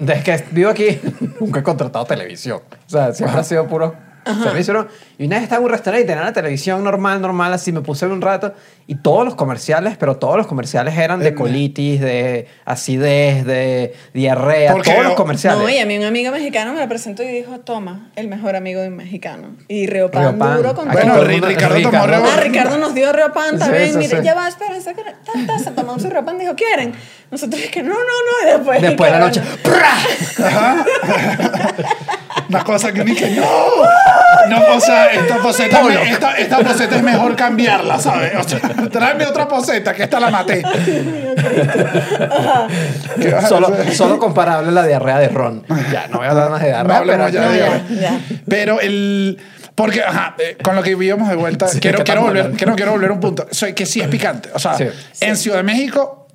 desde 0.00 0.22
que 0.22 0.44
vivo 0.50 0.70
aquí, 0.70 1.00
nunca 1.40 1.60
he 1.60 1.62
contratado 1.62 2.04
televisión. 2.04 2.60
O 2.86 2.90
sea, 2.90 3.12
siempre 3.14 3.40
ha 3.40 3.44
sido 3.44 3.66
puro 3.68 3.94
servicio, 4.42 4.74
¿no? 4.74 4.86
Y 5.18 5.26
una 5.26 5.36
vez 5.36 5.44
estaba 5.44 5.60
en 5.60 5.64
un 5.66 5.70
restaurante 5.70 6.04
y 6.04 6.06
tenía 6.06 6.24
la 6.24 6.32
televisión 6.32 6.82
normal, 6.84 7.20
normal, 7.20 7.52
así 7.52 7.72
me 7.72 7.80
puse 7.80 8.06
un 8.06 8.20
rato 8.20 8.52
y 8.86 8.96
todos 8.96 9.24
los 9.24 9.34
comerciales, 9.34 9.96
pero 9.96 10.16
todos 10.16 10.36
los 10.36 10.46
comerciales 10.46 10.96
eran 10.98 11.20
de 11.20 11.28
Eh, 11.28 11.34
colitis, 11.34 12.00
de 12.00 12.48
acidez, 12.64 13.44
de 13.44 13.94
diarrea, 14.14 14.72
Porque- 14.72 14.90
todos 14.92 15.04
los 15.04 15.14
comerciales. 15.14 15.60
No, 15.62 15.68
y 15.68 15.78
a 15.78 15.86
mí 15.86 15.96
un 15.98 16.04
amigo 16.04 16.30
mexicano 16.32 16.72
me 16.72 16.80
lo 16.80 16.88
presentó 16.88 17.22
y 17.22 17.28
dijo, 17.28 17.58
toma, 17.60 18.10
el 18.16 18.28
mejor 18.28 18.56
amigo 18.56 18.80
de 18.80 18.88
un 18.88 18.96
mexicano. 18.96 19.56
Y 19.68 19.86
Río 19.86 20.10
Pan, 20.10 20.22
Río 20.30 20.38
Pan. 20.38 20.56
duro 20.58 20.74
con 20.74 20.88
Aquí 20.88 20.96
Bueno, 20.98 21.14
todo. 21.14 21.28
mundo- 21.28 21.46
Ricardo 21.48 21.80
tomó 21.82 22.06
Río 22.06 22.16
Ah. 22.24 22.40
Ricardo 22.40 22.78
nos 22.78 22.94
dio 22.94 23.12
Río 23.12 23.32
Pan 23.32 23.52
Sí, 23.52 23.58
también. 23.58 23.92
sí, 23.92 23.98
Mire, 23.98 24.18
sí. 24.18 24.24
ya 24.24 24.34
va, 24.34 24.48
espérense. 24.48 24.94
que 24.94 25.02
ta, 25.02 25.12
ta, 25.46 25.58
Se 25.58 25.70
tomó 25.72 25.98
su 25.98 26.08
Río 26.10 26.24
Pan, 26.24 26.38
dijo, 26.38 26.54
¿quieren? 26.54 26.92
Nosotros 27.30 27.60
que 27.72 27.82
no, 27.82 27.94
no, 27.94 27.96
no. 27.98 28.48
Y 28.48 28.52
después, 28.52 28.82
Después 28.82 29.12
de 29.12 29.18
la 29.18 29.24
noche, 29.24 29.42
¡prá! 29.62 29.96
Una 32.48 32.62
cosa 32.64 32.92
que 32.92 33.02
dice, 33.02 33.30
no, 33.36 33.44
no, 34.48 34.74
o 34.76 34.80
sea, 34.80 35.06
esta 35.06 35.36
poseta, 35.38 35.82
me- 35.82 36.10
esta, 36.10 36.32
esta 36.38 36.58
poseta 36.58 36.96
es 36.96 37.02
mejor 37.02 37.34
cambiarla, 37.36 37.98
¿sabes? 37.98 38.32
O 38.36 38.42
sea, 38.48 38.60
tráeme 38.92 39.26
otra 39.26 39.48
poseta, 39.48 39.92
que 39.94 40.04
esta 40.04 40.20
la 40.20 40.30
maté. 40.30 40.62
¿Qué 43.20 43.30
vas 43.32 43.44
a 43.44 43.48
solo, 43.48 43.72
solo 43.92 44.18
comparable 44.18 44.68
a 44.68 44.72
la 44.72 44.86
diarrea 44.86 45.18
de 45.18 45.28
Ron. 45.28 45.64
Ya, 45.92 46.06
no 46.08 46.18
voy 46.18 46.26
a 46.26 46.30
hablar 46.30 46.50
más 46.50 46.62
de 46.62 46.70
No 46.70 46.74
diarrea, 46.76 46.96
hablemos 46.98 47.26
pero 47.26 47.28
ya 47.28 47.40
de 47.40 47.46
no, 47.46 47.52
diarrea. 47.52 47.84
ya, 47.90 48.00
ya. 48.00 48.20
Pero 48.48 48.80
el... 48.80 49.38
Porque, 49.74 50.02
ajá, 50.02 50.34
eh, 50.38 50.56
con 50.62 50.74
lo 50.74 50.82
que 50.82 50.94
vivimos 50.94 51.28
de 51.28 51.36
vuelta, 51.36 51.68
Sí, 51.68 51.80
quiero, 51.80 51.98
¿qué 51.98 52.04
quiero, 52.04 52.22
volver, 52.22 52.50
quiero, 52.52 52.74
quiero 52.76 52.92
volver 52.92 53.10
a 53.10 53.12
un 53.12 53.20
punto. 53.20 53.46
Soy 53.50 53.74
que 53.74 53.84
sí 53.84 54.00
es 54.00 54.08
picante. 54.08 54.48
O 54.54 54.58
sea, 54.58 54.74
Sí. 54.76 54.86
en 55.20 55.36
Ciudad 55.36 55.58
de 55.58 55.64
México, 55.64 56.25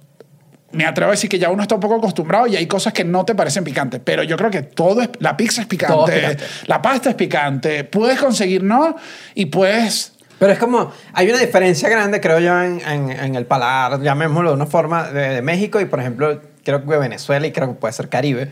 me 0.73 0.85
atrevo 0.85 1.09
a 1.09 1.13
decir 1.13 1.29
que 1.29 1.37
ya 1.39 1.49
uno 1.49 1.61
está 1.61 1.75
un 1.75 1.81
poco 1.81 1.95
acostumbrado 1.95 2.47
y 2.47 2.55
hay 2.55 2.65
cosas 2.67 2.93
que 2.93 3.03
no 3.03 3.25
te 3.25 3.35
parecen 3.35 3.63
picantes. 3.63 4.01
Pero 4.03 4.23
yo 4.23 4.37
creo 4.37 4.49
que 4.49 4.61
todo 4.63 5.01
es... 5.01 5.09
La 5.19 5.35
pizza 5.37 5.61
es 5.61 5.67
picante, 5.67 5.93
Todo 5.93 6.07
es 6.07 6.19
picante. 6.19 6.43
la 6.67 6.81
pasta 6.81 7.09
es 7.09 7.15
picante. 7.15 7.83
Puedes 7.83 8.19
conseguir 8.19 8.63
no 8.63 8.95
y 9.35 9.45
puedes... 9.47 10.13
Pero 10.39 10.53
es 10.53 10.57
como, 10.59 10.91
hay 11.13 11.29
una 11.29 11.37
diferencia 11.39 11.87
grande, 11.87 12.19
creo 12.19 12.39
yo, 12.39 12.59
en, 12.63 12.81
en- 12.87 13.11
en 13.11 13.35
el 13.35 13.45
paladar, 13.45 14.01
llamémoslo 14.01 14.49
de 14.49 14.55
una 14.55 14.65
forma, 14.65 15.09
de, 15.11 15.29
de 15.35 15.41
México 15.43 15.79
y, 15.79 15.85
por 15.85 15.99
ejemplo, 15.99 16.41
creo 16.63 16.83
que 16.83 16.97
Venezuela 16.97 17.45
y 17.45 17.51
creo 17.51 17.67
que 17.67 17.73
puede 17.75 17.93
ser 17.93 18.09
Caribe, 18.09 18.49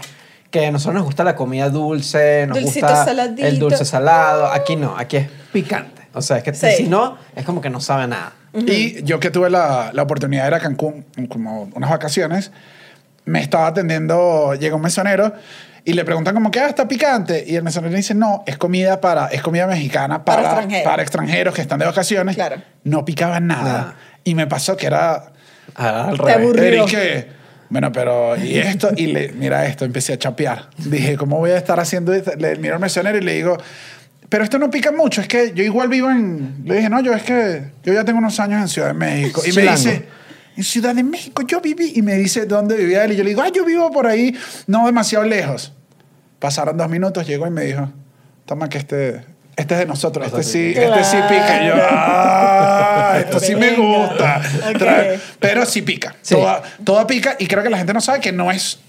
que 0.52 0.68
a 0.68 0.72
nosotros 0.72 0.94
nos 0.96 1.06
gusta 1.06 1.24
la 1.24 1.36
comida 1.36 1.70
dulce, 1.70 2.46
nos 2.48 2.60
Dulcito, 2.62 2.86
gusta 2.86 3.06
saladito. 3.06 3.48
el 3.48 3.58
dulce 3.58 3.86
salado. 3.86 4.46
Aquí 4.52 4.76
no, 4.76 4.96
aquí 4.98 5.18
es 5.18 5.28
picante. 5.52 6.04
O 6.14 6.22
sea, 6.22 6.38
es 6.38 6.44
que 6.44 6.54
Sí. 6.54 6.68
si 6.78 6.84
no, 6.88 7.18
es 7.36 7.44
como 7.44 7.60
que 7.60 7.72
no 7.72 7.80
sabe 7.82 8.06
nada. 8.54 8.72
Y 8.74 9.04
yo 9.04 9.20
que 9.20 9.30
tuve 9.32 9.50
la, 9.50 9.92
la 9.94 10.02
oportunidad 10.04 10.44
de 10.44 10.48
ir 10.50 10.54
a 10.56 10.60
Cancún, 10.60 11.06
como 11.30 11.70
unas 11.74 11.90
vacaciones, 11.90 12.52
me 13.26 13.42
estaba 13.42 13.68
atendiendo, 13.68 14.54
llega 14.56 14.76
un 14.76 14.82
mesonero 14.82 15.34
y 15.86 15.94
le 15.94 16.04
preguntan 16.04 16.34
como 16.34 16.52
que 16.52 16.60
ah, 16.60 16.68
está 16.68 16.88
picante 16.88 17.44
y 17.48 17.56
el 17.56 17.64
mesonero 17.64 17.96
dice 17.96 18.14
no 18.14 18.44
es 18.46 18.58
comida 18.58 19.00
para 19.00 19.28
es 19.28 19.42
comida 19.42 19.66
mexicana 19.66 20.26
Para 20.26 20.42
para, 20.42 20.50
extranjeros. 20.54 20.84
para 20.92 21.02
extranjeros 21.04 21.56
que 21.56 21.62
están 21.62 21.80
de 21.80 21.86
vacaciones 21.86 22.36
Claro. 22.36 22.58
no 22.84 23.06
picaba 23.06 23.40
nada. 23.40 23.64
Nada. 23.64 23.96
y 24.24 24.36
me 24.36 24.46
pasó 24.46 24.76
que 24.76 24.88
era 24.88 25.32
Ah, 25.76 26.08
Al 26.10 26.18
Te 26.20 26.34
revés. 26.36 26.82
y 26.84 26.86
que 26.92 27.28
bueno 27.70 27.92
pero 27.92 28.36
y 28.36 28.58
esto 28.58 28.90
y 28.96 29.08
le 29.08 29.32
mira 29.32 29.66
esto 29.68 29.86
empecé 29.86 30.14
a 30.14 30.18
chapear 30.20 30.70
dije 30.78 31.16
cómo 31.16 31.38
voy 31.38 31.52
a 31.52 31.58
estar 31.58 31.80
haciendo 31.80 32.12
esto? 32.14 32.32
le 32.38 32.56
miro 32.58 32.74
al 32.76 32.82
mesonero 32.82 33.18
y 33.18 33.22
le 33.22 33.34
digo 33.36 33.58
pero 34.30 34.44
esto 34.44 34.60
no 34.60 34.70
pica 34.70 34.92
mucho, 34.92 35.22
es 35.22 35.28
que 35.28 35.54
yo 35.54 35.64
igual 35.64 35.90
vivo 35.90 36.10
en... 36.10 36.62
Le 36.64 36.76
dije, 36.76 36.90
no, 36.90 37.02
yo 37.02 37.14
es 37.14 37.24
que 37.24 37.64
yo 37.84 37.94
ya 37.94 38.06
tengo 38.06 38.20
unos 38.20 38.40
años 38.40 38.62
en 38.62 38.68
Ciudad 38.68 38.90
de 38.90 38.94
México. 38.94 39.42
Y 39.44 39.48
me 39.48 39.54
Chilango. 39.54 39.78
dice, 39.78 40.06
en 40.56 40.64
Ciudad 40.64 40.94
de 40.94 41.04
México 41.04 41.42
yo 41.48 41.60
viví. 41.62 41.94
Y 41.96 42.04
me 42.04 42.14
dice 42.16 42.46
dónde 42.46 42.78
vivía 42.78 43.06
él. 43.06 43.14
Y 43.14 43.16
yo 43.16 43.24
le 43.24 43.30
digo, 43.32 43.42
ah, 43.42 43.50
yo 43.54 43.66
vivo 43.66 43.90
por 43.92 44.06
ahí, 44.06 44.38
no 44.68 44.86
demasiado 44.86 45.26
lejos. 45.26 45.74
Pasaron 46.38 46.78
dos 46.78 46.88
minutos, 46.90 47.26
llegó 47.26 47.48
y 47.48 47.50
me 47.50 47.64
dijo, 47.64 47.92
toma 48.46 48.70
que 48.70 48.78
este, 48.78 49.26
este 49.56 49.74
es 49.74 49.80
de 49.80 49.86
nosotros, 49.88 50.28
este 50.28 50.44
sí, 50.44 50.74
este 50.76 51.04
sí 51.04 51.18
pica. 51.28 51.64
Y 51.64 51.68
yo, 51.68 51.74
ah, 51.76 53.18
esto 53.20 53.40
sí 53.40 53.56
me 53.56 53.72
gusta. 53.72 54.42
Pero 55.40 55.66
sí 55.66 55.82
pica. 55.82 56.16
Toda, 56.30 56.62
toda 56.84 57.08
pica. 57.08 57.36
Y 57.40 57.48
creo 57.48 57.64
que 57.64 57.70
la 57.70 57.78
gente 57.78 57.94
no 57.94 58.02
sabe 58.02 58.20
que 58.20 58.32
no 58.32 58.52
es, 58.52 58.80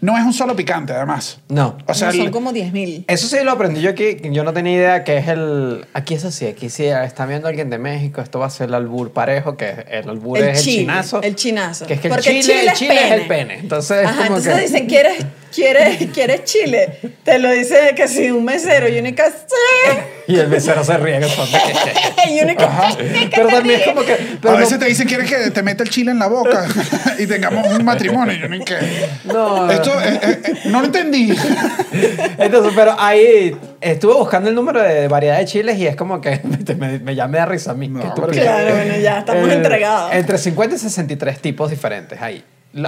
no 0.00 0.16
es 0.16 0.24
un 0.24 0.32
solo 0.32 0.54
picante, 0.54 0.92
además. 0.92 1.38
No. 1.48 1.76
O 1.86 1.94
sea, 1.94 2.08
No, 2.08 2.14
son 2.14 2.26
el- 2.26 2.30
como 2.30 2.52
10.000. 2.52 3.04
Eso 3.08 3.26
sí 3.26 3.36
lo 3.42 3.50
aprendí 3.52 3.80
yo 3.80 3.90
aquí, 3.90 4.16
que 4.16 4.32
yo 4.32 4.44
no 4.44 4.52
tenía 4.52 4.72
idea 4.74 5.04
que 5.04 5.16
es 5.18 5.28
el... 5.28 5.86
Aquí 5.94 6.14
eso 6.14 6.30
sí, 6.30 6.46
aquí 6.46 6.68
sí 6.70 6.84
está 6.86 7.26
viendo 7.26 7.48
alguien 7.48 7.68
de 7.70 7.78
México, 7.78 8.20
esto 8.20 8.38
va 8.38 8.46
a 8.46 8.50
ser 8.50 8.68
el 8.68 8.74
albur 8.74 9.12
parejo, 9.12 9.56
que 9.56 9.84
el 9.90 10.08
albur 10.08 10.38
El 10.38 10.48
es 10.50 10.62
chile, 10.62 10.76
el 10.76 10.80
chinazo. 10.86 11.22
el 11.22 11.34
chinazo. 11.36 11.86
Que 11.86 11.94
es 11.94 12.00
que 12.00 12.08
el 12.08 12.14
Porque 12.14 12.28
chile, 12.30 12.42
chile 12.42 12.62
el 12.62 12.68
es 12.68 12.74
chile 12.78 12.94
es 12.94 13.00
pene. 13.02 13.14
el 13.22 13.28
pene. 13.28 13.54
Entonces, 13.58 13.98
es 13.98 14.06
Ajá, 14.06 14.14
como 14.26 14.36
entonces 14.38 14.54
que... 14.54 14.60
dicen, 14.60 14.86
¿quieres, 14.86 15.26
quieres, 15.54 16.06
¿quieres 16.12 16.44
chile? 16.44 16.98
Te 17.24 17.38
lo 17.38 17.50
dice 17.50 17.92
que 17.96 18.06
sí, 18.08 18.30
un 18.30 18.44
mesero. 18.44 18.88
Y 18.88 19.12
que 19.12 19.24
sí. 19.24 19.96
Y 20.28 20.36
el 20.38 20.48
mesero 20.48 20.84
se 20.84 20.94
ríe 20.98 21.16
en 21.16 21.22
el 21.24 21.30
fondo. 21.30 21.56
Y 22.28 22.40
sí, 22.40 22.46
que 22.46 23.30
Pero 23.36 23.48
te 23.48 23.54
también 23.54 23.80
es 23.80 23.86
como 23.86 24.02
que... 24.02 24.14
Pero 24.42 24.50
a 24.50 24.52
no- 24.54 24.58
veces 24.60 24.78
te 24.78 24.84
dicen, 24.84 25.08
¿quieres 25.08 25.30
que 25.30 25.50
te 25.50 25.62
meta 25.62 25.82
el 25.82 25.88
chile 25.88 26.10
en 26.10 26.18
la 26.18 26.26
boca? 26.26 26.66
y 27.18 27.26
tengamos 27.26 27.66
un 27.68 27.82
matrimonio. 27.84 28.34
Y 28.34 28.40
yo 28.40 28.48
ni 28.48 28.62
qué. 28.64 28.76
No. 29.24 29.70
Esto, 29.70 29.87
eh, 30.00 30.20
eh, 30.22 30.42
eh, 30.44 30.54
no 30.66 30.80
lo 30.80 30.86
entendí. 30.86 31.34
Entonces, 32.38 32.72
pero 32.74 32.94
ahí 32.98 33.56
estuve 33.80 34.14
buscando 34.14 34.48
el 34.48 34.54
número 34.54 34.80
de 34.82 35.08
variedad 35.08 35.38
de 35.38 35.44
chiles 35.44 35.78
y 35.78 35.86
es 35.86 35.96
como 35.96 36.20
que 36.20 36.40
me, 36.78 36.98
me, 36.98 37.14
me 37.14 37.14
da 37.16 37.46
risa 37.46 37.72
a 37.72 37.74
mí. 37.74 37.88
No. 37.88 38.14
Claro, 38.14 38.74
bueno, 38.74 38.96
ya 38.98 39.18
estamos 39.20 39.48
Eh, 39.48 39.54
entregados. 39.54 40.12
Entre 40.12 40.38
50 40.38 40.76
y 40.76 40.78
63 40.78 41.40
tipos 41.40 41.70
diferentes 41.70 42.20
ahí. 42.20 42.44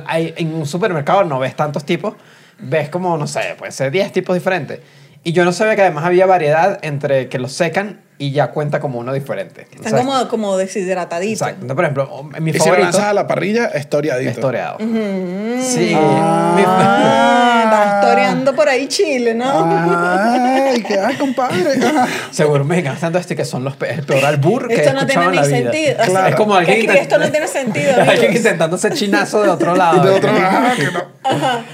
Hay- 0.07 0.35
en 0.37 0.55
un 0.55 0.67
supermercado 0.67 1.25
no 1.25 1.39
ves 1.39 1.57
tantos 1.57 1.85
tipos, 1.85 2.15
ves 2.59 2.89
como, 2.91 3.17
no 3.17 3.27
sé, 3.27 3.55
puede 3.59 3.73
ser 3.73 3.91
10 3.91 4.13
tipos 4.13 4.35
diferentes. 4.35 4.81
Y 5.25 5.33
yo 5.33 5.45
no 5.45 5.53
sabía 5.53 5.77
que 5.77 5.83
además 5.83 6.05
había 6.05 6.27
variedad 6.27 6.79
entre 6.83 7.29
que 7.29 7.39
los 7.39 7.53
secan 7.53 8.01
y 8.21 8.33
ya 8.33 8.49
cuenta 8.53 8.79
como 8.81 8.99
uno 8.99 9.13
diferente. 9.15 9.67
O 9.73 9.77
Están 9.77 9.93
sea, 9.93 9.99
como, 10.05 10.29
como 10.29 10.57
deshidrataditos. 10.59 11.41
Exacto. 11.49 11.63
Entonces, 11.63 11.75
por 11.75 11.85
ejemplo, 12.05 12.41
mi 12.41 12.51
Y 12.51 12.53
si 12.53 12.59
lo 12.59 12.65
favorito 12.67 12.85
lanzas 12.85 13.05
a 13.05 13.15
la 13.15 13.27
parrilla, 13.27 13.67
es 13.69 13.89
toreadito. 13.89 14.31
es 14.31 14.39
toreado. 14.41 14.79
Sí. 14.79 15.97
Ah, 15.97 17.63
estás 17.65 18.01
toreando 18.11 18.55
por 18.55 18.69
ahí 18.69 18.89
chile, 18.89 19.35
¿no? 19.35 19.45
Ay, 19.51 20.83
qué 20.83 20.99
ay, 21.05 21.17
compadre. 21.17 21.65
Ah. 21.83 22.07
mi- 22.07 22.35
seguro 22.35 22.65
mexicanos 22.65 23.01
tanto 23.01 23.19
este 23.19 23.35
que 23.37 23.45
son 23.45 23.65
los 23.65 23.77
pe- 23.77 23.93
el 23.95 24.03
peor 24.03 24.25
albur 24.25 24.69
que 24.69 24.75
Esto 24.75 24.93
no 24.93 25.07
tiene 25.07 25.29
ni 25.31 25.45
sentido. 25.45 25.93
O 25.95 26.05
sea, 26.05 26.07
Claro. 26.11 26.29
Es 26.29 26.35
como 26.37 26.55
alguien 26.55 26.91
esto 26.91 27.19
no 27.19 27.31
tiene 27.31 27.47
sentido, 27.47 27.93
alguien 28.01 28.35
hacer 28.75 28.95
chinazo 28.95 29.43
de 29.43 29.49
otro 29.49 29.75
lado. 29.77 30.03
De 30.03 30.11
otro 30.11 30.31
ah, 30.35 30.73
que 30.77 30.85
no. 30.85 31.21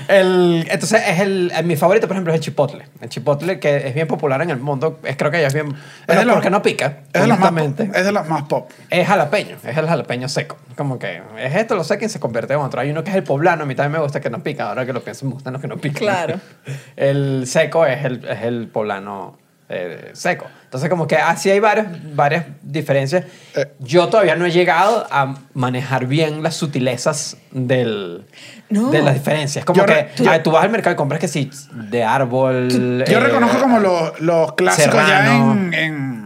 El, 0.09 0.67
entonces, 0.71 1.03
es 1.09 1.21
el, 1.21 1.53
el- 1.57 1.65
mi 1.65 1.77
favorito, 1.77 2.07
por 2.07 2.17
ejemplo, 2.17 2.33
es 2.33 2.39
el 2.39 2.45
chipotle. 2.45 2.85
El 3.01 3.09
chipotle 3.09 3.59
que 3.59 3.89
es 3.89 3.95
bien 3.95 4.07
popular 4.07 4.41
en 4.43 4.51
el 4.51 4.59
mundo. 4.59 4.99
Es, 5.05 5.17
creo 5.17 5.31
que 5.31 5.41
ya 5.41 5.47
es 5.49 5.55
bien... 5.55 5.75
Bueno, 6.07 6.21
de 6.21 6.27
los- 6.27 6.36
porque 6.37 6.51
no 6.51 6.63
pica, 6.63 6.99
Es 7.13 7.21
de, 7.23 7.27
los 7.27 7.39
más, 7.39 7.51
honestamente. 7.51 7.99
es 7.99 8.05
de 8.05 8.13
los 8.13 8.29
más 8.29 8.43
pop. 8.45 8.71
Es 8.91 9.07
jalapeño, 9.07 9.57
es 9.65 9.77
el 9.77 9.87
jalapeño 9.87 10.29
seco. 10.29 10.57
Como 10.77 10.99
que 10.99 11.23
es 11.39 11.55
esto, 11.55 11.75
lo 11.75 11.85
seco 11.85 12.05
y 12.05 12.09
se 12.09 12.21
convierte 12.21 12.55
en 12.55 12.61
otro. 12.61 12.81
Hay 12.81 12.91
uno 12.91 13.03
que 13.05 13.11
es 13.11 13.17
el 13.17 13.25
poblano, 13.25 13.63
a 13.63 13.67
mí 13.67 13.75
también 13.75 13.93
me 13.93 14.05
gusta 14.05 14.21
que 14.21 14.31
no 14.31 14.43
pica. 14.43 14.69
Ahora 14.69 14.85
que 14.87 14.93
lo 14.93 15.03
pienso, 15.03 15.27
me 15.27 15.33
gustan 15.33 15.53
los 15.53 15.63
que 15.63 15.69
no 15.69 15.77
pican. 15.79 15.99
Claro. 15.99 16.41
El 16.97 17.47
seco 17.47 17.87
es 17.87 18.05
el, 18.05 18.25
es 18.29 18.43
el 18.43 18.69
poblano 18.69 19.39
eh, 19.69 20.11
seco. 20.13 20.47
Entonces, 20.65 20.89
como 20.91 21.07
que 21.07 21.17
así 21.17 21.51
hay 21.51 21.59
varias, 21.61 21.87
varias 22.15 22.45
diferencias. 22.63 23.25
Eh. 23.55 23.73
Yo 23.81 24.09
todavía 24.09 24.37
no 24.37 24.45
he 24.45 24.51
llegado 24.51 25.07
a 25.11 25.37
manejar 25.55 26.07
bien 26.07 26.43
las 26.43 26.55
sutilezas 26.57 27.37
del, 27.53 28.27
No. 28.69 28.91
de 28.91 29.01
las 29.03 29.15
diferencias. 29.15 29.65
Como 29.65 29.79
Yo 29.81 29.87
que 29.87 29.93
re- 29.95 30.29
ah, 30.29 30.43
tú 30.43 30.51
vas 30.51 30.65
al 30.65 30.71
mercado 30.71 30.93
y 30.95 30.97
compras 30.97 31.21
que 31.21 31.29
sí, 31.29 31.51
de 31.73 32.05
árbol. 32.05 32.69
Yo 33.09 33.19
eh, 33.19 33.21
reconozco 33.21 33.59
como 33.61 33.79
los, 33.79 34.21
los 34.21 34.53
clásicos 34.55 34.95
ya 34.95 35.07
serrano. 35.07 35.53
en, 35.53 35.75
en- 35.75 36.26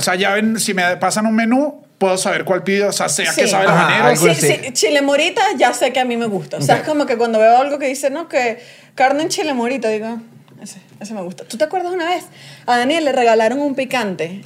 O 0.00 0.02
sea, 0.02 0.14
ya 0.14 0.32
ven, 0.32 0.58
si 0.58 0.72
me 0.74 0.96
pasan 0.96 1.26
un 1.26 1.34
menú, 1.34 1.82
puedo 1.98 2.16
saber 2.16 2.44
cuál 2.46 2.62
pido. 2.64 2.88
O 2.88 2.92
sea, 2.92 3.08
sea 3.10 3.30
Sí. 3.32 3.42
que 3.42 3.48
sabe 3.48 3.66
Ajá, 3.66 3.86
habaneros. 3.98 4.24
así. 4.24 4.46
Sí, 4.46 4.56
sí, 4.64 4.72
chile 4.72 5.02
morita 5.02 5.42
ya 5.58 5.74
sé 5.74 5.92
que 5.92 6.00
a 6.00 6.04
mí 6.06 6.16
me 6.16 6.26
gusta. 6.26 6.56
O 6.56 6.62
sea, 6.62 6.76
Ok. 6.76 6.80
es 6.82 6.88
como 6.88 7.04
que 7.06 7.16
cuando 7.18 7.38
veo 7.38 7.56
algo 7.58 7.78
que 7.78 7.86
dice, 7.86 8.08
no, 8.10 8.28
que 8.28 8.58
carne 8.94 9.22
en 9.22 9.28
chile 9.28 9.52
morita, 9.52 9.88
digo, 9.90 10.18
ese, 10.62 10.78
ese 11.00 11.12
me 11.14 11.20
gusta. 11.20 11.44
¿Tú 11.44 11.58
te 11.58 11.64
acuerdas 11.64 11.92
una 11.92 12.06
vez? 12.08 12.24
A 12.66 12.78
Daniel 12.78 13.04
le 13.04 13.12
regalaron 13.12 13.60
un 13.60 13.74
picante. 13.74 14.40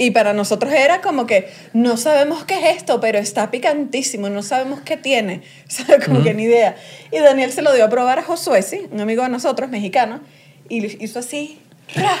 Y 0.00 0.12
para 0.12 0.32
nosotros 0.32 0.72
era 0.72 1.00
como 1.00 1.26
que 1.26 1.48
no 1.72 1.96
sabemos 1.96 2.44
qué 2.44 2.54
es 2.70 2.76
esto, 2.76 3.00
pero 3.00 3.18
está 3.18 3.50
picantísimo, 3.50 4.28
no 4.28 4.42
sabemos 4.42 4.80
qué 4.80 4.96
tiene. 4.96 5.42
O 5.68 5.70
sea, 5.70 5.98
como 6.04 6.22
que 6.22 6.34
ni 6.34 6.44
idea. 6.44 6.76
Y 7.12 7.18
Daniel 7.20 7.52
se 7.52 7.62
lo 7.62 7.72
dio 7.74 7.84
a 7.84 7.88
probar 7.88 8.18
a 8.18 8.22
Josué, 8.22 8.62
¿sí? 8.62 8.86
un 8.90 9.00
amigo 9.00 9.22
de 9.22 9.28
nosotros, 9.28 9.70
mexicano, 9.70 10.20
y 10.68 11.02
hizo 11.04 11.18
así. 11.20 11.60
¡ra! 11.94 12.12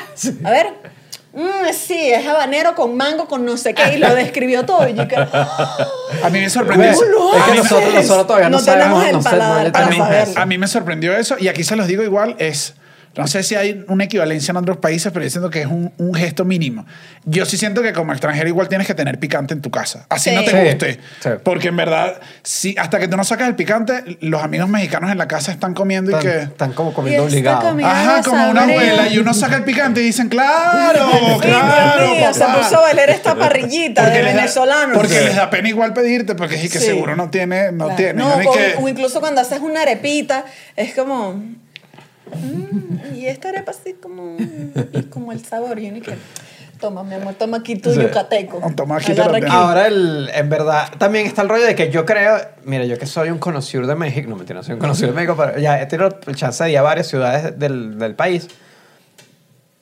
A 0.44 0.50
ver, 0.50 0.66
"Mm, 1.32 1.72
sí, 1.72 2.10
es 2.10 2.26
habanero 2.26 2.74
con 2.74 2.96
mango, 2.96 3.26
con 3.28 3.44
no 3.44 3.56
sé 3.56 3.74
qué, 3.74 3.94
y 3.94 3.98
lo 3.98 4.14
describió 4.14 4.64
todo. 4.64 4.88
Y 4.88 4.94
yo 4.94 5.06
que, 5.06 5.16
"Ah, 5.16 5.76
A 6.24 6.30
mí 6.30 6.40
me 6.40 6.50
sorprendió 6.50 6.90
eso. 6.90 7.02
Es 7.04 7.44
que 7.44 7.50
A 7.50 7.54
mí 7.54 7.58
nosotros, 7.58 7.94
nosotros 7.94 8.26
todavía 8.26 8.48
no, 8.48 8.58
No 8.58 8.64
tenemos 8.64 8.86
sabemos, 8.86 9.06
el 9.06 9.12
no 9.12 9.22
paladar 9.22 9.72
para 9.72 9.84
tenemos 9.88 10.08
saberlo. 10.08 10.30
eso. 10.32 10.40
A 10.40 10.46
mí 10.46 10.58
me 10.58 10.66
sorprendió 10.68 11.16
eso 11.16 11.36
y 11.38 11.48
aquí 11.48 11.64
se 11.64 11.76
los 11.76 11.86
digo 11.86 12.02
igual, 12.02 12.34
es, 12.38 12.74
no 13.18 13.26
sé 13.26 13.42
si 13.42 13.54
hay 13.54 13.84
una 13.88 14.04
equivalencia 14.04 14.52
en 14.52 14.56
otros 14.58 14.78
países, 14.78 15.12
pero 15.12 15.24
yo 15.24 15.30
siento 15.30 15.50
que 15.50 15.60
es 15.60 15.66
un, 15.66 15.92
un 15.98 16.14
gesto 16.14 16.44
mínimo. 16.44 16.86
Yo 17.24 17.44
sí 17.44 17.58
siento 17.58 17.82
que 17.82 17.92
como 17.92 18.12
extranjero 18.12 18.48
igual 18.48 18.68
tienes 18.68 18.86
que 18.86 18.94
tener 18.94 19.18
picante 19.18 19.52
en 19.54 19.60
tu 19.60 19.70
casa, 19.70 20.06
así 20.08 20.30
Sí. 20.30 20.36
no 20.36 20.44
te 20.44 20.50
Sí, 20.50 20.56
guste. 20.56 21.00
sí. 21.20 21.28
Porque 21.42 21.68
en 21.68 21.76
verdad, 21.76 22.20
si, 22.42 22.74
hasta 22.78 22.98
que 22.98 23.08
tú 23.08 23.16
no 23.16 23.24
sacas 23.24 23.48
el 23.48 23.54
picante, 23.54 24.18
los 24.20 24.42
amigos 24.42 24.68
mexicanos 24.68 25.10
en 25.10 25.18
la 25.18 25.28
casa 25.28 25.52
están 25.52 25.74
comiendo 25.74 26.10
y 26.10 26.14
Están, 26.14 26.30
que... 26.32 26.38
están 26.44 26.72
como 26.72 26.94
comiendo 26.94 27.24
esta 27.24 27.34
obligados. 27.36 27.64
comida- 27.64 27.90
Ajá, 27.90 28.22
como 28.22 28.50
una 28.50 28.62
abuela 28.62 29.08
y 29.08 29.18
uno 29.18 29.34
saca 29.34 29.56
el 29.56 29.64
picante 29.64 30.00
y 30.00 30.04
dicen, 30.04 30.28
claro, 30.28 31.10
Sí, 31.12 31.40
claro, 31.40 32.02
Dios 32.04 32.16
mío, 32.18 32.34
se 32.34 32.40
papá". 32.40 32.58
puso 32.62 32.78
a 32.78 32.80
valer 32.82 33.10
esta 33.10 33.34
parrillita 33.34 34.02
Porque 34.02 34.18
de 34.18 34.24
les 34.24 34.34
da- 34.34 34.40
venezolanos. 34.40 34.96
porque 34.96 35.18
Sí. 35.18 35.24
les 35.24 35.36
da 35.36 35.50
pena 35.50 35.68
igual 35.68 35.92
pedirte, 35.92 36.34
porque 36.34 36.54
es 36.54 36.70
que 36.72 36.78
Sí. 36.78 36.86
seguro 36.86 37.16
no 37.16 37.30
tiene, 37.30 37.72
no 37.72 37.86
Claro. 37.86 37.96
tiene. 37.96 38.14
No, 38.14 38.36
Ni 38.38 38.46
o, 38.46 38.52
que- 38.52 38.74
o 38.78 38.88
incluso 38.88 39.20
cuando 39.20 39.40
haces 39.40 39.60
una 39.60 39.82
arepita, 39.82 40.44
es 40.76 40.94
como. 40.94 41.42
"Mm, 42.36 43.14
y 43.16 43.26
esta 43.26 43.48
arepa 43.50 43.70
así 43.72 43.94
como. 43.94 44.36
Y 44.92 45.02
como 45.04 45.32
el 45.32 45.44
sabor. 45.44 45.78
Y 45.78 45.90
uno 45.90 46.00
que. 46.02 46.14
Toma, 46.80 47.02
mi 47.02 47.14
amor, 47.16 47.34
toma 47.34 47.56
aquí 47.56 47.74
tu 47.74 47.92
Sí. 47.92 48.00
yucateco. 48.00 48.60
Toma 48.76 48.98
aquí 48.98 49.10
Agarra 49.10 49.32
también. 49.32 49.46
aquí. 49.46 49.56
Ahora, 49.56 49.86
el, 49.88 50.30
en 50.32 50.48
verdad, 50.48 50.88
también 50.96 51.26
está 51.26 51.42
el 51.42 51.48
rollo 51.48 51.64
de 51.66 51.74
que 51.74 51.90
yo 51.90 52.06
creo, 52.06 52.36
mira, 52.64 52.84
yo 52.84 52.96
que 52.96 53.06
soy 53.06 53.30
un 53.30 53.38
conocido 53.38 53.84
de 53.84 53.96
México, 53.96 54.30
no 54.30 54.36
mentira, 54.36 54.60
no 54.60 54.62
soy 54.62 54.74
un 54.74 54.78
conocido 54.78 55.08
de 55.08 55.14
México, 55.14 55.34
pero 55.36 55.58
ya 55.58 55.80
he 55.82 55.86
tenido 55.86 56.16
el 56.28 56.36
chance 56.36 56.62
de 56.62 56.70
ir 56.70 56.78
a 56.78 56.82
varias 56.82 57.08
ciudades 57.08 57.58
del, 57.58 57.98
del 57.98 58.14
país. 58.14 58.46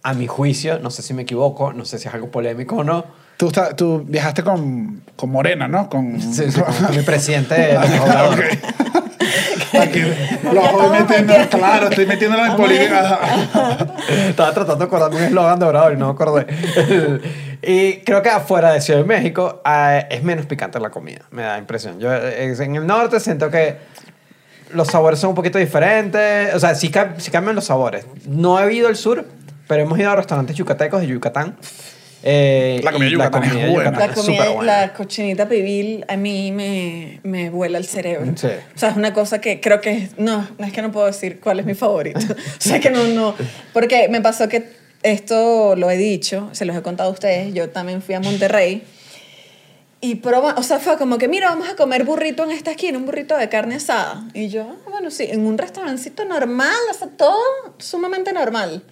A 0.02 0.14
mi 0.14 0.26
juicio, 0.26 0.78
no 0.78 0.90
sé 0.90 1.02
si 1.02 1.12
me 1.12 1.22
equivoco, 1.22 1.74
no 1.74 1.84
sé 1.84 1.98
si 1.98 2.08
es 2.08 2.14
algo 2.14 2.30
polémico 2.30 2.76
o 2.76 2.84
no. 2.84 3.04
Tú, 3.36 3.48
está- 3.48 3.76
tú 3.76 4.02
viajaste 4.08 4.42
con, 4.42 5.02
con 5.16 5.28
Morena, 5.30 5.68
¿no? 5.68 5.90
Con, 5.90 6.18
Sí, 6.18 6.50
sí, 6.50 6.58
con, 6.60 6.72
con 6.72 6.96
mi 6.96 7.02
presidente. 7.02 7.76
Ah, 7.76 8.30
ok. 8.32 8.95
Aquí 9.80 10.00
lo 10.00 10.50
voy 10.50 10.64
estamos 10.64 10.90
metiendo, 10.90 11.32
metiendo. 11.32 11.58
claro, 11.58 11.88
estoy 11.88 12.06
metiéndolo 12.06 12.46
en 12.46 12.56
política. 12.56 13.18
Estaba 14.28 14.52
tratando 14.52 14.76
de 14.76 14.84
acordarme 14.84 15.16
un 15.16 15.22
eslogan 15.24 15.58
de 15.58 15.66
Obrador 15.66 15.92
y 15.92 15.96
no 15.96 16.06
me 16.06 16.12
acordé. 16.12 16.46
y 17.62 17.98
creo 17.98 18.22
que 18.22 18.30
afuera 18.30 18.72
de 18.72 18.80
Ciudad 18.80 19.00
de 19.00 19.06
México 19.06 19.62
eh, 19.64 20.06
es 20.10 20.22
menos 20.22 20.46
picante 20.46 20.78
la 20.80 20.90
comida, 20.90 21.22
me 21.30 21.42
da 21.42 21.58
impresión. 21.58 21.98
Yo 21.98 22.14
eh, 22.14 22.54
en 22.58 22.76
el 22.76 22.86
norte 22.86 23.20
siento 23.20 23.50
que 23.50 23.76
los 24.72 24.88
sabores 24.88 25.18
son 25.18 25.30
un 25.30 25.36
poquito 25.36 25.58
diferentes. 25.58 26.54
O 26.54 26.60
sea, 26.60 26.74
sí, 26.74 26.92
sí 27.18 27.30
cambian 27.30 27.54
los 27.54 27.64
sabores. 27.64 28.06
No 28.26 28.58
he 28.60 28.74
ido 28.74 28.88
al 28.88 28.96
sur, 28.96 29.24
pero 29.68 29.82
hemos 29.82 29.98
ido 29.98 30.10
a 30.10 30.16
restaurantes 30.16 30.56
yucatecos 30.56 31.00
de 31.00 31.06
Yucatán. 31.08 31.56
Eh, 32.28 32.80
La 32.82 32.90
comida 32.90 33.08
y 33.08 33.12
yucatán 33.12 33.44
es 33.44 33.52
buena. 33.52 33.68
Yucatán 33.70 33.98
La 33.98 34.04
es 34.06 34.12
comida, 34.12 34.44
superbuena. 34.44 34.80
la 34.80 34.92
cochinita 34.92 35.48
pibil 35.48 36.04
a 36.08 36.16
mí 36.16 36.50
me, 36.50 37.20
me 37.22 37.50
vuela 37.50 37.78
el 37.78 37.84
cerebro. 37.84 38.32
Sí. 38.34 38.48
O 38.74 38.78
sea, 38.78 38.90
es 38.90 38.96
una 38.96 39.14
cosa 39.14 39.40
que 39.40 39.60
creo 39.60 39.80
que 39.80 40.08
no, 40.18 40.48
no 40.58 40.66
es 40.66 40.72
que 40.72 40.82
no 40.82 40.90
puedo 40.90 41.06
decir 41.06 41.38
cuál 41.38 41.60
es 41.60 41.66
mi 41.66 41.74
favorito. 41.74 42.18
o 42.30 42.34
sea, 42.60 42.80
que 42.80 42.90
no, 42.90 43.04
no. 43.04 43.36
Porque 43.72 44.08
me 44.08 44.20
pasó 44.20 44.48
que 44.48 44.64
esto 45.04 45.76
lo 45.76 45.88
he 45.88 45.96
dicho, 45.96 46.48
se 46.50 46.64
los 46.64 46.76
he 46.76 46.82
contado 46.82 47.10
a 47.10 47.12
ustedes, 47.12 47.54
yo 47.54 47.70
también 47.70 48.02
fui 48.02 48.16
a 48.16 48.20
Monterrey 48.20 48.82
y 50.00 50.16
proba, 50.16 50.54
o 50.58 50.62
sea, 50.64 50.78
fue 50.80 50.98
como 50.98 51.18
que, 51.18 51.28
mira, 51.28 51.48
vamos 51.48 51.68
a 51.68 51.76
comer 51.76 52.04
burrito 52.04 52.42
en 52.44 52.50
esta 52.50 52.72
esquina, 52.72 52.98
un 52.98 53.06
burrito 53.06 53.36
de 53.36 53.48
carne 53.48 53.76
asada. 53.76 54.24
Y 54.34 54.48
yo, 54.48 54.62
ah, 54.62 54.90
bueno, 54.90 55.10
sí, 55.10 55.26
en 55.30 55.46
un 55.46 55.58
restaurancito 55.58 56.24
normal, 56.24 56.74
o 56.90 56.94
sea, 56.94 57.08
todo 57.08 57.38
sumamente 57.78 58.32
normal. 58.32 58.82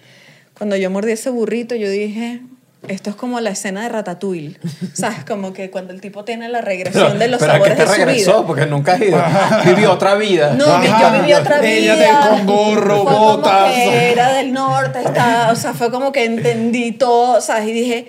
Cuando 0.57 0.77
yo 0.77 0.89
mordí 0.89 1.11
ese 1.11 1.29
burrito, 1.29 1.75
yo 1.75 1.89
dije, 1.89 2.41
esto 2.89 3.09
es 3.09 3.15
como 3.15 3.39
la 3.39 3.49
escena 3.51 3.83
de 3.83 3.89
Ratatouille. 3.89 4.57
¿Sabes? 4.93 5.23
Como 5.25 5.53
que 5.53 5.69
cuando 5.71 5.93
el 5.93 6.01
tipo 6.01 6.23
tiene 6.25 6.49
la 6.49 6.61
regresión 6.61 7.17
de 7.19 7.27
los 7.27 7.39
pero 7.39 7.53
¿a 7.53 7.55
qué 7.55 7.61
sabores 7.63 7.77
te 7.77 7.83
de 7.83 7.87
su 7.89 7.95
regresó? 8.05 8.31
vida. 8.37 8.47
Porque 8.47 8.65
nunca 8.65 8.93
has 8.93 9.01
ido. 9.01 9.21
Vivió 9.65 9.91
otra 9.93 10.15
vida. 10.15 10.53
No, 10.57 10.65
Ajá. 10.65 11.13
yo 11.13 11.19
viví 11.21 11.33
otra 11.33 11.65
Ella 11.65 11.95
vida. 11.95 12.05
de- 12.05 12.29
con 12.29 12.45
gorro, 12.47 13.03
botas. 13.03 13.71
era 13.77 14.33
del 14.33 14.53
norte, 14.53 14.99
estaba, 14.99 15.51
o 15.51 15.55
sea, 15.55 15.73
fue 15.73 15.91
como 15.91 16.11
que 16.11 16.25
entendí 16.25 16.91
todo, 16.93 17.41
¿sabes? 17.41 17.67
Y 17.69 17.71
dije, 17.73 18.07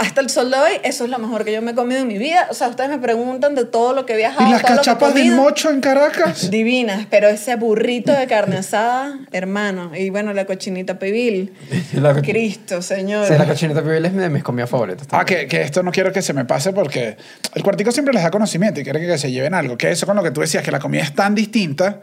hasta 0.00 0.20
el 0.22 0.30
sol 0.30 0.50
de 0.50 0.56
hoy, 0.56 0.72
eso 0.82 1.04
es 1.04 1.10
lo 1.10 1.18
mejor 1.18 1.44
que 1.44 1.52
yo 1.52 1.60
me 1.62 1.72
he 1.72 1.74
comido 1.74 2.00
en 2.00 2.08
mi 2.08 2.16
vida. 2.18 2.48
O 2.50 2.54
sea, 2.54 2.68
ustedes 2.68 2.88
me 2.90 2.98
preguntan 2.98 3.54
de 3.54 3.64
todo 3.66 3.92
lo 3.92 4.06
que 4.06 4.14
he 4.14 4.16
viajado, 4.16 4.48
¿Y 4.48 4.52
las 4.52 4.62
todo 4.62 4.70
lo 4.70 4.76
que 4.76 4.82
he 4.82 4.92
cachapas 4.92 5.14
del 5.14 5.32
mocho 5.32 5.70
en 5.70 5.80
Caracas? 5.80 6.50
Divinas, 6.50 7.06
pero 7.10 7.28
ese 7.28 7.56
burrito 7.56 8.10
de 8.12 8.26
carne 8.26 8.56
asada, 8.56 9.18
hermano. 9.30 9.92
Y 9.94 10.10
bueno, 10.10 10.32
la 10.32 10.46
cochinita 10.46 10.98
pibil. 10.98 11.52
La 11.94 12.14
co- 12.14 12.22
Cristo, 12.22 12.80
señor. 12.82 13.26
Sí, 13.28 13.34
la 13.36 13.46
cochinita 13.46 13.82
pibil 13.82 14.04
es 14.06 14.14
de 14.14 14.30
mis 14.30 14.42
comidas 14.42 14.70
favoritas. 14.70 15.06
Ah, 15.10 15.24
que, 15.24 15.46
que 15.46 15.62
esto 15.62 15.82
no 15.82 15.92
quiero 15.92 16.12
que 16.12 16.22
se 16.22 16.32
me 16.32 16.44
pase 16.46 16.72
porque 16.72 17.16
el 17.54 17.62
cuartico 17.62 17.92
siempre 17.92 18.14
les 18.14 18.22
da 18.22 18.30
conocimiento 18.30 18.80
y 18.80 18.84
quiere 18.84 19.00
que 19.06 19.18
se 19.18 19.30
lleven 19.30 19.52
algo. 19.54 19.76
Que 19.76 19.90
eso 19.90 20.06
con 20.06 20.16
lo 20.16 20.22
que 20.22 20.30
tú 20.30 20.40
decías, 20.40 20.64
que 20.64 20.70
la 20.70 20.78
comida 20.80 21.02
es 21.02 21.14
tan 21.14 21.34
distinta 21.34 22.00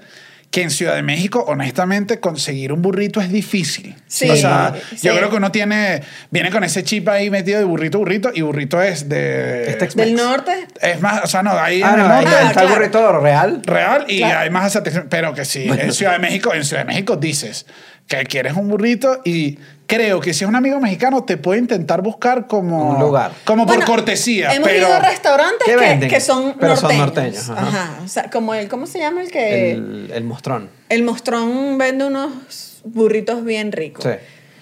que 0.49 0.61
en 0.61 0.71
Ciudad 0.71 0.95
de 0.95 1.03
México, 1.03 1.43
honestamente, 1.47 2.19
conseguir 2.19 2.71
un 2.71 2.81
burrito 2.81 3.19
es 3.19 3.29
difícil. 3.31 3.95
Sí, 4.07 4.29
o 4.29 4.35
sea, 4.35 4.73
sí. 4.95 5.05
yo 5.07 5.15
creo 5.15 5.29
que 5.29 5.35
uno 5.35 5.51
tiene, 5.51 6.01
viene 6.31 6.51
con 6.51 6.63
ese 6.63 6.83
chip 6.83 7.07
ahí 7.09 7.29
metido 7.29 7.59
de 7.59 7.65
burrito, 7.65 7.99
burrito, 7.99 8.31
y 8.33 8.41
burrito 8.41 8.81
es 8.81 9.09
de... 9.09 9.69
Es 9.69 9.77
Tex-Mex. 9.77 9.95
Del 10.07 10.15
norte. 10.15 10.67
Es 10.81 11.01
más, 11.01 11.23
o 11.23 11.27
sea, 11.27 11.43
no, 11.43 11.51
ahí 11.51 11.81
Ah, 11.83 11.91
en 11.91 11.97
no, 11.99 12.05
el 12.05 12.11
ahí 12.11 12.23
norte... 12.25 12.37
Ah, 12.39 12.47
está 12.47 12.61
el 12.61 12.67
claro. 12.67 12.81
burrito 12.81 13.19
real. 13.19 13.61
real 13.65 14.05
y 14.07 14.17
Claro. 14.19 14.39
hay 14.39 14.49
más 14.49 14.79
pero 15.09 15.33
que 15.33 15.43
sí, 15.45 15.67
en 15.67 15.91
Ciudad 15.91 16.13
de 16.13 16.19
México, 16.19 16.53
en 16.53 16.63
Ciudad 16.63 16.83
de 16.83 16.87
México 16.87 17.17
dices 17.17 17.65
que 18.07 18.23
quieres 18.23 18.53
un 18.53 18.69
burrito 18.69 19.21
y 19.25 19.57
creo 19.85 20.19
que 20.21 20.33
si 20.33 20.43
es 20.43 20.47
un 20.49 20.55
amigo 20.55 20.79
mexicano 20.79 21.23
te 21.23 21.37
puede 21.37 21.59
intentar 21.59 22.01
buscar 22.01 22.47
como 22.47 22.91
Un 22.91 22.99
lugar. 22.99 23.31
como 23.43 23.65
por 23.65 23.75
Bueno, 23.75 23.91
cortesía, 23.91 24.53
Hemos 24.53 24.67
pero 24.69 24.87
ido 24.87 24.93
a 24.95 24.99
restaurantes 24.99 25.59
¿Qué 25.65 25.71
que, 25.71 25.77
venden? 25.77 26.09
que 26.09 26.19
son 26.21 26.55
Pero 26.59 26.75
norteños. 26.75 26.79
son 26.79 26.97
norteños, 26.97 27.49
ajá. 27.49 27.67
Ajá. 27.67 27.99
O 28.03 28.07
sea, 28.07 28.29
como 28.29 28.53
el, 28.53 28.67
¿cómo 28.69 28.87
se 28.87 28.99
llama 28.99 29.21
el 29.21 29.31
que? 29.31 29.71
El, 29.71 29.77
El, 30.07 30.11
el 30.13 30.23
mostrón. 30.23 30.69
mostrón 31.03 31.77
vende 31.77 32.05
unos 32.05 32.81
burritos 32.85 33.43
bien 33.43 33.71
ricos. 33.71 34.03
Sí. 34.03 34.11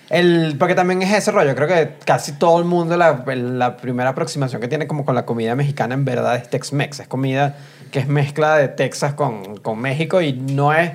El, 0.09 0.55
porque 0.59 0.75
también 0.75 1.01
es 1.01 1.11
ese 1.13 1.31
rollo. 1.31 1.55
Creo 1.55 1.67
que 1.67 1.89
casi 2.05 2.33
todo 2.33 2.59
el 2.59 2.65
mundo, 2.65 2.95
la, 2.95 3.23
la 3.27 3.77
primera 3.77 4.09
aproximación 4.09 4.61
que 4.61 4.67
tiene 4.67 4.85
como 4.87 5.03
con 5.03 5.15
la 5.15 5.25
comida 5.25 5.55
mexicana 5.55 5.95
en 5.95 6.05
verdad 6.05 6.35
es 6.35 6.49
Tex-Mex. 6.49 6.99
Es 6.99 7.07
comida 7.07 7.57
que 7.91 7.99
es 7.99 8.07
mezcla 8.07 8.55
de 8.57 8.67
Texas 8.67 9.13
con, 9.15 9.57
con 9.57 9.79
México 9.79 10.21
y 10.21 10.33
no 10.33 10.73
es, 10.73 10.91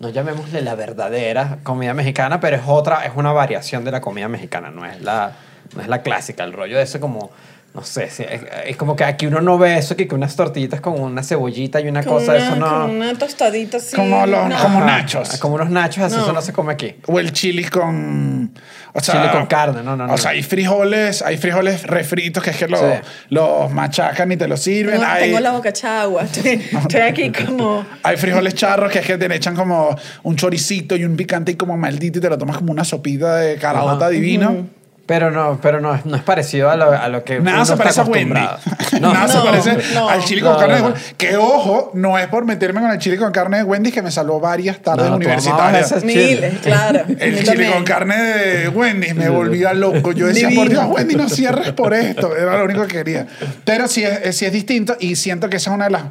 no 0.00 0.08
llamémosle 0.08 0.62
la 0.62 0.74
verdadera 0.74 1.58
comida 1.62 1.92
mexicana, 1.92 2.40
pero 2.40 2.56
es 2.56 2.62
otra, 2.66 3.04
es 3.04 3.12
una 3.14 3.32
variación 3.32 3.84
de 3.84 3.90
la 3.92 4.00
comida 4.00 4.28
mexicana. 4.28 4.70
No 4.70 4.86
es 4.86 5.00
la, 5.02 5.32
no 5.76 5.82
es 5.82 5.88
la 5.88 6.00
clásica. 6.02 6.42
El 6.42 6.54
rollo 6.54 6.78
de 6.78 6.84
ese 6.84 6.98
como, 6.98 7.30
no 7.72 7.84
sé, 7.84 8.04
es, 8.04 8.20
es 8.66 8.76
como 8.76 8.96
que 8.96 9.04
aquí 9.04 9.26
uno 9.26 9.40
no 9.40 9.56
ve 9.56 9.78
eso, 9.78 9.94
que, 9.94 10.08
que 10.08 10.14
unas 10.16 10.34
tortillitas 10.34 10.80
con 10.80 11.00
una 11.00 11.22
cebollita 11.22 11.80
y 11.80 11.88
una 11.88 12.02
Con 12.02 12.14
cosa, 12.14 12.32
una, 12.32 12.38
eso 12.46 12.56
no... 12.56 12.66
con 12.82 12.90
una 12.90 13.14
tostadita 13.16 13.76
así. 13.76 13.94
Como 13.94 14.26
los- 14.26 14.48
no. 14.48 14.56
como 14.60 14.78
Ajá, 14.78 14.86
nachos. 14.86 15.38
Como 15.38 15.54
unos 15.54 15.70
nachos, 15.70 16.02
así 16.04 16.16
No. 16.16 16.22
eso 16.22 16.32
no 16.32 16.42
se 16.42 16.52
come 16.52 16.72
aquí. 16.72 16.96
o 17.06 17.20
el 17.20 17.32
chili 17.32 17.64
con 17.64 18.52
o 18.92 18.98
sea, 19.00 19.14
Chili 19.22 19.28
con 19.32 19.46
carne, 19.46 19.84
no, 19.84 19.96
no, 19.96 20.08
no. 20.08 20.14
O 20.14 20.18
sea, 20.18 20.32
hay 20.32 20.42
frijoles, 20.42 21.22
hay 21.22 21.36
frijoles 21.36 21.84
refritos 21.84 22.42
que 22.42 22.50
es 22.50 22.56
que 22.56 22.66
los, 22.66 22.80
Sí. 22.80 22.86
los 23.28 23.70
machacan 23.70 24.32
y 24.32 24.36
te 24.36 24.48
los 24.48 24.60
sirven. 24.60 25.00
No, 25.00 25.06
hay, 25.06 25.26
tengo 25.26 25.38
la 25.38 25.52
boca 25.52 25.72
chagua. 25.72 26.22
Estoy, 26.24 26.60
estoy 26.76 27.00
aquí 27.02 27.30
como. 27.30 27.86
hay 28.02 28.16
frijoles 28.16 28.54
charros 28.56 28.90
que 28.90 28.98
es 28.98 29.06
que 29.06 29.16
te 29.16 29.28
le 29.28 29.36
echan 29.36 29.54
como 29.54 29.96
un 30.24 30.34
choricito 30.34 30.96
y 30.96 31.04
un 31.04 31.14
picante 31.16 31.52
y 31.52 31.54
como 31.54 31.76
maldito 31.76 32.18
y 32.18 32.20
te 32.20 32.28
lo 32.28 32.36
tomas 32.36 32.56
como 32.58 32.72
una 32.72 32.82
sopita 32.82 33.36
de 33.36 33.56
caraota 33.58 34.06
Ajá. 34.06 34.08
divino. 34.08 34.66
Pero 35.10 35.32
no, 35.32 35.58
pero 35.60 35.80
no, 35.80 35.92
es- 35.92 36.06
no 36.06 36.14
es 36.16 36.22
parecido 36.22 36.70
a 36.70 36.76
lo, 36.76 36.92
a 36.92 37.08
lo 37.08 37.24
que 37.24 37.40
Nada 37.40 37.56
uno 37.56 37.66
se 37.66 37.72
está 37.72 37.82
parece 37.82 38.00
a 38.00 38.04
Wendy. 38.04 38.40
No, 39.00 39.12
Nada 39.12 39.26
se 39.26 39.38
parece 39.40 39.94
no. 39.94 40.08
al 40.08 40.22
chili 40.24 40.40
No, 40.40 40.50
con 40.52 40.60
carne 40.60 40.68
no, 40.68 40.76
de 40.76 40.82
no. 40.82 40.94
Wendy. 40.94 41.14
Que 41.18 41.36
ojo, 41.36 41.90
no 41.94 42.16
es 42.16 42.28
por 42.28 42.44
meterme 42.44 42.80
con 42.80 42.92
el 42.92 42.98
chili 42.98 43.16
con 43.16 43.32
carne 43.32 43.56
de 43.56 43.64
Wendy 43.64 43.90
que 43.90 44.02
me 44.02 44.12
salvó 44.12 44.38
varias 44.38 44.78
tardes 44.80 45.10
universitarias. 45.10 46.04
Miles, 46.04 46.58
claro. 46.62 47.00
El 47.18 47.44
también. 47.44 47.72
con 47.72 47.82
carne 47.82 48.16
de 48.22 48.68
Wendy 48.68 49.12
me 49.14 49.28
volvía 49.30 49.72
loco. 49.74 50.12
Yo 50.12 50.28
decía, 50.28 50.48
por. 50.54 50.68
Dios, 50.68 50.84
Wendy, 50.86 51.16
no 51.16 51.28
cierres 51.28 51.72
por 51.72 51.92
esto. 51.92 52.36
Era 52.36 52.58
lo 52.58 52.64
único 52.66 52.82
que 52.86 52.92
quería. 52.98 53.26
Pero 53.64 53.88
sí 53.88 54.04
es, 54.04 54.36
sí 54.36 54.46
es 54.46 54.52
distinto 54.52 54.96
y 55.00 55.16
siento 55.16 55.50
que 55.50 55.56
esa 55.56 55.70
es 55.70 55.74
una 55.74 55.86
de 55.86 55.90
las 55.90 56.02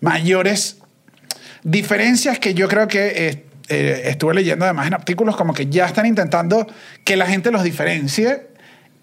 mayores 0.00 0.78
diferencias 1.62 2.38
que 2.38 2.54
yo 2.54 2.68
creo 2.68 2.88
que 2.88 3.28
eh, 3.28 3.44
eh, 3.68 4.02
estuve 4.06 4.34
leyendo 4.34 4.64
además 4.64 4.86
en 4.86 4.94
artículos 4.94 5.36
como 5.36 5.54
que 5.54 5.66
ya 5.66 5.86
están 5.86 6.06
intentando 6.06 6.66
que 7.04 7.16
la 7.16 7.26
gente 7.26 7.50
los 7.50 7.62
diferencie 7.62 8.48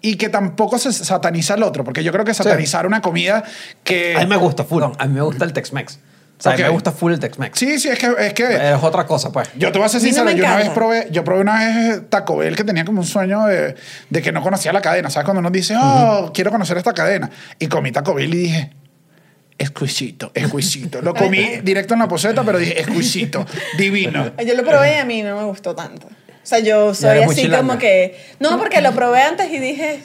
y 0.00 0.16
que 0.16 0.28
tampoco 0.28 0.78
se 0.78 0.92
sataniza 0.92 1.54
al 1.54 1.62
otro. 1.62 1.82
Porque 1.82 2.04
yo 2.04 2.12
creo 2.12 2.24
que 2.24 2.34
satanizar 2.34 2.86
una 2.86 3.00
comida 3.00 3.42
que... 3.84 4.14
A 4.16 4.20
mí 4.20 4.26
me 4.26 4.36
gusta 4.36 4.64
full. 4.64 4.82
A 4.82 5.06
mí 5.06 5.14
me 5.14 5.22
gusta 5.22 5.46
el 5.46 5.54
Tex-Mex. 5.54 5.98
O 6.38 6.42
sea, 6.42 6.52
a 6.52 6.56
mí 6.56 6.62
me 6.62 6.68
gusta 6.68 6.92
full 6.92 7.12
el 7.12 7.20
Tex-Mex. 7.20 7.58
Sí, 7.58 7.78
sí, 7.78 7.88
es 7.88 7.98
que... 7.98 8.12
Es 8.18 8.34
que 8.34 8.44
Es 8.44 8.82
otra 8.82 9.06
cosa, 9.06 9.32
pues. 9.32 9.48
Yo 9.56 9.72
te 9.72 9.78
voy 9.78 9.86
a 9.86 9.88
ser 9.88 10.02
no 10.02 10.06
sincero, 10.06 10.26
me 10.26 10.36
yo 10.36 10.44
una 10.44 10.56
vez 10.56 10.68
probé, 10.70 11.08
yo 11.10 11.24
probé 11.24 11.40
una 11.40 11.58
vez 11.58 12.10
Taco 12.10 12.36
Bell 12.36 12.54
que 12.54 12.64
tenía 12.64 12.84
como 12.84 13.00
un 13.00 13.06
sueño 13.06 13.46
de, 13.46 13.76
de 14.10 14.22
que 14.22 14.30
no 14.30 14.42
conocía 14.42 14.74
la 14.74 14.82
cadena. 14.82 15.08
¿Sabes? 15.08 15.24
Cuando 15.24 15.40
uno 15.40 15.50
dice, 15.50 15.74
oh, 15.80 16.32
quiero 16.34 16.50
conocer 16.50 16.76
esta 16.76 16.92
cadena. 16.92 17.30
Y 17.58 17.68
comí 17.68 17.90
Taco 17.90 18.12
Bell 18.12 18.34
y 18.34 18.38
dije, 18.38 18.72
exquisito, 19.58 20.30
exquisito. 20.34 21.00
Lo 21.02 21.14
comí 21.14 21.60
directo 21.62 21.94
en 21.94 22.00
la 22.00 22.08
poseta, 22.08 22.42
pero 22.42 22.58
dije, 22.58 22.80
exquisito, 22.80 23.46
divino. 23.78 24.32
Yo 24.44 24.54
lo 24.54 24.64
probé 24.64 24.96
y 24.96 24.98
a 24.98 25.04
mí 25.04 25.22
no 25.22 25.36
me 25.36 25.44
gustó 25.44 25.74
tanto. 25.74 26.06
O 26.06 26.46
sea, 26.46 26.58
yo 26.58 26.94
soy 26.94 27.18
así 27.20 27.48
como 27.48 27.78
que. 27.78 28.18
No, 28.38 28.58
porque 28.58 28.80
lo 28.80 28.92
probé 28.92 29.22
antes 29.22 29.50
y 29.50 29.58
dije. 29.58 30.02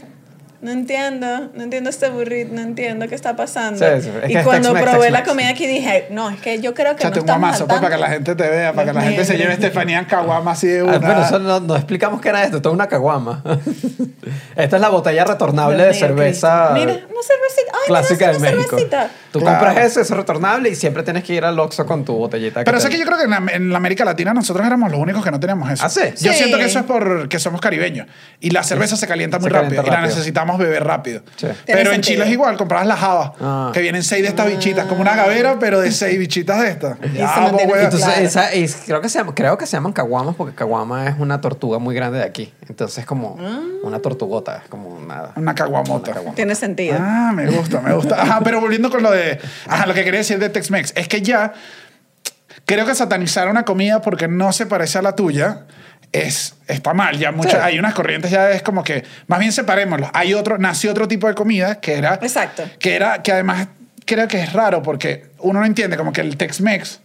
No 0.61 0.71
entiendo, 0.71 1.51
no 1.53 1.63
entiendo 1.63 1.89
este 1.89 2.09
burrito, 2.09 2.53
no 2.53 2.59
entiendo 2.59 3.07
qué 3.07 3.15
está 3.15 3.33
pasando. 3.37 3.79
Sí, 3.79 4.01
sí, 4.01 4.09
es 4.23 4.29
y 4.29 4.35
es 4.35 4.43
cuando 4.43 4.73
probé 4.73 5.09
la 5.09 5.23
comida 5.23 5.47
aquí 5.47 5.65
dije, 5.65 6.07
no, 6.11 6.29
es 6.29 6.41
que 6.41 6.59
yo 6.59 6.73
creo 6.73 6.97
que 6.97 7.03
Échate 7.03 7.21
no 7.21 7.37
un 7.37 7.45
al 7.45 7.57
pues, 7.65 7.79
para 7.79 7.89
que 7.89 7.97
la 7.97 8.09
gente 8.09 8.35
te 8.35 8.49
vea, 8.49 8.73
para 8.73 8.87
que 8.87 8.93
la 8.93 9.01
gente 9.03 9.23
se 9.23 9.37
lleve 9.37 9.53
Estefanía 9.53 9.99
en 9.99 10.05
caguama 10.05 10.51
así 10.51 10.67
de 10.67 10.83
una. 10.83 10.95
Ah, 10.95 10.99
pero 10.99 11.21
eso 11.21 11.39
no, 11.39 11.61
no 11.61 11.77
explicamos 11.77 12.19
qué 12.19 12.27
era 12.27 12.43
esto, 12.43 12.57
esto 12.57 12.67
es 12.67 12.73
una 12.73 12.87
caguama. 12.87 13.41
Esta 14.57 14.75
es 14.75 14.81
la 14.81 14.89
botella 14.89 15.23
retornable 15.23 15.77
de 15.77 15.91
Dios 15.93 15.95
mío, 15.95 16.07
cerveza. 16.09 16.71
Mira, 16.73 16.91
una 16.91 17.23
cervecita. 17.23 17.71
Ay, 17.71 17.87
clásica 17.87 18.27
mira, 18.27 18.27
de 18.27 18.35
es 18.35 18.41
una 18.41 18.51
México. 18.51 18.75
cervecita. 18.75 19.09
Tú 19.31 19.39
Claro. 19.39 19.65
compras 19.65 19.85
eso, 19.85 20.01
es 20.01 20.09
retornable 20.09 20.69
y 20.69 20.75
siempre 20.75 21.03
tienes 21.03 21.23
que 21.23 21.33
ir 21.33 21.45
al 21.45 21.59
Oxxo 21.59 21.85
con 21.85 22.03
tu 22.05 22.15
botellita. 22.15 22.63
Pero 22.63 22.77
te- 22.77 22.83
sé 22.83 22.89
que 22.89 22.97
yo 22.97 23.05
creo 23.05 23.17
que 23.17 23.25
en 23.25 23.29
la, 23.29 23.43
en 23.53 23.69
la 23.69 23.77
América 23.77 24.03
Latina 24.05 24.33
nosotros 24.33 24.65
éramos 24.65 24.91
los 24.91 24.99
únicos 24.99 25.23
que 25.23 25.31
no 25.31 25.39
teníamos 25.39 25.69
eso. 25.71 25.85
¿Ah, 25.85 25.89
sí? 25.89 26.01
Yo 26.19 26.31
Sí. 26.31 26.37
siento 26.39 26.57
que 26.57 26.65
eso 26.65 26.79
es 26.79 26.85
porque 26.85 27.39
somos 27.39 27.61
caribeños. 27.61 28.07
Y 28.39 28.49
la 28.51 28.63
cerveza 28.63 28.95
se 28.97 29.07
calienta 29.07 29.37
muy 29.39 29.49
Se 29.49 29.53
calienta 29.53 29.81
rápido, 29.83 29.93
y 29.93 30.01
la 30.01 30.07
necesitamos 30.07 30.57
beber 30.57 30.83
rápido. 30.83 31.21
Sí. 31.35 31.47
Pero 31.65 31.91
en. 31.91 32.01
Chile 32.01 32.25
es 32.25 32.31
igual, 32.31 32.57
comprabas 32.57 32.87
las 32.87 32.99
jabas, 32.99 33.31
Ah. 33.41 33.71
que 33.73 33.81
vienen 33.81 34.01
seis 34.03 34.23
de 34.23 34.29
estas 34.29 34.47
bichitas, 34.47 34.85
como 34.87 35.01
una 35.01 35.15
gavera, 35.15 35.57
pero 35.59 35.79
de 35.79 35.91
seis 35.91 36.17
bichitas 36.17 36.61
de 36.61 36.69
estas. 36.69 36.97
se 36.99 37.09
Ya, 37.13 37.25
mantiene 37.27 37.51
pues, 37.65 37.67
wea. 37.73 37.83
Entonces, 37.83 38.07
Claro. 38.09 38.25
esa- 38.25 38.55
y 38.55 38.67
creo, 38.85 39.01
que 39.01 39.09
se 39.09 39.23
creo 39.35 39.57
que 39.57 39.65
se 39.65 39.73
llaman 39.77 39.93
caguamas 39.93 40.35
porque 40.35 40.55
caguama 40.55 41.07
es 41.07 41.15
una 41.19 41.39
tortuga 41.41 41.77
muy 41.77 41.93
grande 41.93 42.17
de 42.19 42.23
aquí. 42.25 42.51
Entonces 42.67 42.99
es 42.99 43.05
como 43.05 43.37
Ah. 43.39 43.59
una 43.83 43.99
tortugota, 43.99 44.61
es 44.63 44.69
como 44.69 44.99
nada. 45.01 45.33
Una 45.35 45.53
caguamota. 45.53 46.13
Tiene 46.35 46.55
sentido. 46.55 46.97
Ah, 46.99 47.31
me 47.35 47.47
gusta, 47.47 47.81
me 47.81 47.93
gusta. 47.93 48.21
Ajá, 48.21 48.39
pero 48.43 48.59
volviendo 48.61 48.89
con 48.89 49.03
lo 49.03 49.11
de. 49.11 49.18
Ajá, 49.67 49.85
lo 49.85 49.93
que 49.93 50.03
quería 50.03 50.19
decir 50.19 50.39
de 50.39 50.49
Tex-Mex. 50.49 50.93
Es 50.95 51.07
que 51.07 51.21
ya. 51.21 51.53
Creo 52.65 52.85
que 52.85 52.93
satanizar 52.95 53.47
una 53.49 53.63
comida 53.65 54.01
porque 54.01 54.27
no 54.27 54.51
se 54.51 54.65
parece 54.65 54.97
a 54.99 55.01
la 55.01 55.15
tuya 55.15 55.61
es, 56.11 56.55
está 56.67 56.93
mal. 56.93 57.17
Ya 57.17 57.31
muchas, 57.31 57.53
Sí. 57.53 57.59
hay 57.61 57.79
unas 57.79 57.93
corrientes 57.93 58.29
ya 58.31 58.51
es 58.51 58.61
como 58.61 58.83
que. 58.83 59.03
Más 59.27 59.39
bien 59.39 59.51
separémoslo. 59.51 60.09
Hay 60.13 60.33
otro. 60.33 60.57
Nació 60.57 60.91
otro 60.91 61.07
tipo 61.07 61.27
de 61.27 61.33
comida 61.35 61.79
que 61.79 61.93
era. 61.95 62.15
Exacto. 62.21 62.63
Que 62.79 62.95
era. 62.95 63.21
Que 63.23 63.31
además 63.31 63.67
creo 64.05 64.27
que 64.27 64.41
es 64.41 64.53
raro 64.53 64.81
porque 64.83 65.27
uno 65.39 65.59
no 65.59 65.65
entiende 65.65 65.97
como 65.97 66.11
que 66.13 66.21
el 66.21 66.37
Tex-Mex. 66.37 66.99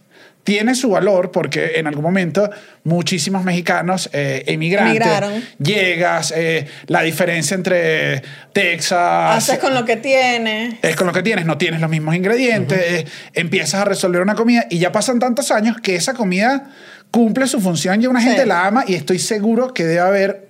Tiene 0.45 0.75
su 0.75 0.91
valor 0.91 1.31
porque 1.31 1.73
en 1.75 1.87
algún 1.87 2.03
momento 2.03 2.49
muchísimos 2.83 3.43
mexicanos 3.43 4.09
eh, 4.13 4.43
emigrantes 4.45 4.95
Emigraron. 4.95 5.43
llegas, 5.57 6.31
eh, 6.37 6.67
la 6.85 7.01
diferencia 7.01 7.55
entre 7.55 8.21
Texas, 8.53 9.37
Haces 9.37 9.57
con 9.59 9.73
lo 9.73 9.83
que 9.85 9.97
tienes. 9.97 10.75
es 10.81 10.95
con 10.95 11.07
lo 11.07 11.13
que 11.13 11.23
tienes, 11.23 11.45
no 11.47 11.57
tienes 11.57 11.81
los 11.81 11.89
mismos 11.89 12.15
ingredientes, 12.15 12.79
eh, 12.79 13.05
empiezas 13.33 13.81
a 13.81 13.85
resolver 13.85 14.21
una 14.21 14.35
comida 14.35 14.65
y 14.69 14.77
ya 14.77 14.91
pasan 14.91 15.17
tantos 15.19 15.49
años 15.51 15.77
que 15.81 15.95
esa 15.95 16.13
comida 16.13 16.69
cumple 17.09 17.47
su 17.47 17.59
función 17.59 18.01
y 18.01 18.07
una 18.07 18.19
Sí. 18.21 18.27
gente 18.27 18.45
la 18.45 18.67
ama 18.67 18.83
y 18.87 18.93
estoy 18.93 19.17
seguro 19.19 19.73
que 19.73 19.83
debe 19.85 19.99
haber, 20.01 20.47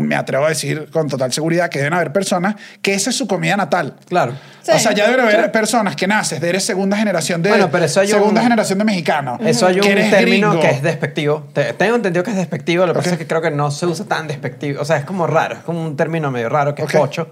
me 0.00 0.14
atrevo 0.16 0.46
a 0.46 0.48
decir 0.48 0.88
con 0.90 1.08
total 1.08 1.32
seguridad 1.32 1.68
que 1.68 1.78
deben 1.78 1.92
haber 1.94 2.12
personas 2.12 2.56
que 2.80 2.94
esa 2.94 3.10
es 3.10 3.16
su 3.16 3.26
comida 3.26 3.56
natal. 3.56 3.94
Claro. 4.08 4.32
Sí. 4.62 4.70
O 4.74 4.78
sea, 4.78 4.92
ya 4.92 5.06
deben 5.10 5.24
haber 5.26 5.50
personas 5.52 5.96
que 5.96 6.06
naces, 6.06 6.40
de 6.40 6.48
eres 6.48 6.64
segunda 6.64 6.96
generación 6.96 7.42
de 7.42 7.50
Bueno, 7.50 7.68
pero 7.70 7.84
eso 7.84 8.00
hay 8.00 8.08
segunda 8.08 8.40
un- 8.40 8.44
generación 8.46 8.78
de 8.78 8.84
mexicanos. 8.84 9.40
Eso 9.44 9.66
hay 9.66 9.76
un 9.80 9.86
término 10.10 10.50
gringo. 10.50 10.60
que 10.60 10.70
es 10.70 10.82
despectivo. 10.82 11.48
Te- 11.52 11.72
tengo 11.74 11.96
entendido 11.96 12.22
que 12.24 12.30
es 12.30 12.36
despectivo, 12.36 12.86
lo 12.86 12.92
que 12.92 12.98
Ok. 13.00 13.04
pasa 13.04 13.14
es 13.14 13.18
que 13.18 13.26
creo 13.26 13.42
que 13.42 13.50
no 13.50 13.70
se 13.70 13.86
usa 13.86 14.06
tan 14.06 14.28
despectivo. 14.28 14.80
O 14.80 14.84
sea, 14.84 14.96
es 14.96 15.04
como 15.04 15.26
raro, 15.26 15.56
es 15.56 15.60
como 15.62 15.84
un 15.84 15.96
término 15.96 16.30
medio 16.30 16.48
raro 16.48 16.74
que 16.74 16.82
Ok. 16.84 16.94
es 16.94 17.00
pocho, 17.00 17.28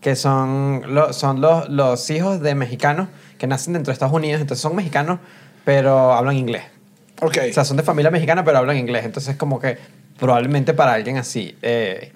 que 0.00 0.14
son, 0.14 0.82
lo- 0.86 1.12
son 1.12 1.40
los, 1.40 1.68
los 1.68 2.08
hijos 2.10 2.40
de 2.40 2.54
mexicanos 2.54 3.08
que 3.38 3.46
nacen 3.48 3.72
dentro 3.72 3.90
de 3.90 3.94
Estados 3.94 4.14
Unidos, 4.14 4.40
entonces 4.40 4.62
son 4.62 4.74
mexicanos, 4.76 5.18
pero 5.64 6.12
hablan 6.14 6.36
inglés. 6.36 6.62
Ok. 7.20 7.36
O 7.50 7.52
sea, 7.52 7.64
son 7.64 7.76
de 7.76 7.82
familia 7.82 8.10
mexicana, 8.12 8.44
pero 8.44 8.58
hablan 8.58 8.76
inglés. 8.76 9.04
Entonces, 9.04 9.34
como 9.36 9.58
que 9.58 9.76
probablemente 10.18 10.74
para 10.74 10.92
alguien 10.94 11.16
así. 11.16 11.56
eh, 11.62 12.12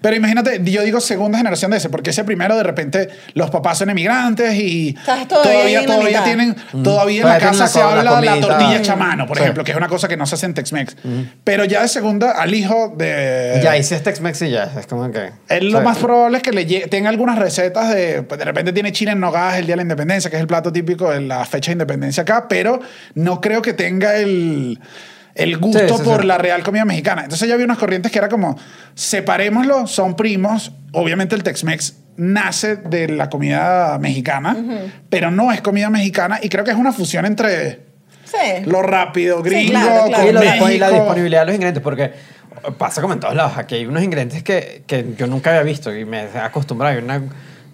Pero 0.00 0.14
imagínate, 0.16 0.60
yo 0.62 0.82
digo 0.82 1.00
segunda 1.00 1.38
generación 1.38 1.70
de 1.70 1.78
ese, 1.78 1.88
porque 1.88 2.10
ese 2.10 2.22
primero 2.24 2.56
de 2.56 2.62
repente 2.62 3.08
los 3.34 3.50
papás 3.50 3.78
son 3.78 3.90
emigrantes 3.90 4.54
y 4.54 4.90
Estás 4.98 5.26
todavía 5.26 5.80
la 5.80 5.86
todavía 5.86 6.08
mitad. 6.08 6.24
tienen, 6.24 6.54
todavía 6.84 7.22
en 7.22 7.28
la 7.28 7.38
Todavía 7.38 7.48
casa 7.50 7.62
la 7.64 7.68
se 7.68 7.78
la 7.78 7.88
habla 7.88 8.02
la, 8.04 8.10
comidita. 8.10 8.46
tortilla 8.48 8.78
Mm. 8.78 8.82
chamano, 8.82 9.26
por 9.26 9.36
Sí. 9.38 9.42
ejemplo, 9.42 9.64
que 9.64 9.70
es 9.72 9.76
una 9.76 9.88
cosa 9.88 10.06
que 10.08 10.16
no 10.16 10.26
se 10.26 10.34
hace 10.34 10.46
en 10.46 10.54
Tex-Mex. 10.54 10.96
Pero 11.44 11.64
ya 11.64 11.82
de 11.82 11.88
segunda 11.88 12.32
al 12.32 12.54
hijo 12.54 12.94
de... 12.96 13.60
ya, 13.62 13.76
y 13.76 13.82
si 13.82 13.94
es 13.94 14.02
Tex-Mex 14.02 14.42
y 14.42 14.50
ya, 14.50 14.70
es 14.78 14.86
como 14.86 15.10
que... 15.10 15.30
Él 15.48 15.70
lo 15.70 15.80
más 15.80 15.98
probable 15.98 16.36
es 16.38 16.42
que 16.42 16.52
le 16.52 16.66
llegue- 16.66 16.88
tenga 16.88 17.08
algunas 17.08 17.38
recetas 17.38 17.92
de, 17.94 18.22
pues, 18.22 18.38
de 18.38 18.44
repente 18.44 18.72
tiene 18.72 18.92
chile 18.92 19.12
en 19.12 19.20
nogada 19.20 19.58
el 19.58 19.66
día 19.66 19.72
de 19.72 19.76
la 19.76 19.82
independencia, 19.82 20.30
que 20.30 20.36
es 20.36 20.40
el 20.42 20.46
plato 20.48 20.72
típico 20.72 21.10
de 21.10 21.20
la 21.20 21.44
fecha 21.46 21.70
de 21.70 21.72
independencia 21.72 22.22
acá, 22.22 22.46
pero 22.48 22.80
no 23.14 23.40
creo 23.40 23.62
que 23.62 23.72
tenga 23.72 24.16
el, 24.16 24.78
el 25.36 25.58
gusto 25.58 25.78
Sí, 25.78 25.94
sí, 25.98 26.02
por 26.04 26.22
sí. 26.22 26.26
la 26.26 26.38
real 26.38 26.62
comida 26.62 26.84
mexicana. 26.84 27.22
Entonces 27.24 27.46
ya 27.48 27.54
había 27.54 27.66
unas 27.66 27.78
corrientes 27.78 28.10
que 28.10 28.18
era 28.18 28.28
como, 28.28 28.56
separémoslo, 28.94 29.86
son 29.86 30.16
primos, 30.16 30.72
obviamente 30.92 31.34
el 31.34 31.42
Tex-Mex 31.42 31.94
nace 32.16 32.76
de 32.76 33.08
la 33.08 33.28
comida 33.28 33.98
mexicana, 33.98 34.56
pero 35.10 35.30
no 35.30 35.52
es 35.52 35.60
comida 35.60 35.90
mexicana 35.90 36.38
y 36.42 36.48
creo 36.48 36.64
que 36.64 36.70
es 36.70 36.76
una 36.76 36.92
fusión 36.92 37.26
entre 37.26 37.84
Sí. 38.24 38.64
lo 38.64 38.82
rápido, 38.82 39.42
gringo, 39.42 39.70
claro, 39.70 40.06
claro. 40.06 40.16
con 40.16 40.26
y, 40.28 40.32
lo 40.32 40.70
y 40.72 40.78
la 40.78 40.90
disponibilidad 40.90 41.40
de 41.42 41.46
los 41.46 41.54
ingredientes, 41.54 41.82
porque 41.82 42.12
pasa 42.78 43.00
como 43.00 43.12
en 43.14 43.20
todos 43.20 43.36
lados. 43.36 43.52
Aquí 43.56 43.76
hay 43.76 43.86
unos 43.86 44.02
ingredientes 44.02 44.42
que, 44.42 44.82
que 44.86 45.14
yo 45.16 45.26
nunca 45.28 45.50
había 45.50 45.62
visto 45.62 45.94
y 45.94 46.04
me 46.04 46.24
he 46.24 46.38
acostumbrado. 46.38 46.96
Hay 46.96 47.04
una- 47.04 47.22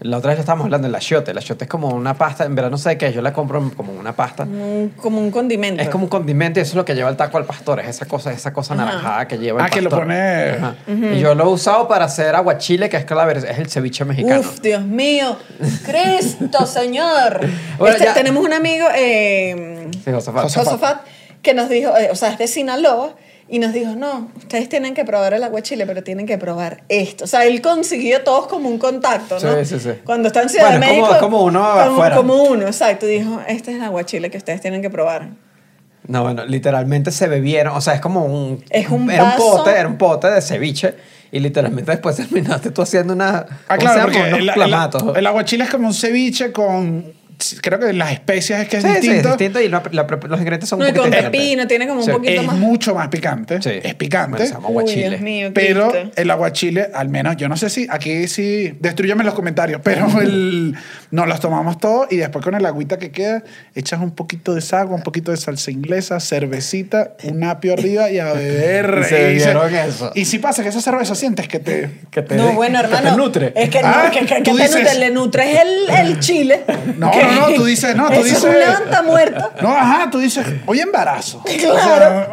la 0.02 0.18
otra 0.18 0.30
vez 0.30 0.40
estábamos 0.40 0.64
hablando 0.64 0.86
del 0.88 0.94
achiote. 0.94 1.30
El 1.30 1.38
achiote 1.38 1.64
es 1.64 1.70
como 1.70 1.88
una 1.88 2.14
pasta, 2.14 2.44
en 2.44 2.54
verdad 2.54 2.70
no 2.70 2.78
sé 2.78 2.96
qué 2.98 3.06
es, 3.08 3.14
yo 3.14 3.22
la 3.22 3.32
compro 3.32 3.70
como 3.76 3.92
una 3.92 4.14
pasta. 4.14 4.44
Un- 4.44 4.92
como 4.96 5.20
un 5.20 5.30
condimento. 5.30 5.82
Es 5.82 5.88
como 5.88 6.04
un 6.04 6.10
condimento 6.10 6.60
y 6.60 6.62
eso 6.62 6.70
es 6.72 6.76
lo 6.76 6.84
que 6.84 6.94
lleva 6.94 7.08
el 7.10 7.16
taco 7.16 7.38
al 7.38 7.44
pastor, 7.44 7.80
es 7.80 7.88
esa 7.88 8.06
cosa, 8.06 8.32
esa 8.32 8.52
cosa 8.52 8.74
naranjada 8.74 9.26
que 9.28 9.38
lleva 9.38 9.60
el 9.60 9.66
Ah, 9.66 9.70
que 9.70 9.80
lo 9.80 9.90
pastor. 9.90 10.06
pone- 10.06 10.50
Ajá. 10.50 10.74
Y 10.86 11.20
yo 11.20 11.34
lo 11.34 11.44
he 11.44 11.48
usado 11.48 11.88
para 11.88 12.04
hacer 12.06 12.34
aguachile, 12.34 12.88
que 12.88 12.96
es, 12.96 13.04
que 13.04 13.14
la 13.14 13.30
es 13.32 13.44
el 13.58 13.68
ceviche 13.70 14.04
mexicano. 14.04 14.40
Uf, 14.40 14.60
Dios 14.60 14.82
mío. 14.84 15.36
Cristo, 15.84 16.66
Señor. 16.66 17.40
Bueno, 17.78 17.94
Este, 17.94 18.04
ya- 18.06 18.14
tenemos 18.14 18.44
un 18.44 18.52
amigo, 18.52 18.86
eh, 18.94 19.88
Sí, 20.04 20.10
Josafat. 20.10 20.42
Josafat. 20.44 20.64
Josafat, 20.64 21.00
que 21.42 21.54
nos 21.54 21.68
dijo, 21.68 21.96
eh, 21.96 22.08
o 22.10 22.14
sea, 22.16 22.30
es 22.30 22.38
de 22.38 22.46
Sinaloa, 22.46 23.14
y 23.52 23.58
nos 23.58 23.72
dijo, 23.74 23.94
no, 23.94 24.30
ustedes 24.36 24.68
tienen 24.70 24.94
que 24.94 25.04
probar 25.04 25.34
el 25.34 25.42
aguachile, 25.44 25.84
pero 25.84 26.02
tienen 26.02 26.26
que 26.26 26.38
probar 26.38 26.84
esto. 26.88 27.24
O 27.24 27.26
sea, 27.26 27.44
él 27.44 27.60
consiguió 27.60 28.22
todos 28.22 28.46
como 28.46 28.68
un 28.68 28.78
contacto, 28.78 29.38
¿no? 29.40 29.58
Sí, 29.58 29.64
sí, 29.66 29.78
sí. 29.78 29.90
Cuando 30.04 30.28
está 30.28 30.40
en 30.42 30.48
Ciudad 30.48 30.70
Bueno, 30.78 30.80
de 30.80 30.86
es 30.86 30.90
como- 30.92 31.02
México. 31.02 31.14
es 31.14 31.20
como 31.22 31.42
uno 31.44 31.60
como, 31.60 31.80
afuera. 31.80 32.16
como 32.16 32.42
uno, 32.44 32.66
exacto. 32.66 33.04
Dijo, 33.06 33.40
este 33.46 33.72
es 33.72 33.76
el 33.76 33.82
aguachile 33.84 34.30
que 34.30 34.38
ustedes 34.38 34.62
tienen 34.62 34.80
que 34.80 34.88
probar. 34.88 35.28
No, 36.08 36.22
bueno, 36.22 36.44
literalmente 36.46 37.10
se 37.12 37.28
bebieron, 37.28 37.76
o 37.76 37.80
sea, 37.82 37.94
es 37.94 38.00
como 38.00 38.24
un... 38.24 38.64
Es 38.70 38.88
un 38.88 39.08
Era 39.10 39.22
un 39.24 39.36
pote, 39.36 39.70
era 39.70 39.86
un 39.86 39.98
pote 39.98 40.28
de 40.30 40.40
ceviche 40.40 40.94
y 41.30 41.38
literalmente 41.38 41.90
después 41.92 42.16
terminaste 42.16 42.70
tú 42.70 42.82
haciendo 42.82 43.12
una... 43.12 43.46
Ah, 43.68 43.76
¿cómo 43.76 43.80
se 43.80 43.94
claro, 43.94 43.96
llama? 43.98 44.04
porque 44.04 44.18
Unos 44.18 44.38
el, 44.56 45.10
el- 45.12 45.16
el 45.18 45.26
aguachile 45.26 45.64
es 45.64 45.70
como 45.70 45.88
un 45.88 45.94
ceviche 45.94 46.50
con. 46.52 47.20
Creo 47.60 47.78
que 47.78 47.92
las 47.92 48.12
especias 48.12 48.60
es 48.62 48.68
que 48.68 48.76
es 48.78 48.82
Sí, 48.82 48.88
sí, 48.88 48.94
distinto. 49.00 49.28
es 49.28 49.38
distinto 49.38 49.60
y 49.60 49.68
la- 49.68 49.82
la- 49.92 50.02
los 50.04 50.38
ingredientes 50.40 50.68
son 50.68 50.78
No, 50.78 50.84
un 50.84 50.90
y 50.90 50.92
poquito 50.92 51.02
con 51.02 51.10
diferentes. 51.10 51.40
pepino, 51.40 51.66
tiene 51.66 51.86
como 51.86 52.00
un 52.00 52.06
Sí. 52.06 52.12
poquito 52.12 52.40
Es 52.40 52.46
más. 52.46 52.56
mucho 52.56 52.94
más 52.94 53.08
picante. 53.08 53.60
Sí. 53.62 53.70
Es 53.82 53.94
picante. 53.94 54.30
Bueno, 54.38 54.46
se 54.46 54.52
llama 54.54 54.68
Uy, 54.68 54.72
aguachile. 54.72 55.08
Dios 55.10 55.20
mío, 55.20 55.50
Pero 55.54 55.90
Cristo. 55.90 56.10
el 56.16 56.30
aguachile, 56.30 56.88
al 56.94 57.08
menos, 57.08 57.36
yo 57.36 57.48
no 57.48 57.56
sé 57.56 57.68
si 57.70 57.86
aquí 57.90 58.28
sí, 58.28 58.74
destruyame 58.80 59.22
en 59.22 59.26
los 59.26 59.34
comentarios, 59.34 59.80
pero 59.82 60.06
el, 60.20 60.74
nos 61.10 61.26
los 61.28 61.40
tomamos 61.40 61.78
todos 61.78 62.06
y 62.10 62.16
después 62.16 62.44
con 62.44 62.54
el 62.54 62.64
agüita 62.64 62.98
que 62.98 63.10
queda, 63.10 63.42
echas 63.74 64.00
un 64.00 64.12
poquito 64.12 64.54
de 64.54 64.62
agua, 64.72 64.96
un 64.96 65.02
poquito 65.02 65.30
de 65.30 65.36
salsa 65.36 65.70
inglesa, 65.70 66.18
cervecita, 66.20 67.12
un 67.24 67.44
apio 67.44 67.72
arriba 67.74 68.10
y 68.10 68.18
a 68.18 68.32
beber. 68.32 68.98
Y 69.00 69.02
se 69.04 69.08
se- 69.08 69.14
bebieron 69.24 69.74
eso. 69.74 70.12
Y 70.14 70.24
si 70.24 70.38
pasa 70.38 70.62
que 70.62 70.68
esa 70.68 70.80
cerveza 70.80 71.14
sientes 71.14 71.48
que 71.48 71.58
te... 71.58 71.90
Que 72.10 72.22
te- 72.22 72.36
No, 72.36 72.52
bueno, 72.52 72.80
que 72.82 72.88
te 72.88 72.94
hermano. 72.96 73.16
nutre. 73.16 73.52
Es 73.54 73.68
que 73.70 73.80
Ah, 73.82 74.04
no, 74.06 74.10
que, 74.10 74.20
que, 74.26 74.42
que 74.42 74.50
tú 74.50 74.56
te 74.56 74.62
dices- 74.64 74.80
nutre, 74.82 74.98
le 74.98 75.10
nutres 75.10 75.46
el, 75.60 75.90
el 76.06 76.20
chile. 76.20 76.60
No, 76.96 77.10
Que- 77.10 77.22
no, 77.34 77.50
no, 77.50 77.54
tú 77.56 77.64
dices, 77.66 77.96
no, 77.96 78.08
tú 78.10 78.22
dices- 78.22 78.38
Es 78.38 78.44
un 78.44 78.52
levanta 78.58 79.02
muerto. 79.02 79.50
No, 79.60 79.70
ajá, 79.76 80.10
tú 80.10 80.18
dices, 80.18 80.46
hoy 80.66 80.80
embarazo. 80.80 81.42
Claro. 81.62 82.28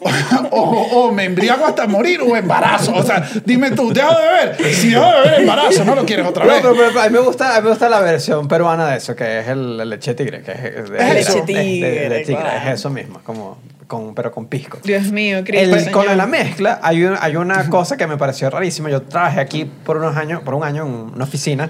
O, 0.00 0.08
sea, 0.10 0.40
o- 0.50 0.60
o- 0.60 1.06
o 1.08 1.12
me 1.12 1.24
embriago 1.24 1.66
hasta 1.66 1.86
morir 1.86 2.20
o 2.20 2.36
embarazo. 2.36 2.94
O 2.94 3.02
sea, 3.02 3.28
dime 3.44 3.70
tú, 3.72 3.92
¿dejo 3.92 4.10
de 4.18 4.26
beber? 4.26 4.74
Si 4.74 4.90
dejo 4.90 5.04
de 5.06 5.12
beber 5.20 5.40
embarazo, 5.40 5.84
no 5.84 5.94
lo 5.94 6.04
quieres 6.04 6.26
otra 6.26 6.44
No, 6.44 6.50
vez. 6.52 6.60
pero, 6.62 6.74
pero 6.76 7.00
a, 7.00 7.04
mí 7.04 7.10
me 7.12 7.18
gusta, 7.20 7.56
a 7.56 7.60
mí 7.60 7.64
me 7.64 7.70
gusta 7.70 7.88
la 7.88 8.00
versión 8.00 8.48
peruana 8.48 8.88
de 8.88 8.96
eso, 8.98 9.14
que 9.16 9.40
es 9.40 9.48
el, 9.48 9.80
el 9.80 9.88
leche 9.90 10.14
tigre. 10.14 10.42
Que 10.42 10.52
es, 10.52 10.58
es 10.58 10.90
de- 10.90 10.98
Es 10.98 11.14
leche 11.14 11.28
es 11.28 11.34
de- 11.34 11.42
tigre, 11.42 12.08
de 12.08 12.18
tigre, 12.24 12.42
claro. 12.42 12.68
es 12.70 12.74
eso 12.78 12.90
mismo, 12.90 13.20
como, 13.24 13.58
con, 13.86 14.14
pero 14.14 14.30
con 14.30 14.46
pisco. 14.46 14.78
Dios 14.84 15.10
mío, 15.10 15.38
El- 15.38 15.44
Cristo. 15.44 15.92
con 15.92 16.16
la 16.16 16.26
mezcla 16.26 16.78
hay, 16.82 17.04
un- 17.04 17.16
hay 17.20 17.36
una 17.36 17.68
cosa 17.68 17.96
que 17.96 18.06
me 18.06 18.16
pareció 18.16 18.50
rarísima. 18.50 18.90
Yo 18.90 19.02
trabajé 19.02 19.40
aquí 19.40 19.64
por 19.84 19.96
unos 19.96 20.16
años, 20.16 20.42
por 20.42 20.54
un 20.54 20.64
año 20.64 20.84
en 20.86 20.92
una 21.14 21.24
oficina 21.24 21.68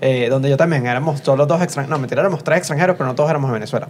eh, 0.00 0.28
donde 0.30 0.48
yo 0.48 0.56
también 0.56 0.86
éramos 0.86 1.26
los 1.26 1.48
dos 1.48 1.62
extranjeros. 1.62 1.90
No, 1.90 2.00
mentira, 2.00 2.20
éramos 2.20 2.42
tres 2.42 2.58
extranjeros, 2.58 2.96
pero 2.96 3.08
no 3.08 3.14
todos 3.14 3.30
éramos 3.30 3.50
de 3.50 3.54
Venezuela. 3.54 3.88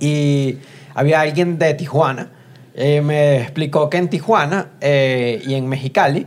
Y 0.00 0.58
había 0.94 1.20
alguien 1.20 1.58
de 1.58 1.74
Tijuana. 1.74 2.28
eh, 2.74 3.00
me 3.02 3.40
explicó 3.40 3.88
que 3.90 3.98
en 3.98 4.08
Tijuana 4.08 4.70
eh, 4.80 5.42
y 5.46 5.54
en 5.54 5.68
Mexicali 5.68 6.26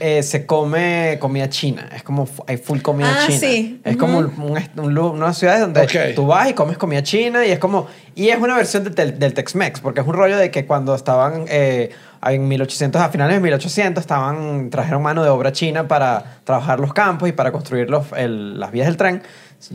eh, 0.00 0.22
se 0.22 0.46
come 0.46 1.18
comida 1.20 1.48
china. 1.48 1.88
Es 1.94 2.02
como 2.02 2.26
hay 2.46 2.56
full 2.56 2.80
comida 2.80 3.10
Ah, 3.14 3.26
china. 3.26 3.38
sí. 3.38 3.80
Es 3.84 3.96
como 3.96 4.18
un, 4.18 4.32
un 4.40 4.56
est- 4.58 4.76
un 4.78 4.92
lu- 4.94 5.10
unas 5.10 5.36
ciudades 5.38 5.60
donde 5.60 5.82
Ok. 5.82 6.14
tú 6.16 6.26
vas 6.26 6.48
y 6.50 6.54
comes 6.54 6.78
comida 6.78 7.02
china 7.02 7.46
y 7.46 7.50
es 7.50 7.58
como 7.58 7.86
y 8.14 8.30
es 8.30 8.38
una 8.38 8.56
versión 8.56 8.82
de 8.84 8.90
tel- 8.90 9.18
del 9.18 9.34
Tex-Mex 9.34 9.80
porque 9.80 10.00
es 10.00 10.06
un 10.06 10.14
rollo 10.14 10.36
de 10.38 10.50
que 10.50 10.66
cuando 10.66 10.94
estaban 10.94 11.44
eh, 11.48 11.90
en 12.26 12.48
1800 12.48 13.00
a 13.00 13.08
finales 13.10 13.36
de 13.36 13.40
1800 13.40 14.00
estaban 14.02 14.70
trajeron 14.70 15.02
mano 15.02 15.22
de 15.22 15.28
obra 15.30 15.52
china 15.52 15.86
para 15.86 16.40
trabajar 16.44 16.80
los 16.80 16.92
campos 16.92 17.28
y 17.28 17.32
para 17.32 17.52
construir 17.52 17.88
los, 17.90 18.06
el- 18.16 18.58
las 18.58 18.72
vías 18.72 18.86
del 18.86 18.96
tren. 18.96 19.22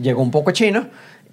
Llegó 0.00 0.20
un 0.22 0.32
poco 0.32 0.50
chino 0.50 0.88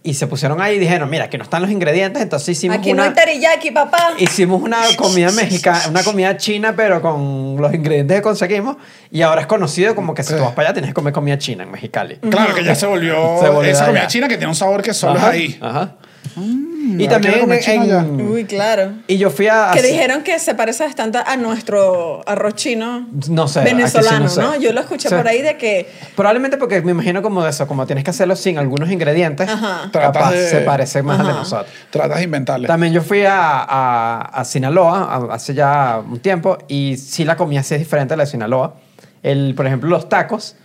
y 0.06 0.14
se 0.16 0.28
pusieron 0.28 0.62
ahí 0.62 0.76
y 0.76 0.80
dijeron, 0.80 1.10
mira, 1.10 1.26
aquí 1.26 1.38
no 1.38 1.44
están 1.46 1.62
los 1.62 1.72
ingredientes, 1.72 2.22
entonces 2.22 2.50
hicimos 2.50 2.78
Aquí 2.78 2.92
una 2.92 3.04
no 3.04 3.10
hay 3.10 3.16
teriyaki, 3.16 3.72
papá. 3.72 4.10
Hicimos 4.18 4.62
una 4.62 4.82
comida 4.98 5.32
mexicana, 5.32 5.82
una 5.90 6.04
comida 6.04 6.36
china, 6.36 6.74
pero 6.76 7.02
con 7.02 7.56
los 7.58 7.74
ingredientes 7.74 8.18
que 8.18 8.22
conseguimos. 8.22 8.76
Y 9.12 9.22
ahora 9.22 9.42
es 9.42 9.48
conocido 9.48 9.96
como 9.96 10.14
que 10.14 10.24
si 10.24 10.36
tú 10.36 10.42
vas 10.42 10.52
para 10.52 10.68
allá 10.68 10.74
tienes 10.74 10.90
que 10.90 10.94
comer 10.94 11.14
comida 11.14 11.38
china 11.38 11.64
en 11.64 11.72
Mexicali. 11.72 12.18
Claro 12.18 12.54
que 12.54 12.66
ya 12.66 12.76
se 12.76 12.86
volvió, 12.86 13.40
Se 13.42 13.48
volvió 13.48 13.72
esa 13.72 13.86
comida 13.86 14.08
china 14.08 14.28
que 14.28 14.36
tiene 14.36 14.50
un 14.50 14.56
sabor 14.56 14.82
que 14.82 14.94
solo 14.94 15.18
Ajá, 15.18 15.30
es 15.30 15.34
ahí. 15.34 15.60
Ajá. 15.62 15.96
Mm, 16.36 16.73
y 16.86 17.06
ahora 17.08 17.20
quiero 17.22 17.40
también 17.48 17.82
allá. 17.82 18.00
en- 18.00 18.22
Uy, 18.30 18.46
claro. 18.46 18.94
Y 19.08 19.18
yo 19.18 19.30
fui 19.30 19.48
a... 19.48 19.70
Que 19.74 19.80
así- 19.80 19.88
dijeron 19.92 20.22
que 20.24 20.38
se 20.40 20.54
parece 20.56 20.84
bastante 20.84 21.20
a 21.26 21.38
nuestro 21.38 22.22
arroz 22.28 22.56
chino 22.56 23.08
No 23.30 23.48
sé, 23.48 23.62
aquí 23.62 23.70
sí 23.70 23.76
venezolano, 23.76 24.20
no 24.26 24.30
sé. 24.30 24.42
¿no? 24.42 24.56
Yo 24.60 24.74
lo 24.74 24.82
escuché 24.82 25.10
Sí. 25.10 25.16
por 25.16 25.28
ahí 25.28 25.42
de 25.42 25.58
que 25.58 25.90
Probablemente 26.16 26.58
porque 26.58 26.82
me 26.82 26.92
imagino 26.92 27.22
como 27.22 27.44
de 27.44 27.50
eso, 27.52 27.68
como 27.68 27.86
tienes 27.86 28.04
que 28.04 28.10
hacerlo 28.12 28.36
sin 28.36 28.58
algunos 28.58 28.92
ingredientes, 28.92 29.50
Ajá. 29.50 29.90
capaz 29.92 30.12
Tratas 30.12 30.32
de- 30.34 30.50
se 30.50 30.60
parece 30.62 31.02
más 31.04 31.20
al 31.20 31.26
de 31.28 31.32
Ajá. 31.32 31.40
nosotros. 31.40 31.72
Tratas 31.90 32.18
de 32.18 32.24
inventarle. 32.24 32.68
También 32.68 32.92
yo 32.94 33.02
fui 33.02 33.24
a, 33.24 33.60
a, 33.62 34.22
a 34.22 34.46
Sinaloa 34.46 35.04
a- 35.04 35.34
hace 35.36 35.54
ya 35.54 36.02
un 36.06 36.20
tiempo 36.20 36.58
y 36.68 36.98
sí 36.98 37.24
la 37.26 37.36
comida 37.38 37.64
sí 37.64 37.76
es 37.76 37.80
diferente 37.80 38.14
a 38.14 38.18
la 38.18 38.24
de 38.26 38.30
Sinaloa. 38.32 38.76
El, 39.22 39.54
por 39.56 39.66
ejemplo, 39.68 39.90
los 39.90 40.10
tacos 40.10 40.58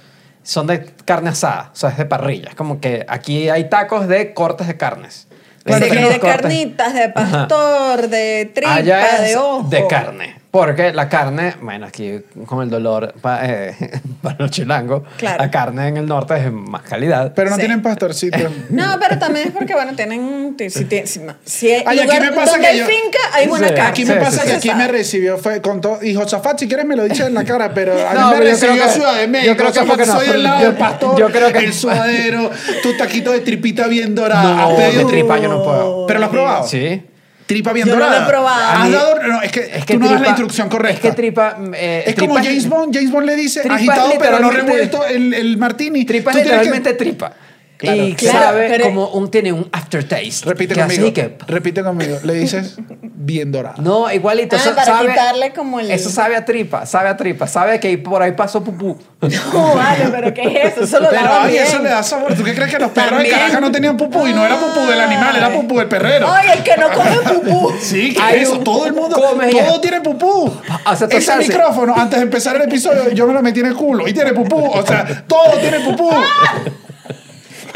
son 0.42 0.66
de 0.66 0.84
carne 1.04 1.30
asada, 1.30 1.70
o 1.72 1.76
sea, 1.76 1.90
es 1.90 1.98
de 1.98 2.06
parrilla. 2.06 2.48
Es 2.48 2.54
como 2.56 2.80
que 2.80 3.04
aquí 3.08 3.48
hay 3.50 3.68
tacos 3.68 4.08
de 4.08 4.34
cortes 4.34 4.66
de 4.66 4.76
carnes. 4.76 5.27
Claro, 5.68 6.08
de, 6.08 6.20
carnitas, 6.20 6.94
de 6.94 7.08
pastor, 7.10 8.08
de 8.08 8.50
tripa, 8.54 8.74
Allá 8.74 9.06
es 9.16 9.28
de 9.30 9.36
ojo. 9.36 9.68
de 9.68 9.86
carne. 9.86 10.36
Porque 10.66 10.92
la 10.92 11.08
carne, 11.08 11.54
bueno, 11.60 11.86
aquí 11.86 12.20
con 12.46 12.62
el 12.62 12.70
dolor 12.70 13.14
pa- 13.20 13.40
eh, 13.44 13.74
para 14.22 14.36
los 14.38 14.50
chilangos, 14.50 15.02
Claro. 15.16 15.38
la 15.44 15.50
carne 15.50 15.88
en 15.88 15.96
el 15.98 16.06
norte 16.06 16.36
es 16.36 16.52
más 16.52 16.82
calidad. 16.82 17.32
Pero 17.34 17.50
no 17.50 17.56
Sí. 17.56 17.60
tienen 17.60 17.82
pastorcito. 17.82 18.36
No, 18.70 18.84
pero 19.00 19.18
también 19.18 19.48
es 19.48 19.52
porque, 19.54 19.74
bueno, 19.74 19.94
tienen... 19.94 20.56
Si, 20.58 20.68
si, 20.70 21.20
si 21.44 21.70
hay 21.70 21.82
Ay, 21.86 21.98
aquí 22.00 22.06
lugar 22.06 22.20
me 22.22 22.32
pasa 22.32 22.50
donde 22.52 22.66
que 22.66 22.72
hay 22.72 22.78
yo- 22.80 22.86
finca, 22.86 23.18
hay 23.32 23.46
buena 23.46 23.68
Sí. 23.68 23.74
carne. 23.74 23.90
Aquí 23.90 24.04
me 24.04 24.14
Sí, 24.14 24.20
pasa 24.20 24.42
sí, 24.42 24.46
que 24.50 24.60
sí. 24.60 24.68
aquí 24.70 24.78
me 24.78 24.88
recibió, 24.88 25.38
fue 25.38 25.60
con 25.62 25.80
todo. 25.80 26.02
Y 26.02 26.14
Josafat, 26.14 26.58
si 26.58 26.66
quieres 26.68 26.84
me 26.86 26.96
lo 26.96 27.04
dices 27.04 27.26
en 27.26 27.34
la 27.34 27.44
cara, 27.44 27.72
pero 27.72 27.92
aquí 27.94 28.18
No, 28.18 28.30
me 28.30 28.40
recibió 28.40 28.74
creo 28.74 28.86
que- 28.86 28.92
Ciudad 28.92 29.16
de 29.16 29.28
México. 29.28 29.52
yo 29.52 29.56
creo 29.56 29.72
que 29.72 29.80
porque 29.88 30.06
soy 30.06 30.28
el 30.30 30.42
lado 30.42 30.60
yo- 30.60 30.66
del 30.68 30.76
pastor, 30.76 31.18
yo 31.18 31.26
creo 31.30 31.52
que- 31.52 31.58
el 31.58 31.72
suadero, 31.72 32.50
tu 32.82 32.96
taquito 32.96 33.30
de 33.32 33.40
tripita 33.40 33.86
bien 33.86 34.14
dorada. 34.14 34.42
No, 34.54 34.68
¿Has 34.70 34.74
pedido- 34.76 35.06
de 35.06 35.12
tripa 35.12 35.38
yo 35.38 35.48
no 35.48 35.62
puedo. 35.62 36.06
¿Pero 36.06 36.18
lo 36.18 36.26
has 36.26 36.32
probado? 36.32 36.66
Sí. 36.66 37.02
Tripa 37.48 37.72
bien 37.72 37.86
Yo 37.88 37.94
no 37.94 37.98
lo 38.00 38.04
dorada. 38.04 38.24
he 38.26 38.28
probado. 38.28 38.62
¿Has 38.68 38.80
A 38.80 38.84
mí- 38.84 38.92
dado- 38.92 39.22
no, 39.26 39.42
es 39.42 39.50
que, 39.52 39.62
tú 39.86 39.98
no 39.98 40.04
das 40.04 40.12
la 40.12 40.18
tripa- 40.18 40.28
instrucción 40.28 40.68
correcta. 40.68 41.08
Es 41.08 41.14
que 41.14 41.16
tripa... 41.16 41.56
eh, 41.74 42.04
Es 42.06 42.14
tripa 42.14 42.32
como 42.34 42.44
James 42.44 42.68
Bond. 42.68 42.94
James 42.94 43.10
Bond 43.10 43.26
le 43.26 43.36
dice 43.36 43.60
tripa 43.62 43.74
es 43.76 43.80
agitado 43.88 44.10
pero 44.18 44.38
no 44.38 44.50
literalmente- 44.50 44.72
revuelto 44.72 45.06
el, 45.06 45.32
el 45.34 45.56
martini. 45.56 46.04
Tripa 46.04 46.30
Tú 46.30 46.38
es 46.38 46.44
tienes 46.44 46.60
que- 46.60 46.66
literalmente 46.66 46.92
tripa. 47.04 47.32
Claro. 47.78 48.02
y 48.08 48.14
Claro, 48.14 48.38
sabe 48.40 48.68
pero- 48.70 48.84
como 48.86 49.06
un, 49.10 49.30
tiene 49.30 49.52
un 49.52 49.68
aftertaste. 49.70 50.44
Repite 50.44 50.74
que 50.74 50.80
conmigo. 50.80 51.12
que- 51.14 51.38
Repite 51.46 51.82
conmigo. 51.84 52.18
Le 52.24 52.34
dices 52.34 52.76
bien 53.00 53.52
dorada. 53.52 53.76
no, 53.78 54.10
igualito. 54.12 54.56
Ah, 54.56 54.58
eso 54.58 54.74
para 54.74 54.84
sabe, 54.84 55.08
quitarle 55.10 55.52
como 55.52 55.78
el- 55.78 55.90
Eso 55.92 56.10
sabe 56.10 56.34
a 56.36 56.44
tripa, 56.44 56.86
sabe 56.86 57.08
a 57.08 57.16
tripa. 57.16 57.46
Sabe 57.46 57.78
que 57.78 57.96
por 57.98 58.20
ahí 58.20 58.32
pasó 58.32 58.64
pupú. 58.64 58.98
No, 59.52 59.74
vale, 59.74 60.06
pero 60.10 60.34
¿qué 60.34 60.42
es 60.42 60.72
eso? 60.72 60.84
Eso 60.84 61.00
lo 61.00 61.10
Pero 61.10 61.22
ay, 61.30 61.52
bien. 61.52 61.64
eso 61.64 61.78
le 61.80 61.88
da 61.88 62.02
sabor. 62.02 62.34
¿Tú 62.34 62.42
qué 62.44 62.54
crees 62.54 62.70
que 62.70 62.78
los 62.78 62.90
perros 62.90 63.10
de 63.10 63.16
También. 63.16 63.34
Caracas 63.36 63.60
no 63.60 63.70
tenían 63.72 63.96
pupú? 63.96 64.26
Y 64.26 64.32
no 64.32 64.44
era 64.44 64.56
pupú 64.56 64.80
del 64.86 65.00
animal, 65.00 65.36
era 65.36 65.50
pupú 65.52 65.78
del 65.78 65.88
perrero. 65.88 66.28
Ay, 66.30 66.48
el 66.56 66.62
que 66.64 66.76
no 66.76 66.88
come 66.90 67.16
pupú. 67.32 67.72
Sí, 67.80 68.12
que 68.14 68.20
Hay 68.22 68.40
eso, 68.42 68.54
un- 68.58 68.64
todo 68.64 68.86
el 68.86 68.92
mundo, 68.92 69.16
come 69.20 69.50
todo 69.50 69.80
tiene 69.80 70.00
pupú. 70.00 70.52
O 70.86 70.96
sea, 70.96 71.08
tú 71.08 71.16
Ese 71.16 71.36
micrófono, 71.36 71.94
antes 71.96 72.18
de 72.18 72.24
empezar 72.24 72.56
el 72.56 72.62
episodio, 72.62 73.10
yo 73.10 73.26
me 73.26 73.32
lo 73.34 73.42
metí 73.42 73.60
en 73.60 73.66
el 73.66 73.74
culo 73.74 74.06
y 74.08 74.12
tiene 74.12 74.32
pupú. 74.32 74.64
O 74.66 74.84
sea, 74.86 75.24
todo 75.28 75.58
tiene 75.60 75.78
pupú. 75.80 76.10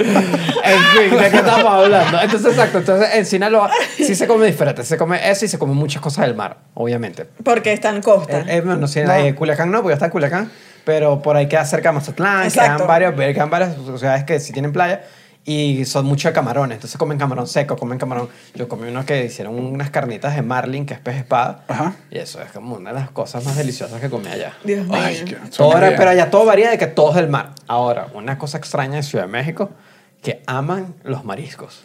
En 0.07 0.81
fin, 1.11 1.19
¿de 1.19 1.31
qué 1.31 1.37
estamos 1.37 1.65
hablando? 1.73 2.21
Entonces, 2.21 2.51
exacto. 2.53 2.79
Entonces, 2.79 3.09
en 3.15 3.27
Sinaloa 3.27 3.71
sí 3.97 4.15
se 4.15 4.27
come 4.27 4.47
diferente. 4.47 4.85
Se 4.85 4.97
come 4.97 5.31
eso 5.31 5.45
y 5.45 5.49
se 5.49 5.59
come 5.59 5.75
muchas 5.75 6.03
cosas 6.03 6.27
del 6.27 6.35
mar, 6.35 6.59
obviamente. 6.75 7.27
Porque 7.45 7.73
está 7.73 7.91
en 7.91 8.03
costa. 8.03 8.41
Eh, 8.41 8.59
eh, 8.59 8.63
no 8.65 8.87
sé, 8.89 9.05
No. 9.05 9.13
eh, 9.15 9.35
Culiacán 9.35 9.71
no, 9.71 9.81
porque 9.83 9.95
está 9.95 10.07
en 10.07 10.13
Culiacán, 10.13 10.51
pero 10.85 11.23
por 11.23 11.37
ahí 11.37 11.49
queda 11.49 11.65
cerca 11.65 11.91
de 11.91 11.95
Mazatlán, 11.95 12.45
Exacto. 12.45 12.77
quedan 12.77 12.89
varias, 12.89 13.15
quedan 13.35 13.51
varias 13.51 13.75
ciudades 13.99 14.25
que 14.25 14.41
sí 14.41 14.53
tienen 14.53 14.73
playa 14.73 15.03
y 15.45 15.85
son 15.87 16.07
muchos 16.07 16.31
de 16.31 16.33
camarones, 16.35 16.77
entonces 16.77 16.97
comen 16.97 17.19
camarón 17.19 17.49
seco, 17.49 17.77
comen 17.77 17.99
camarón. 17.99 18.29
Yo 18.55 18.69
comí 18.69 18.89
unos 18.89 19.05
que 19.05 19.25
hicieron 19.25 19.57
unas 19.59 19.91
carnitas 19.91 20.37
de 20.37 20.43
marlin, 20.43 20.87
que 20.87 20.95
es 20.95 21.01
pez 21.01 21.17
espada, 21.17 21.65
Ajá. 21.67 21.95
y 22.13 22.19
eso 22.19 22.41
es 22.41 22.53
como 22.53 22.77
una 22.77 22.93
de 22.93 23.01
las 23.01 23.11
cosas 23.11 23.45
más 23.45 23.57
deliciosas 23.57 24.01
que 24.01 24.09
comí 24.09 24.29
allá. 24.29 24.53
Dios 24.63 24.87
mío. 24.87 24.97
Ay, 25.03 25.37
Todo 25.57 25.77
era- 25.77 25.97
pero 25.97 26.11
allá 26.11 26.31
todo 26.31 26.45
varía 26.45 26.71
de 26.71 26.79
que 26.79 26.87
todo 26.87 27.11
es 27.11 27.17
del 27.17 27.29
mar. 27.29 27.51
Ahora, 27.67 28.07
una 28.15 28.39
cosa 28.39 28.59
extraña 28.59 28.97
de 28.97 29.03
Ciudad 29.03 29.25
de 29.25 29.33
México, 29.33 29.71
que 30.23 30.43
aman 30.47 30.95
los 31.03 31.25
mariscos. 31.25 31.85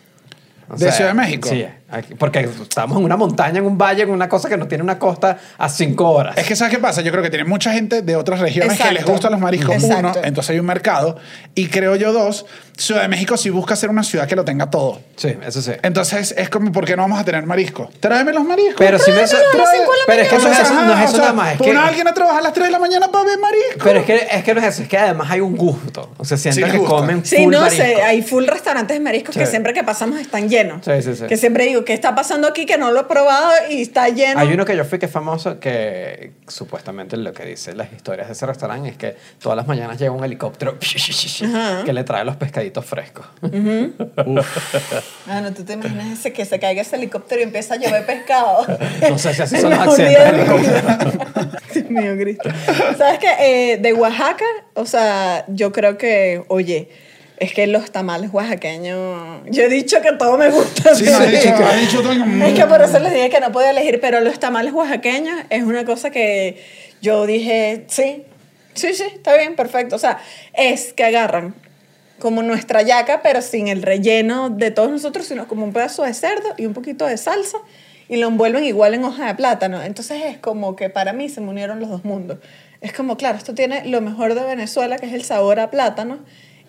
O 0.70 0.76
¿De 0.76 0.92
Ciudad 0.92 1.12
de 1.12 1.14
México? 1.16 1.48
Sí, 1.50 1.66
aquí- 1.90 2.16
porque 2.16 2.40
estamos 2.62 2.98
en 2.98 3.04
una 3.06 3.16
montaña, 3.16 3.60
en 3.60 3.66
un 3.66 3.78
valle, 3.78 4.04
en 4.04 4.10
una 4.10 4.28
cosa 4.28 4.50
que 4.50 4.58
no 4.58 4.68
tiene 4.68 4.84
una 4.84 5.00
costa 5.00 5.38
a 5.58 5.70
cinco 5.70 6.10
horas. 6.12 6.38
Es 6.38 6.46
que, 6.46 6.56
¿sabes 6.56 6.74
qué 6.76 6.80
pasa? 6.80 7.02
Yo 7.02 7.12
creo 7.12 7.24
que 7.24 7.30
tiene 7.30 7.46
mucha 7.46 7.72
gente 7.72 8.02
de 8.02 8.16
otras 8.16 8.40
regiones 8.42 8.78
que 8.78 8.84
les 8.84 8.92
Exacto. 8.94 9.12
gustan 9.14 9.32
los 9.32 9.40
mariscos, 9.40 9.76
Exacto. 9.76 9.98
uno, 10.00 10.14
entonces 10.24 10.50
hay 10.52 10.60
un 10.60 10.66
mercado. 10.66 11.18
Y 11.56 11.68
creo 11.68 11.96
yo, 11.96 12.12
dos, 12.12 12.46
Ciudad 12.78 13.02
de 13.02 13.08
México 13.08 13.38
sí 13.38 13.50
busca 13.50 13.76
ser 13.76 13.90
una 13.90 14.04
ciudad 14.04 14.28
que 14.28 14.36
lo 14.36 14.46
tenga 14.46 14.70
todo. 14.70 15.02
Sí, 15.16 15.36
eso 15.44 15.64
sí. 15.64 15.72
Entonces 15.82 16.36
es 16.38 16.48
como, 16.50 16.72
¿por 16.72 16.86
qué 16.86 16.96
no 16.96 17.02
vamos 17.02 17.20
a 17.20 17.24
tener 17.26 17.44
mariscos? 17.48 17.90
Tráeme 18.00 18.32
los 18.34 18.44
mariscos. 18.44 18.76
Pero 18.78 19.00
si 19.00 19.10
me 19.10 19.18
la 19.22 19.28
pero 20.06 20.22
es 20.22 20.28
que 20.30 20.38
no 20.38 20.48
es 20.48 20.56
sea, 20.58 20.64
eso, 20.64 20.74
no 20.76 20.94
es 20.94 21.00
eso 21.00 21.08
o 21.08 21.12
sea, 21.16 21.20
nada 21.22 21.34
más. 21.34 21.54
Es 21.56 21.62
que, 21.62 21.72
a 21.72 21.86
alguien 21.88 22.08
a 22.08 22.14
trabajar 22.14 22.40
a 22.40 22.44
las 22.44 22.54
3 22.54 22.68
de 22.68 22.72
la 22.72 22.78
mañana 22.78 23.08
para 23.12 23.24
ver 23.26 23.40
mariscos. 23.40 23.84
pero 23.84 24.00
es 24.02 24.06
que, 24.06 24.28
es 24.32 24.44
que 24.44 24.54
no 24.54 24.62
es 24.62 24.68
eso, 24.68 24.84
es 24.84 24.88
que 24.90 24.98
además 24.98 25.32
hay 25.32 25.40
un 25.40 25.56
gusto. 25.56 26.12
O 26.18 26.24
sea, 26.26 26.38
siento 26.38 26.66
Sí 26.68 26.72
que 26.72 26.78
gusta. 26.78 26.96
comen 26.98 27.26
Sí, 27.26 27.38
full 27.38 27.52
no 27.52 27.62
marisco. 27.62 27.84
sé, 27.84 27.96
hay 28.04 28.22
full 28.22 28.46
restaurantes 28.46 28.96
de 28.96 29.04
mariscos 29.04 29.36
que 29.36 29.46
Sí. 29.46 29.50
siempre 29.52 29.74
que 29.74 29.84
pasamos 29.84 30.20
están 30.20 30.42
llenos. 30.48 30.57
Sí, 30.84 31.02
sí, 31.02 31.16
sí. 31.16 31.26
Que 31.28 31.38
siempre 31.38 31.66
digo, 31.66 31.84
¿qué 31.86 31.94
está 31.94 32.16
pasando 32.16 32.48
aquí? 32.48 32.66
Que 32.66 32.78
no 32.78 32.92
lo 32.92 33.02
he 33.02 33.04
probado 33.06 33.52
y 33.70 33.82
está 33.82 34.10
lleno. 34.10 34.40
Hay 34.40 34.54
uno 34.54 34.66
que 34.66 34.76
yo 34.76 34.86
fui 34.86 35.00
que 35.00 35.06
es 35.08 35.12
famoso 35.12 35.60
que 35.60 36.32
supuestamente 36.48 37.18
lo 37.18 37.34
que 37.34 37.46
dice 37.46 37.74
las 37.74 37.92
historias 37.94 38.28
de 38.28 38.34
ese 38.34 38.46
restaurante 38.46 38.90
es 38.90 38.98
que 38.98 39.16
todas 39.40 39.56
las 39.56 39.68
mañanas 39.68 39.98
llega 40.00 40.12
un 40.12 40.24
helicóptero 40.24 40.78
Ajá. 41.46 41.84
que 41.84 41.94
le 41.94 42.04
trae 42.04 42.24
los 42.26 42.36
pescaditos 42.36 42.86
frescos. 42.86 43.26
Ah, 45.28 45.42
no, 45.42 45.54
tú 45.54 45.64
te 45.64 45.74
imaginas 45.74 46.20
ese 46.20 46.34
que 46.34 46.46
se 46.46 46.60
caiga 46.60 46.82
ese 46.82 46.96
helicóptero 46.96 47.42
y 47.42 47.44
empieza 47.44 47.76
a 47.76 47.78
llover 47.78 48.06
pescado. 48.06 48.66
No 49.10 49.18
sé 49.18 49.34
si 49.34 49.42
así 49.42 49.58
son 49.62 49.72
los 49.72 49.80
accidentes 49.80 50.24
de 50.24 50.30
helicóptero. 50.42 51.58
Dios 51.74 51.90
mío, 51.90 52.16
Cristo. 52.18 52.50
¿Sabes 52.98 53.20
qué? 53.20 53.78
de 53.82 53.94
Oaxaca, 53.94 54.46
o 54.74 54.86
sea, 54.86 55.46
yo 55.48 55.72
creo 55.72 55.98
que, 55.98 56.44
oye, 56.48 56.90
es 57.38 57.54
que 57.54 57.68
los 57.68 57.92
tamales 57.92 58.32
oaxaqueños. 58.34 59.42
Yo 59.46 59.64
he 59.64 59.70
dicho 59.70 60.02
que 60.02 60.12
todo 60.14 60.38
me 60.38 60.50
gusta. 60.50 60.96
Sí, 60.96 61.06
no, 61.06 61.20
¿sí? 61.20 61.28
dicho, 61.28 61.50
has 61.50 61.80
dicho 61.80 62.02
todo 62.02 62.14
Es 62.14 62.54
que 62.54 62.66
por 62.66 62.82
eso 62.82 63.00
les 63.00 63.14
dije 63.14 63.30
que 63.30 63.40
no 63.40 63.52
podía 63.52 63.72
elegir, 63.72 64.00
pero 64.02 64.20
los 64.22 64.40
tamales 64.40 64.74
oaxaqueños 64.74 65.40
es 65.50 65.64
una 65.64 65.86
cosa 65.86 66.10
que 66.10 66.64
yo 67.02 67.26
dije, 67.28 67.86
sí, 67.88 68.26
sí, 68.74 68.94
sí, 68.94 69.04
está 69.14 69.36
bien, 69.38 69.56
perfecto. 69.56 69.96
O 69.96 70.00
sea, 70.00 70.20
es 70.54 70.94
que 70.94 71.04
agarran 71.04 71.54
como 72.20 72.42
nuestra 72.42 72.82
yaca, 72.82 73.22
pero 73.22 73.42
sin 73.42 73.68
el 73.68 73.84
relleno 73.84 74.50
de 74.50 74.72
todos 74.72 74.90
nosotros, 74.90 75.28
sino 75.28 75.48
como 75.48 75.64
un 75.64 75.74
pedazo 75.74 76.04
de 76.04 76.14
cerdo 76.16 76.56
y 76.58 76.66
un 76.66 76.74
poquito 76.74 77.06
de 77.06 77.18
salsa 77.18 77.60
y 78.10 78.18
lo 78.18 78.28
envuelven 78.28 78.64
igual 78.64 78.94
en 78.94 79.04
hoja 79.04 79.28
de 79.28 79.36
plátano. 79.36 79.82
Entonces 79.84 80.24
es 80.26 80.38
como 80.38 80.76
que 80.76 80.90
para 80.90 81.14
mí 81.14 81.30
se 81.30 81.42
me 81.42 81.50
unieron 81.50 81.80
los 81.80 81.90
dos 81.90 82.06
mundos. 82.06 82.40
Es 82.82 82.94
como, 82.94 83.18
claro, 83.18 83.38
esto 83.38 83.54
tiene 83.54 83.86
lo 83.86 84.02
mejor 84.02 84.36
de 84.36 84.42
Venezuela, 84.42 84.98
que 84.98 85.08
es 85.08 85.14
el 85.14 85.24
sabor 85.24 85.60
a 85.60 85.70
plátano, 85.70 86.20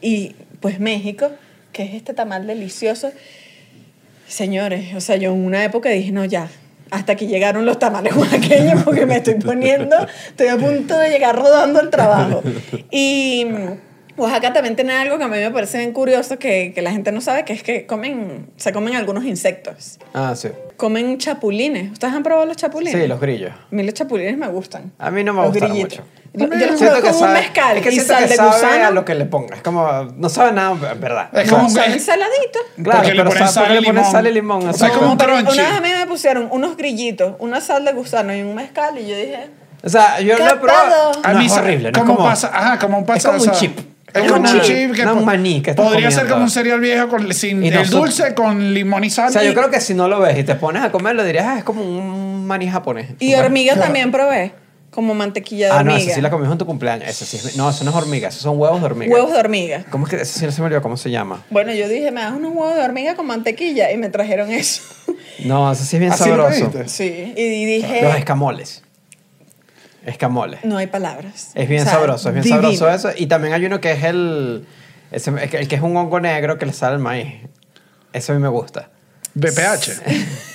y 0.01 0.37
pues 0.61 0.81
México, 0.81 1.31
que 1.73 1.85
es 1.85 1.95
este 1.95 2.15
tamal 2.15 2.47
delicioso. 2.47 3.13
Señores, 4.27 4.95
o 4.95 5.01
sea, 5.01 5.17
yo 5.17 5.33
en 5.33 5.45
una 5.45 5.65
época 5.65 5.89
dije, 5.89 6.13
no, 6.13 6.25
ya, 6.25 6.49
hasta 6.91 7.13
aquí 7.13 7.27
llegaron 7.27 7.67
los 7.67 7.79
tamales 7.79 8.15
oaxaqueños 8.17 8.83
porque 8.85 9.07
me 9.07 9.17
estoy 9.17 9.35
poniendo, 9.35 9.97
estoy 10.29 10.49
a 10.49 10.57
punto 10.57 10.99
de 10.99 11.11
llegar 11.11 11.37
rodando 11.37 11.81
el 11.81 11.91
trabajo. 11.91 12.43
Y 12.91 13.47
Oaxaca 14.19 14.53
también 14.53 14.77
tiene 14.77 14.93
algo 14.95 15.17
que 15.19 15.25
a 15.25 15.29
mí 15.29 15.39
me 15.39 15.51
parece 15.51 15.79
bien 15.79 15.93
curioso 15.93 16.39
que, 16.39 16.73
que 16.75 16.83
la 16.83 16.91
gente 16.91 17.13
no 17.13 17.21
sabe, 17.21 17.45
que 17.45 17.53
es 17.53 17.63
que 17.63 17.87
comen, 17.87 18.51
se 18.57 18.73
comen 18.73 18.97
algunos 18.97 19.25
insectos. 19.25 19.99
Ah, 20.13 20.35
sí. 20.37 20.49
Comen 20.77 21.19
chapulines. 21.19 21.93
¿Ustedes 21.93 22.13
han 22.15 22.23
probado 22.23 22.47
los 22.47 22.57
chapulines? 22.57 23.01
Sí, 23.01 23.07
los 23.09 23.21
grillos. 23.21 23.51
A 23.53 23.67
mí 23.71 23.83
los 23.83 23.95
chapulines 23.95 24.37
me 24.37 24.49
gustan. 24.49 24.93
A 24.99 25.11
mí 25.11 25.25
no 25.25 25.33
me 25.33 25.43
Los 25.43 25.51
gustaron 25.53 25.75
grillitos. 25.77 25.99
mucho. 26.01 26.11
Yo 26.35 26.47
yo 26.47 26.67
los 26.67 26.79
Siento 26.79 27.01
que 27.03 27.09
un 27.09 27.15
sabe- 27.15 27.33
mezcal 27.41 27.77
es 27.79 27.83
que 27.83 27.89
y 27.89 27.93
siento 27.93 28.13
sal 28.13 28.23
que 28.25 28.29
de 28.31 28.37
sabe 28.37 28.51
gusano. 28.53 28.87
a 28.87 28.91
lo 28.91 29.05
que 29.05 29.15
le 29.15 29.25
ponga. 29.25 29.57
Es 29.57 29.63
como, 29.63 29.89
no 30.17 30.29
sabe 30.29 30.53
nada, 30.53 30.93
en 30.93 31.01
verdad. 31.01 31.31
Es 31.33 31.51
como- 31.51 31.69
son 31.71 31.83
es- 31.85 31.95
ensaladitos. 31.95 32.63
Claro, 32.83 32.99
Porque 32.99 33.15
le 33.15 33.17
pero 33.23 33.31
ponen 33.31 33.49
sabe- 33.49 33.53
sal 33.55 33.65
y 33.65 33.75
le 33.81 33.87
ponen 33.87 33.95
limón. 33.97 34.13
sal 34.13 34.27
y 34.27 34.33
limón. 34.33 34.69
O 34.69 34.73
sea, 34.73 34.89
así. 34.89 34.97
como 34.99 35.13
un 35.13 35.19
pero 35.19 35.33
crunchy. 35.35 35.53
Una 35.59 35.69
vez 35.69 35.79
a 35.79 35.81
mí 35.81 35.89
me 35.99 36.07
pusieron 36.07 36.49
unos 36.53 36.77
grillitos, 36.77 37.35
una 37.39 37.61
sal 37.61 37.85
de 37.85 37.93
gusano 37.93 38.35
y 38.37 38.43
un 38.43 38.55
mezcal 38.55 38.99
y 38.99 39.09
yo 39.09 39.17
dije, 39.17 39.49
O 39.83 39.89
sea, 39.89 40.21
yo 40.21 40.37
lo 40.39 40.47
he 40.47 40.57
probado. 40.57 41.13
A 41.23 41.33
No, 41.33 41.39
mí 41.39 41.47
es 41.47 41.53
horrible. 41.53 41.93
no 41.93 41.99
es 41.99 42.05
¿Cómo 42.05 42.17
como- 42.17 42.29
pasa? 42.29 42.51
Ajá, 42.53 42.79
como 42.79 42.99
un 42.99 43.07
pasa. 43.07 43.17
Es 43.19 43.25
como 43.27 43.39
o 43.39 43.55
un 43.55 43.59
chip. 43.59 43.79
Es 44.15 44.31
como 44.33 44.49
un 44.51 44.61
chip 44.63 44.93
que 44.95 45.05
po- 45.05 45.17
maní 45.17 45.61
que 45.63 45.75
podría 45.75 46.11
ser 46.11 46.27
como 46.29 46.43
un 46.45 46.51
cereal 46.51 46.81
viejo 46.81 47.09
con, 47.09 47.33
sin, 47.35 47.63
Y 47.65 47.71
no 47.71 47.81
el 47.81 47.91
dulce 47.91 48.35
con 48.35 48.73
limón 48.75 49.05
y 49.05 49.11
sal. 49.11 49.29
O 49.29 49.33
sea, 49.33 49.43
yo 49.43 49.55
creo 49.55 49.71
que 49.71 49.81
si 49.81 49.95
no 49.95 50.09
lo 50.09 50.21
ves 50.21 50.39
y 50.39 50.45
te 50.45 50.55
pones 50.55 50.83
a 50.83 50.91
comerlo, 50.91 51.25
dirías, 51.25 51.47
ah, 51.47 51.59
es 51.59 51.65
como 51.65 51.83
un 51.83 52.47
maní 52.47 52.69
japonés. 52.69 53.11
Y 53.19 53.35
hormiga 53.35 53.75
Claro. 53.75 53.87
también 53.87 54.11
probé. 54.11 54.53
Como 54.91 55.15
mantequilla 55.15 55.67
de 55.67 55.73
Ah, 55.73 55.75
no, 55.85 55.93
hormiga. 55.93 55.99
eso 55.99 56.15
sí 56.15 56.21
la 56.23 56.31
comimos 56.31 56.51
en 56.53 56.59
tu 56.59 56.65
cumpleaños. 56.67 57.09
Eso 57.09 57.25
sí 57.27 57.37
es- 57.37 57.57
No, 57.57 57.69
eso 57.69 57.85
no 57.85 57.91
es 57.91 57.97
hormiga, 57.97 58.29
esos 58.31 58.41
son 58.43 58.59
huevos 58.59 58.81
de 58.81 58.87
hormiga. 58.87 59.15
Huevos 59.15 59.33
de 59.33 59.39
hormiga. 59.39 59.85
¿Cómo 59.91 60.07
es 60.07 60.11
que 60.11 60.17
eso 60.23 60.39
sí 60.39 60.47
no 60.47 60.51
se 60.51 60.61
me 60.63 60.67
olvidó 60.67 60.81
cómo 60.81 60.97
se 60.97 61.11
llama? 61.11 61.45
Bueno, 61.51 61.73
yo 61.75 61.87
dije, 61.89 62.11
me 62.11 62.23
das 62.23 62.33
unos 62.33 62.53
huevos 62.55 62.75
de 62.75 62.83
hormiga 62.83 63.15
con 63.15 63.27
mantequilla 63.27 63.93
y 63.93 63.99
me 63.99 64.09
trajeron 64.09 64.51
eso. 64.51 64.83
No, 65.45 65.71
eso 65.71 65.85
sí 65.85 65.97
es 65.97 66.01
bien 66.01 66.11
¿Así 66.13 66.25
lo 66.31 66.37
sabroso. 66.37 66.71
pediste? 66.73 66.89
Sí. 66.89 67.35
Y 67.37 67.65
dije, 67.67 68.03
Los 68.03 68.17
escamoles. 68.17 68.83
Escamoles. 70.09 70.65
no 70.65 70.77
hay 70.79 70.87
palabras. 70.89 71.51
Es 71.55 71.69
bien 71.69 71.83
O 71.83 71.85
sea, 71.85 71.95
sabroso, 71.95 72.29
es 72.31 72.35
bien 72.35 72.43
divino. 72.45 72.63
sabroso 72.73 72.91
eso. 72.91 73.11
Y 73.17 73.27
también 73.27 73.55
hay 73.55 73.65
uno 73.67 73.81
que 73.81 73.93
es 73.93 74.05
el, 74.05 74.67
ese- 75.11 75.31
el 75.31 75.69
que- 75.69 75.75
es 75.77 75.83
un 75.83 75.97
hongo 75.97 76.19
negro 76.21 76.59
que 76.59 76.67
le 76.67 76.73
sale 76.73 76.95
al 76.95 77.01
maíz. 77.01 77.35
Ese 78.13 78.33
a 78.33 78.35
mí 78.35 78.41
me 78.41 78.49
gusta. 78.49 78.91
BPH. 79.35 80.03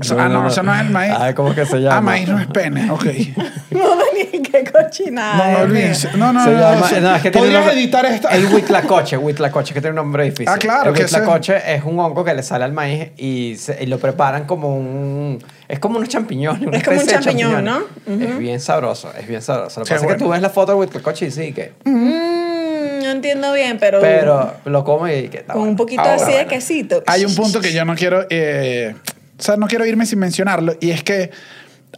Eso- 0.00 0.18
ah, 0.18 0.28
no, 0.28 0.48
eso 0.48 0.62
no 0.62 0.74
es 0.74 0.80
el 0.80 0.90
maíz. 0.90 1.12
Ah, 1.16 1.32
¿cómo 1.34 1.54
que 1.54 1.64
se 1.66 1.78
llama? 1.78 1.96
Ah, 1.96 2.00
maíz 2.00 2.28
no 2.28 2.38
es 2.38 2.46
pene, 2.48 2.90
ok. 2.90 3.04
No, 3.70 3.96
ni 4.14 4.40
qué 4.42 4.64
cochinada. 4.64 5.36
No, 5.52 5.58
no 5.58 5.64
olvídense. 5.64 6.08
No, 6.16 6.32
no, 6.32 6.42
Se 6.44 6.50
no. 6.50 6.58
llama, 6.58 6.86
eso- 6.86 7.00
no, 7.00 7.14
es 7.16 7.22
que 7.22 7.30
Podrías 7.30 7.60
nombre- 7.64 7.74
editar 7.80 8.06
esta. 8.06 8.28
El 8.30 8.46
huitlacoche, 8.46 9.16
huitlacoche, 9.18 9.74
que 9.74 9.80
tiene 9.80 9.90
un 9.90 9.96
nombre 9.96 10.24
difícil. 10.24 10.48
Ah, 10.48 10.56
claro, 10.58 10.92
El 10.94 11.00
huitlacoche 11.00 11.56
es 11.74 11.84
un 11.84 11.98
hongo 12.00 12.24
que 12.24 12.32
le 12.34 12.42
sale 12.42 12.64
al 12.64 12.72
maíz 12.72 13.08
y, 13.16 13.56
se- 13.56 13.82
y 13.82 13.86
lo 13.86 13.98
preparan 13.98 14.44
como 14.46 14.74
un... 14.76 15.38
Es 15.68 15.78
como 15.78 15.98
unos 15.98 16.08
champiñones. 16.08 16.66
una 16.66 16.76
Es 16.78 16.84
como 16.84 17.00
un 17.00 17.06
champiñón, 17.06 17.64
champiñones. 17.66 18.30
Es 18.30 18.38
bien 18.38 18.60
sabroso, 18.60 19.12
es 19.18 19.26
bien 19.26 19.42
sabroso. 19.42 19.80
Lo 19.80 19.84
que 19.86 19.88
Sí, 19.90 19.94
pasa 19.94 20.06
es 20.06 20.12
que 20.14 20.18
tú 20.24 20.28
ves 20.30 20.40
la 20.40 20.50
foto 20.50 20.72
del 20.72 20.80
huitlacoche 20.80 21.26
y 21.26 21.30
sí 21.30 21.52
que... 21.52 21.72
Mm, 21.84 23.02
no 23.02 23.10
entiendo 23.10 23.52
bien, 23.52 23.76
pero, 23.78 24.00
Pero 24.00 24.54
lo 24.64 24.84
como 24.84 25.06
y 25.08 25.28
que 25.28 25.38
está 25.38 25.52
con 25.52 25.62
un 25.62 25.76
poquito 25.76 26.02
Ahora, 26.02 26.14
así 26.14 26.26
de 26.26 26.32
bueno. 26.32 26.48
quesito. 26.48 27.02
Hay 27.06 27.24
un 27.24 27.34
punto 27.34 27.60
que 27.60 27.72
yo 27.72 27.84
no 27.84 27.94
quiero, 27.94 28.26
eh, 28.30 28.94
o 29.38 29.42
sea, 29.42 29.56
no 29.56 29.66
quiero 29.66 29.86
irme 29.86 30.06
sin 30.06 30.18
mencionarlo, 30.18 30.76
y 30.80 30.90
es 30.90 31.02
que 31.02 31.30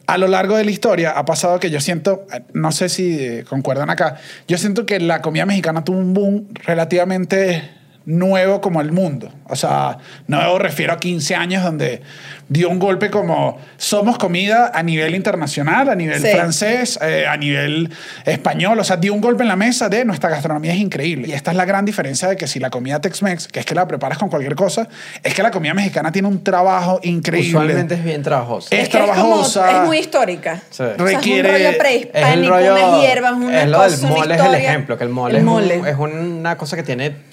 a 0.07 0.19
lo 0.19 0.27
largo 0.27 0.57
de 0.57 0.65
la 0.65 0.71
historia 0.71 1.11
ha 1.11 1.25
pasado 1.25 1.61
que 1.61 1.71
yo 1.71 1.81
siento, 1.81 2.27
no 2.53 2.73
sé 2.73 2.89
si 2.89 3.43
concuerdan 3.49 3.91
acá, 3.91 4.17
yo 4.47 4.59
siento 4.59 4.87
que 4.87 5.01
la 5.01 5.21
comida 5.21 5.47
mexicana 5.47 5.85
tuvo 5.85 5.99
un 5.99 6.15
boom 6.15 6.49
relativamente 6.65 7.78
nuevo 8.09 8.61
como 8.63 8.81
el 8.81 8.91
mundo. 8.91 9.31
O 9.51 9.55
sea, 9.57 9.99
nuevo 10.27 10.59
refiero 10.59 10.95
a 10.95 10.99
15 10.99 11.35
años 11.35 11.63
donde 11.63 12.01
dio 12.49 12.71
un 12.71 12.79
golpe 12.79 13.11
como 13.11 13.59
somos 13.77 14.17
comida 14.17 14.71
a 14.75 14.83
nivel 14.83 15.15
internacional, 15.15 15.91
a 15.91 15.95
nivel 15.95 16.21
Sí. 16.21 16.29
francés, 16.29 16.99
eh, 17.03 17.27
a 17.29 17.37
nivel 17.37 17.91
español. 18.25 18.79
O 18.81 18.85
sea, 18.85 18.97
dio 18.97 19.13
un 19.13 19.21
golpe 19.21 19.43
en 19.43 19.49
la 19.49 19.57
mesa 19.57 19.91
de 19.91 20.07
nuestra 20.07 20.31
gastronomía 20.31 20.73
es 20.73 20.79
increíble. 20.79 21.29
Y 21.29 21.33
esta 21.33 21.51
es 21.51 21.57
la 21.59 21.67
gran 21.67 21.85
diferencia 21.85 22.29
de 22.29 22.37
que 22.37 22.47
si 22.47 22.59
la 22.59 22.71
comida 22.71 22.99
Tex-Mex, 22.99 23.47
que 23.49 23.61
es 23.61 23.67
que 23.67 23.75
la 23.75 23.87
preparas 23.87 24.17
con 24.17 24.31
cualquier 24.31 24.55
cosa, 24.55 24.89
es 25.23 25.35
que 25.35 25.43
la 25.43 25.51
comida 25.51 25.75
mexicana 25.75 26.11
tiene 26.11 26.29
un 26.29 26.43
trabajo 26.43 27.01
increíble. 27.03 27.51
Usualmente 27.51 27.95
es 27.95 28.03
bien 28.05 28.23
trabajoso. 28.23 28.69
Es 28.71 28.85
Es, 28.85 28.89
que 28.89 28.97
es, 28.97 29.03
como, 29.03 29.13
trabajosa. 29.15 29.83
es 29.83 29.87
muy 29.87 29.99
histórica. 29.99 30.63
Sí. 30.71 30.83
O 30.83 30.87
sea, 30.87 30.97
Requiere- 30.97 31.49
es 31.51 31.57
un 31.59 31.65
rollo 31.67 31.79
prehispánico, 31.79 32.51
rollo 32.55 32.75
unas 32.75 33.01
hierbas, 33.03 33.33
una 33.33 33.63
es 33.63 33.69
lo 33.69 33.77
cosa, 33.79 33.97
del 33.97 34.07
una 34.07 34.15
mole 34.17 34.35
es 34.35 34.41
el 34.41 34.55
ejemplo 34.55 34.97
que 34.97 35.05
el 35.05 35.11
mole, 35.11 35.35
El 35.35 35.37
es, 35.37 35.43
un- 35.43 35.49
mole. 35.53 35.91
es 35.91 35.97
una 35.97 36.57
cosa 36.57 36.77
que 36.77 36.83
tiene 36.83 37.29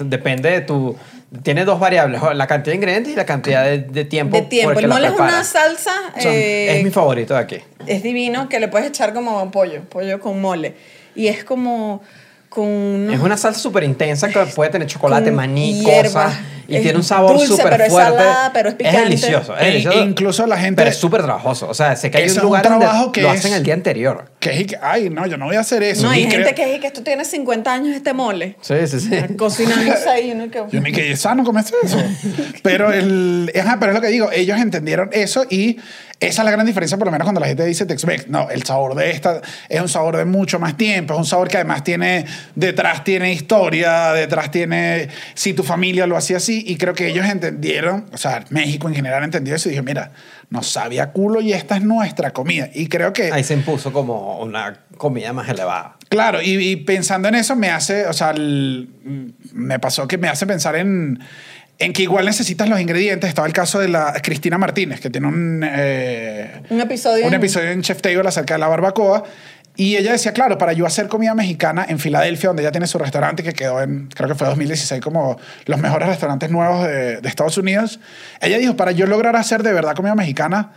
depende 0.00 0.50
de 0.50 0.60
tu 0.62 0.96
tiene 1.42 1.64
dos 1.64 1.80
variables 1.80 2.20
la 2.34 2.46
cantidad 2.46 2.72
de 2.72 2.76
ingredientes 2.76 3.12
y 3.12 3.16
la 3.16 3.26
cantidad 3.26 3.64
de, 3.64 3.78
de 3.78 4.04
tiempo 4.04 4.36
de 4.36 4.42
por 4.42 4.48
tiempo. 4.50 4.70
el 4.72 4.76
que 4.78 4.84
El 4.84 4.88
la 4.90 4.94
mole 4.96 5.08
es 5.08 5.14
una 5.20 5.44
salsa. 5.44 5.92
Son- 6.20 6.32
eh, 6.32 6.78
es 6.78 6.84
mi 6.84 6.90
favorito 6.90 7.34
de 7.34 7.40
aquí 7.40 7.56
es 7.86 8.02
divino 8.02 8.48
que 8.48 8.60
le 8.60 8.68
puedes 8.68 8.88
echar 8.88 9.12
como 9.12 9.50
pollo, 9.50 9.82
pollo 9.88 10.18
con 10.20 10.40
mole. 10.40 10.74
Y 11.14 11.26
es 11.28 11.44
como 11.44 12.02
con 12.54 12.66
unos- 12.66 13.14
es 13.14 13.20
una 13.20 13.36
salsa 13.36 13.60
súper 13.60 13.84
intensa 13.84 14.28
que 14.28 14.38
puede 14.54 14.70
tener 14.70 14.86
chocolate 14.88 15.26
Con 15.26 15.34
maní 15.34 15.82
cosas 15.84 16.34
y 16.66 16.76
Es 16.76 16.82
tiene 16.82 16.96
un 16.96 17.04
sabor 17.04 17.38
súper 17.40 17.68
pero 17.68 17.84
es 17.84 17.90
fuerte 17.92 18.18
salada, 18.18 18.50
pero 18.54 18.68
es 18.70 18.74
picante. 18.76 19.00
delicioso 19.02 19.54
es 19.54 19.62
E- 19.62 19.64
delicioso 19.66 19.98
incluso 20.02 20.46
la 20.46 20.56
gente- 20.56 20.76
pero 20.76 20.88
es 20.90 20.96
súper 20.96 21.22
trabajoso 21.22 21.68
o 21.68 21.74
sea 21.74 21.94
sé 21.94 22.10
que 22.10 22.16
hay 22.18 22.24
Ese 22.24 22.32
un 22.34 22.38
es 22.38 22.42
un 22.42 22.46
lugar 22.48 22.62
donde 22.62 22.78
trabajo 22.86 23.12
que 23.12 23.20
lo 23.20 23.30
es- 23.32 23.40
hacen 23.40 23.52
el 23.52 23.62
día 23.62 23.74
anterior 23.74 24.30
Que 24.38 24.60
es 24.62 24.66
ay, 24.80 25.10
no, 25.10 25.26
yo 25.26 25.36
no 25.36 25.46
voy 25.46 25.56
a 25.56 25.60
hacer 25.60 25.82
eso. 25.82 26.02
No, 26.04 26.10
hay 26.10 26.20
Y 26.20 26.22
gente 26.30 26.36
creo- 26.42 26.54
que 26.54 26.66
dice 26.66 26.80
que 26.80 26.86
esto 26.86 27.02
tiene 27.02 27.24
50 27.26 27.72
años 27.72 27.94
este 27.96 28.12
mole. 28.14 28.56
sí 28.62 28.74
sí 28.86 29.00
sí 29.00 29.10
Cocinándose 29.36 30.08
ahí. 30.10 30.34
¿no? 30.34 30.50
Que- 30.50 30.64
Yo 30.70 30.80
ni 30.80 30.92
que 30.92 31.12
es 31.12 31.20
sano 31.20 31.44
comer 31.44 31.64
eso. 31.82 31.98
pero, 32.62 32.92
el, 32.92 33.50
ajá, 33.58 33.76
pero 33.80 33.92
es 33.92 33.96
lo 33.96 34.00
que 34.02 34.08
digo, 34.08 34.30
ellos 34.32 34.58
entendieron 34.58 35.10
eso 35.12 35.44
y 35.50 35.78
esa 36.28 36.42
es 36.42 36.44
la 36.44 36.50
gran 36.50 36.66
diferencia, 36.66 36.96
por 36.98 37.06
lo 37.06 37.12
menos 37.12 37.24
cuando 37.24 37.40
la 37.40 37.46
gente 37.46 37.64
dice 37.64 37.86
Tex-Mex. 37.86 38.28
No, 38.28 38.50
el 38.50 38.62
sabor 38.64 38.94
de 38.94 39.10
esta 39.10 39.40
es 39.68 39.80
un 39.80 39.88
sabor 39.88 40.16
de 40.16 40.24
mucho 40.24 40.58
más 40.58 40.76
tiempo, 40.76 41.14
es 41.14 41.18
un 41.20 41.26
sabor 41.26 41.48
que 41.48 41.56
además 41.56 41.84
tiene, 41.84 42.24
detrás 42.54 43.04
tiene 43.04 43.32
historia, 43.32 44.12
detrás 44.12 44.50
tiene, 44.50 45.08
si 45.34 45.54
tu 45.54 45.62
familia 45.62 46.06
lo 46.06 46.16
hacía 46.16 46.36
así, 46.38 46.64
y 46.66 46.76
creo 46.76 46.94
que 46.94 47.08
ellos 47.08 47.26
entendieron, 47.26 48.06
o 48.12 48.16
sea, 48.16 48.44
México 48.50 48.88
en 48.88 48.94
general 48.94 49.22
entendió 49.24 49.54
eso 49.54 49.68
y 49.68 49.72
dijo, 49.72 49.84
mira, 49.84 50.12
nos 50.50 50.68
sabía 50.70 51.10
culo 51.10 51.40
y 51.40 51.52
esta 51.52 51.76
es 51.76 51.82
nuestra 51.82 52.32
comida. 52.32 52.68
Y 52.72 52.86
creo 52.88 53.12
que... 53.12 53.32
ahí 53.32 53.42
se 53.44 53.54
impuso 53.54 53.92
como 53.92 54.40
una 54.40 54.80
comida 54.96 55.32
más 55.32 55.48
elevada 55.48 55.96
Claro, 56.08 56.40
y, 56.40 56.54
y 56.56 56.76
pensando 56.76 57.26
en 57.28 57.34
eso 57.34 57.56
me 57.56 57.70
hace, 57.70 58.06
o 58.06 58.12
sea, 58.12 58.30
el- 58.30 58.88
me 59.52 59.78
pasó 59.80 60.06
que 60.06 60.16
me 60.18 60.28
hace 60.28 60.46
pensar 60.46 60.76
en, 60.76 61.18
en 61.78 61.92
que 61.92 62.02
igual 62.02 62.24
necesitas 62.24 62.68
los 62.68 62.80
ingredientes. 62.80 63.28
Estaba 63.28 63.46
el 63.46 63.52
caso 63.52 63.78
de 63.80 63.88
la 63.88 64.12
Cristina 64.22 64.58
Martínez, 64.58 65.00
que 65.00 65.10
tiene 65.10 65.26
un, 65.26 65.64
eh, 65.66 66.62
Un 66.70 66.80
episodio. 66.80 67.26
un 67.26 67.32
en- 67.34 67.40
episodio 67.40 67.70
en 67.70 67.82
Chef 67.82 68.00
Table 68.00 68.28
acerca 68.28 68.54
de 68.54 68.60
la 68.60 68.68
barbacoa. 68.68 69.24
Y 69.76 69.96
ella 69.96 70.12
decía, 70.12 70.32
claro, 70.32 70.56
para 70.56 70.72
yo 70.72 70.86
hacer 70.86 71.08
comida 71.08 71.34
mexicana 71.34 71.84
en 71.88 71.98
Filadelfia, 71.98 72.48
donde 72.50 72.62
ella 72.62 72.70
tiene 72.70 72.86
su 72.86 72.96
restaurante, 72.96 73.42
que 73.42 73.52
quedó 73.54 73.82
en, 73.82 74.06
creo 74.06 74.28
que 74.28 74.36
fue 74.36 74.46
2016, 74.46 75.00
como 75.00 75.36
los 75.66 75.80
mejores 75.80 76.06
restaurantes 76.06 76.48
nuevos 76.48 76.86
de, 76.86 77.20
de 77.20 77.28
Estados 77.28 77.58
Unidos, 77.58 77.98
ella 78.40 78.56
dijo, 78.58 78.76
para 78.76 78.92
yo 78.92 79.06
lograr 79.06 79.34
hacer 79.34 79.64
de 79.64 79.72
verdad 79.72 79.96
comida 79.96 80.14
mexicana, 80.14 80.70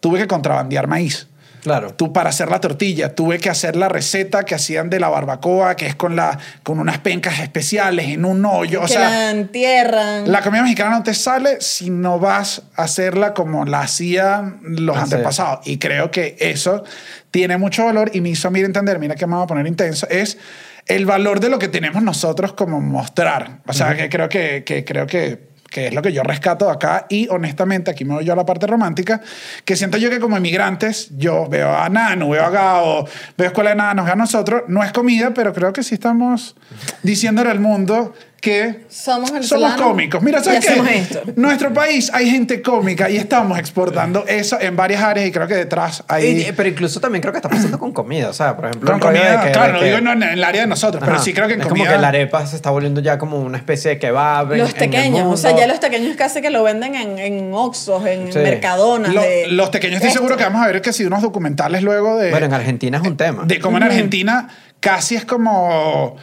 tuve 0.00 0.18
que 0.18 0.26
contrabandear 0.26 0.86
maíz. 0.86 1.28
Claro 1.66 1.94
Tú 1.94 2.12
para 2.12 2.30
hacer 2.30 2.48
la 2.48 2.60
tortilla, 2.60 3.14
tuve 3.14 3.38
que 3.38 3.50
hacer 3.50 3.74
la 3.74 3.88
receta 3.88 4.44
que 4.44 4.54
hacían 4.54 4.88
de 4.88 5.00
la 5.00 5.08
barbacoa, 5.08 5.74
que 5.74 5.86
es 5.86 5.96
con, 5.96 6.14
la, 6.14 6.38
con 6.62 6.78
unas 6.78 6.98
pencas 6.98 7.40
especiales 7.40 8.08
en 8.08 8.24
un 8.24 8.44
hoyo. 8.44 8.82
O 8.82 8.86
que 8.86 8.92
sea, 8.92 9.10
la 9.10 9.30
entierran. 9.30 10.30
la 10.30 10.42
comida 10.42 10.62
mexicana 10.62 10.90
no 10.90 11.02
te 11.02 11.12
sale 11.12 11.60
si 11.60 11.90
no 11.90 12.20
vas 12.20 12.62
a 12.76 12.84
hacerla 12.84 13.34
como 13.34 13.64
la 13.64 13.80
hacían 13.80 14.60
los 14.62 14.96
Así 14.96 15.06
es. 15.06 15.12
antepasados. 15.12 15.66
Y 15.66 15.78
creo 15.78 16.10
que 16.10 16.36
eso 16.38 16.84
tiene 17.30 17.56
mucho 17.56 17.84
valor 17.84 18.10
y 18.14 18.20
me 18.20 18.28
hizo 18.30 18.48
a 18.48 18.50
mí 18.50 18.60
entender, 18.60 18.98
mira 18.98 19.16
que 19.16 19.26
me 19.26 19.34
voy 19.34 19.44
a 19.44 19.46
poner 19.46 19.66
intenso, 19.66 20.06
es 20.08 20.38
el 20.86 21.04
valor 21.04 21.40
de 21.40 21.48
lo 21.48 21.58
que 21.58 21.68
tenemos 21.68 22.02
nosotros 22.02 22.52
como 22.52 22.80
mostrar. 22.80 23.58
O 23.66 23.72
sea, 23.72 23.96
que 23.96 24.08
creo 24.08 24.28
que, 24.28 24.62
que 24.64 24.84
creo 24.84 25.06
que 25.06 25.45
que 25.70 25.88
es 25.88 25.94
lo 25.94 26.02
que 26.02 26.12
yo 26.12 26.22
rescato 26.22 26.70
acá 26.70 27.06
y 27.08 27.28
honestamente 27.28 27.90
aquí 27.90 28.04
me 28.04 28.14
voy 28.14 28.24
yo 28.24 28.32
a 28.32 28.36
la 28.36 28.46
parte 28.46 28.66
romántica 28.66 29.20
que 29.64 29.76
siento 29.76 29.98
yo 29.98 30.10
que 30.10 30.20
como 30.20 30.36
inmigrantes 30.36 31.08
yo 31.16 31.48
veo 31.48 31.74
a 31.74 31.88
Nanu, 31.88 32.30
veo 32.30 32.44
a 32.44 32.50
Gao 32.50 33.08
veo 33.36 33.46
Escuela 33.48 33.70
de 33.70 33.76
Nada, 33.76 33.94
nos 33.94 34.04
veo 34.04 34.14
a 34.14 34.16
nosotros 34.16 34.62
no 34.68 34.82
es 34.82 34.92
comida 34.92 35.32
pero 35.34 35.52
creo 35.52 35.72
que 35.72 35.82
sí 35.82 35.94
estamos 35.94 36.56
diciéndole 37.02 37.50
al 37.50 37.60
mundo 37.60 38.14
que 38.40 38.84
Somos 38.88 39.30
somos 39.46 39.74
cómicos. 39.74 40.22
Mira, 40.22 40.42
¿sabes 40.42 40.64
qué? 40.66 40.98
esto. 40.98 41.22
Nuestro 41.36 41.72
país 41.72 42.10
hay 42.14 42.30
gente 42.30 42.62
cómica 42.62 43.08
y 43.10 43.16
estamos 43.16 43.58
exportando 43.58 44.24
eso 44.28 44.60
en 44.60 44.76
varias 44.76 45.02
áreas 45.02 45.26
y 45.26 45.32
creo 45.32 45.48
que 45.48 45.54
detrás 45.56 46.04
hay... 46.06 46.42
Y- 46.42 46.52
pero 46.52 46.68
incluso 46.68 47.00
también 47.00 47.22
creo 47.22 47.32
que 47.32 47.38
está 47.38 47.48
pasando 47.48 47.78
con 47.78 47.92
comida, 47.92 48.28
o 48.28 48.32
sea, 48.32 48.54
por 48.54 48.66
ejemplo, 48.66 48.90
con 48.92 49.00
comida, 49.00 49.40
de 49.40 49.46
que- 49.46 49.52
claro, 49.52 49.66
de 49.68 49.72
no 49.72 49.78
que- 49.80 49.84
digo 49.86 50.00
no 50.00 50.12
en 50.12 50.22
el 50.22 50.44
área 50.44 50.60
de 50.60 50.66
nosotros, 50.68 51.02
pero 51.04 51.18
sí 51.18 51.32
creo 51.32 51.48
que 51.48 51.54
en 51.54 51.62
es 51.62 51.66
comida... 51.66 51.86
como 51.86 51.96
que 51.96 52.02
la 52.02 52.08
arepa 52.08 52.46
se 52.46 52.56
está 52.56 52.70
volviendo 52.70 53.00
ya 53.00 53.18
como 53.18 53.40
una 53.40 53.56
especie 53.58 53.92
de 53.92 53.98
kebab 53.98 54.52
en- 54.52 54.58
Los 54.58 54.70
en 54.70 54.76
el 54.76 54.90
pequeños, 54.90 55.26
o 55.26 55.36
sea, 55.36 55.56
ya 55.56 55.66
los 55.66 55.78
pequeños 55.78 56.14
casi 56.16 56.40
que 56.40 56.50
lo 56.50 56.62
venden 56.62 56.94
en, 56.94 57.18
en 57.18 57.52
Oxxos, 57.54 58.06
en 58.06 58.32
Sí. 58.32 58.38
Mercadonas. 58.38 59.12
Lo- 59.14 59.22
de- 59.22 59.46
los 59.48 59.70
pequeños 59.70 59.96
estoy 59.96 60.08
esto. 60.08 60.18
seguro 60.20 60.36
que 60.36 60.44
vamos 60.44 60.62
a 60.62 60.66
ver 60.68 60.82
que 60.82 60.92
si 60.92 61.04
unos 61.04 61.22
documentales 61.22 61.82
luego 61.82 62.16
de... 62.16 62.30
Bueno, 62.30 62.46
en 62.46 62.54
Argentina 62.54 62.98
es 62.98 63.02
un 63.08 63.16
tema. 63.16 63.44
de 63.44 63.58
cómo 63.60 63.78
en 63.78 63.82
Argentina 63.84 64.48
casi 64.78 65.16
es 65.16 65.24
como 65.24 66.16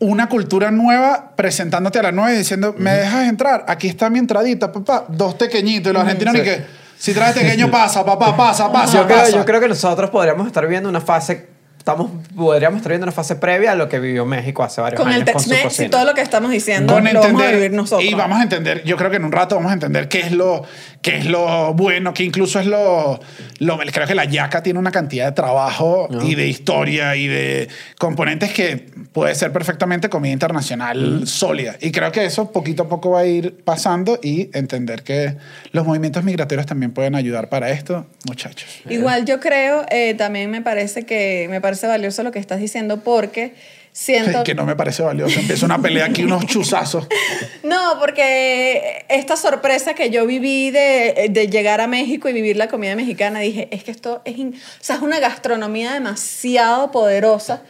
una 0.00 0.28
cultura 0.28 0.70
nueva 0.70 1.32
presentándote 1.36 1.98
a 1.98 2.02
la 2.04 2.12
nueva 2.12 2.32
y 2.32 2.38
diciendo, 2.38 2.74
¿me 2.76 2.92
dejas 2.92 3.28
entrar? 3.28 3.64
Aquí 3.68 3.86
está 3.86 4.10
mi 4.10 4.18
entradita, 4.18 4.72
papá. 4.72 5.04
Dos 5.08 5.34
pequeñitos. 5.34 5.90
Y 5.90 5.94
los 5.94 6.02
argentinos 6.02 6.34
ni 6.34 6.42
que, 6.42 6.64
si 6.98 7.12
traes 7.12 7.36
pequeño, 7.36 7.70
pasa, 7.70 8.04
papá, 8.04 8.36
pasa, 8.36 8.72
pasa, 8.72 8.98
yo, 8.98 9.06
creo, 9.06 9.18
pasa. 9.18 9.30
yo 9.30 9.44
creo 9.44 9.60
que 9.60 9.68
nosotros 9.68 10.10
podríamos 10.10 10.46
estar 10.46 10.66
viendo 10.66 10.88
una 10.88 11.00
fase 11.00 11.50
estamos, 11.80 12.10
podríamos 12.36 12.76
estar 12.78 12.90
viendo 12.90 13.06
una 13.06 13.12
fase 13.12 13.36
previa 13.36 13.72
a 13.72 13.74
lo 13.74 13.88
que 13.88 13.98
vivió 13.98 14.26
México 14.26 14.62
hace 14.62 14.82
varios 14.82 15.00
Con 15.00 15.10
años 15.10 15.26
el 15.26 15.32
con 15.32 15.42
su 15.42 15.48
Tex-Mex 15.48 15.80
y 15.80 15.88
todo 15.88 16.04
lo 16.04 16.12
que 16.12 16.20
estamos 16.20 16.50
diciendo, 16.50 16.92
con 16.92 17.04
lo 17.04 17.20
vamos 17.20 17.42
a 17.42 17.50
vivir 17.50 17.72
nosotros. 17.72 18.08
y 18.08 18.12
vamos 18.12 18.38
a 18.38 18.42
entender 18.42 18.84
yo 18.84 18.98
creo 18.98 19.10
que 19.10 19.16
en 19.16 19.24
un 19.24 19.32
rato 19.32 19.54
vamos 19.54 19.70
a 19.70 19.74
entender 19.74 20.08
qué 20.08 20.20
es 20.20 20.32
lo 20.32 20.62
qué 21.02 21.16
es 21.16 21.26
lo 21.26 21.72
bueno 21.74 22.12
que 22.12 22.24
incluso 22.24 22.60
es 22.60 22.66
lo, 22.66 23.20
lo 23.58 23.78
creo 23.78 24.06
que 24.06 24.14
la 24.14 24.24
yaca 24.26 24.62
tiene 24.62 24.78
una 24.78 24.90
cantidad 24.90 25.26
de 25.26 25.32
trabajo 25.32 26.08
y 26.22 26.34
de 26.34 26.46
historia 26.46 27.16
y 27.16 27.26
de 27.26 27.68
componentes 27.98 28.52
que 28.52 28.86
puede 29.12 29.34
ser 29.34 29.52
perfectamente 29.52 30.08
comida 30.08 30.32
internacional 30.32 31.26
sólida. 31.26 31.76
Y 31.80 31.90
creo 31.90 32.12
que 32.12 32.24
eso 32.24 32.52
poquito 32.52 32.84
a 32.84 32.88
poco 32.88 33.10
va 33.10 33.20
a 33.20 33.26
ir 33.26 33.62
pasando 33.64 34.18
y 34.22 34.50
entender 34.52 35.02
que 35.02 35.36
los 35.72 35.86
movimientos 35.86 36.22
migratorios 36.22 36.66
también 36.66 36.92
pueden 36.92 37.14
ayudar 37.14 37.48
para 37.48 37.70
esto 37.70 38.06
muchachos. 38.26 38.68
Igual 38.88 39.24
yo 39.24 39.40
creo, 39.40 39.86
eh, 39.90 40.14
también 40.14 40.50
me 40.50 40.60
parece 40.60 41.04
que 41.04 41.46
me 41.50 41.60
parece 41.60 41.86
valioso 41.86 42.22
lo 42.22 42.32
que 42.32 42.38
estás 42.38 42.60
diciendo 42.60 43.00
porque 43.00 43.54
siento 43.92 44.42
que 44.44 44.54
no 44.54 44.64
me 44.64 44.76
parece 44.76 45.02
valioso 45.02 45.40
empieza 45.40 45.66
una 45.66 45.80
pelea 45.80 46.06
aquí 46.06 46.24
unos 46.24 46.46
chuzazos 46.46 47.06
No, 47.62 47.98
porque 48.00 49.04
esta 49.08 49.36
sorpresa 49.36 49.94
que 49.94 50.10
yo 50.10 50.26
viví 50.26 50.70
de, 50.70 51.28
de 51.30 51.48
llegar 51.48 51.80
a 51.80 51.86
México 51.86 52.28
y 52.28 52.32
vivir 52.32 52.56
la 52.56 52.68
comida 52.68 52.96
mexicana, 52.96 53.40
dije, 53.40 53.68
es 53.70 53.84
que 53.84 53.90
esto 53.90 54.22
es, 54.24 54.38
in- 54.38 54.54
o 54.54 54.82
sea, 54.84 54.96
es 54.96 55.02
una 55.02 55.20
gastronomía 55.20 55.92
demasiado 55.92 56.90
poderosa. 56.90 57.62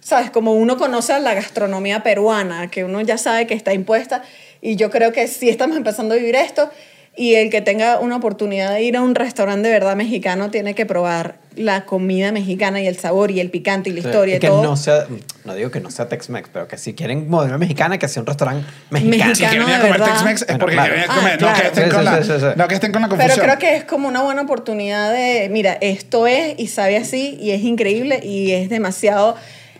¿Sabes? 0.00 0.30
Como 0.30 0.52
uno 0.52 0.76
conoce 0.76 1.12
a 1.14 1.18
la 1.18 1.34
gastronomía 1.34 2.02
peruana, 2.04 2.68
que 2.70 2.84
uno 2.84 3.00
ya 3.00 3.18
sabe 3.18 3.46
que 3.48 3.54
está 3.54 3.72
impuesta, 3.72 4.22
y 4.62 4.76
yo 4.76 4.88
creo 4.90 5.10
que 5.12 5.26
sí 5.26 5.48
estamos 5.48 5.76
empezando 5.76 6.14
a 6.14 6.16
vivir 6.18 6.36
esto, 6.36 6.70
y 7.16 7.34
el 7.36 7.48
que 7.50 7.62
tenga 7.62 7.98
una 7.98 8.16
oportunidad 8.16 8.72
de 8.74 8.82
ir 8.82 8.96
a 8.96 9.00
un 9.02 9.14
restaurante 9.14 9.68
de 9.68 9.74
verdad 9.74 9.96
mexicano 9.96 10.50
tiene 10.50 10.74
que 10.74 10.84
probar 10.86 11.36
la 11.56 11.86
comida 11.86 12.32
mexicana 12.32 12.82
y 12.82 12.86
el 12.86 12.98
sabor 12.98 13.30
y 13.30 13.40
el 13.40 13.48
picante 13.50 13.88
y 13.88 13.94
la 13.94 14.02
Sí, 14.02 14.08
historia 14.08 14.34
y 14.34 14.36
y 14.36 14.40
que 14.40 14.48
todo. 14.48 14.62
no 14.62 14.76
sea, 14.76 15.06
no 15.46 15.54
digo 15.54 15.70
que 15.70 15.80
no 15.80 15.90
sea 15.90 16.06
Tex-Mex, 16.06 16.50
pero 16.52 16.68
que 16.68 16.76
si 16.76 16.92
quieren 16.92 17.30
modelo 17.30 17.58
mexicana, 17.58 17.96
que 17.98 18.06
sea 18.08 18.20
un 18.20 18.26
restaurante 18.26 18.66
mexicano. 18.90 19.34
si 19.34 19.44
quieren 19.44 19.66
ir 19.68 19.74
a 19.74 19.78
comer 19.80 19.92
verdad. 19.92 20.06
Tex-Mex 20.12 20.42
es 20.42 20.46
Bueno, 20.48 20.58
porque 20.60 20.74
claro. 20.74 20.92
quieren 20.92 21.04
ir 21.04 21.10
a 21.10 21.14
Ah, 21.14 21.16
comer 21.16 21.32
no, 21.32 21.38
claro. 21.48 21.60
que 21.62 21.66
estén 21.68 21.84
Sí, 21.84 21.90
con 21.96 22.04
la, 22.04 22.22
sí, 22.22 22.30
sí. 22.38 22.46
no 22.56 22.68
que 22.68 22.74
estén 22.74 22.92
con 22.92 23.02
la 23.02 23.08
Pero 23.08 23.18
confusión 23.22 23.46
creo 23.46 23.58
que 23.58 23.76
es 23.76 23.84
como 23.84 24.08
una 24.08 24.20
buena 24.22 24.42
oportunidad 24.42 25.10
de, 25.14 25.48
mira, 25.50 25.78
esto 25.80 26.26
es 26.26 26.54
y 26.58 26.66
sabe 26.66 26.98
así 26.98 27.38
y 27.40 27.52
es 27.52 27.62
increíble 27.62 28.20
y 28.22 28.52
es 28.52 28.68
demasiado, 28.68 29.36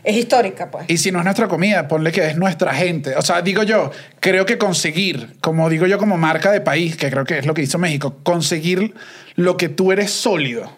es 0.07 0.17
histórica, 0.17 0.71
pues. 0.71 0.85
Y 0.87 0.99
si 0.99 1.11
no 1.11 1.19
es 1.19 1.25
nuestra 1.25 1.49
comida, 1.49 1.89
ponle 1.89 2.13
que 2.13 2.25
es 2.25 2.37
nuestra 2.37 2.73
gente. 2.73 3.17
O 3.17 3.23
sea, 3.23 3.43
digo 3.43 3.65
yo, 3.65 3.91
creo 4.21 4.47
que 4.47 4.57
conseguir, 4.57 5.37
como 5.41 5.69
digo 5.69 5.85
yo 5.87 5.99
como 5.99 6.17
marca 6.17 6.53
de 6.53 6.61
país, 6.61 6.97
que 6.97 7.11
creo 7.11 7.25
que 7.25 7.39
es 7.39 7.45
lo 7.45 7.55
que 7.55 7.63
hizo 7.63 7.77
México, 7.79 8.15
conseguir 8.23 8.95
lo 9.35 9.57
que 9.57 9.69
tú 9.69 9.91
eres 9.91 10.13
sólido. 10.13 10.71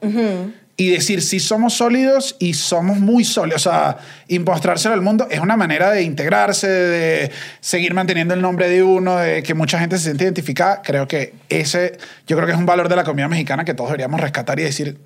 Y 0.79 0.91
decir, 0.91 1.21
si 1.21 1.41
somos 1.41 1.75
sólidos 1.75 2.37
y 2.39 2.55
somos 2.55 3.01
muy 3.01 3.23
sólidos, 3.23 3.67
o 3.67 3.71
sea, 3.71 3.99
y 4.29 4.39
mostrárselo 4.39 4.95
al 4.95 5.03
mundo 5.03 5.29
es 5.31 5.41
una 5.41 5.59
manera 5.59 5.91
de 5.91 6.05
integrarse, 6.05 6.67
de 6.67 7.31
seguir 7.61 7.93
manteniendo 7.93 8.33
el 8.33 8.41
nombre 8.41 8.71
de 8.71 8.83
uno, 8.83 9.19
de 9.19 9.43
que 9.43 9.53
mucha 9.53 9.79
gente 9.79 9.99
se 9.99 10.05
siente 10.05 10.25
identificada. 10.25 10.81
Creo 10.81 11.07
que 11.07 11.35
ese, 11.51 11.99
yo 12.27 12.35
creo 12.35 12.47
que 12.47 12.53
es 12.53 12.59
un 12.59 12.65
valor 12.65 12.89
de 12.89 12.97
la 12.97 13.05
comida 13.05 13.29
mexicana 13.29 13.67
que 13.67 13.75
todos 13.75 13.91
deberíamos 13.91 14.23
rescatar 14.23 14.59
y 14.59 14.63
decir, 14.63 14.97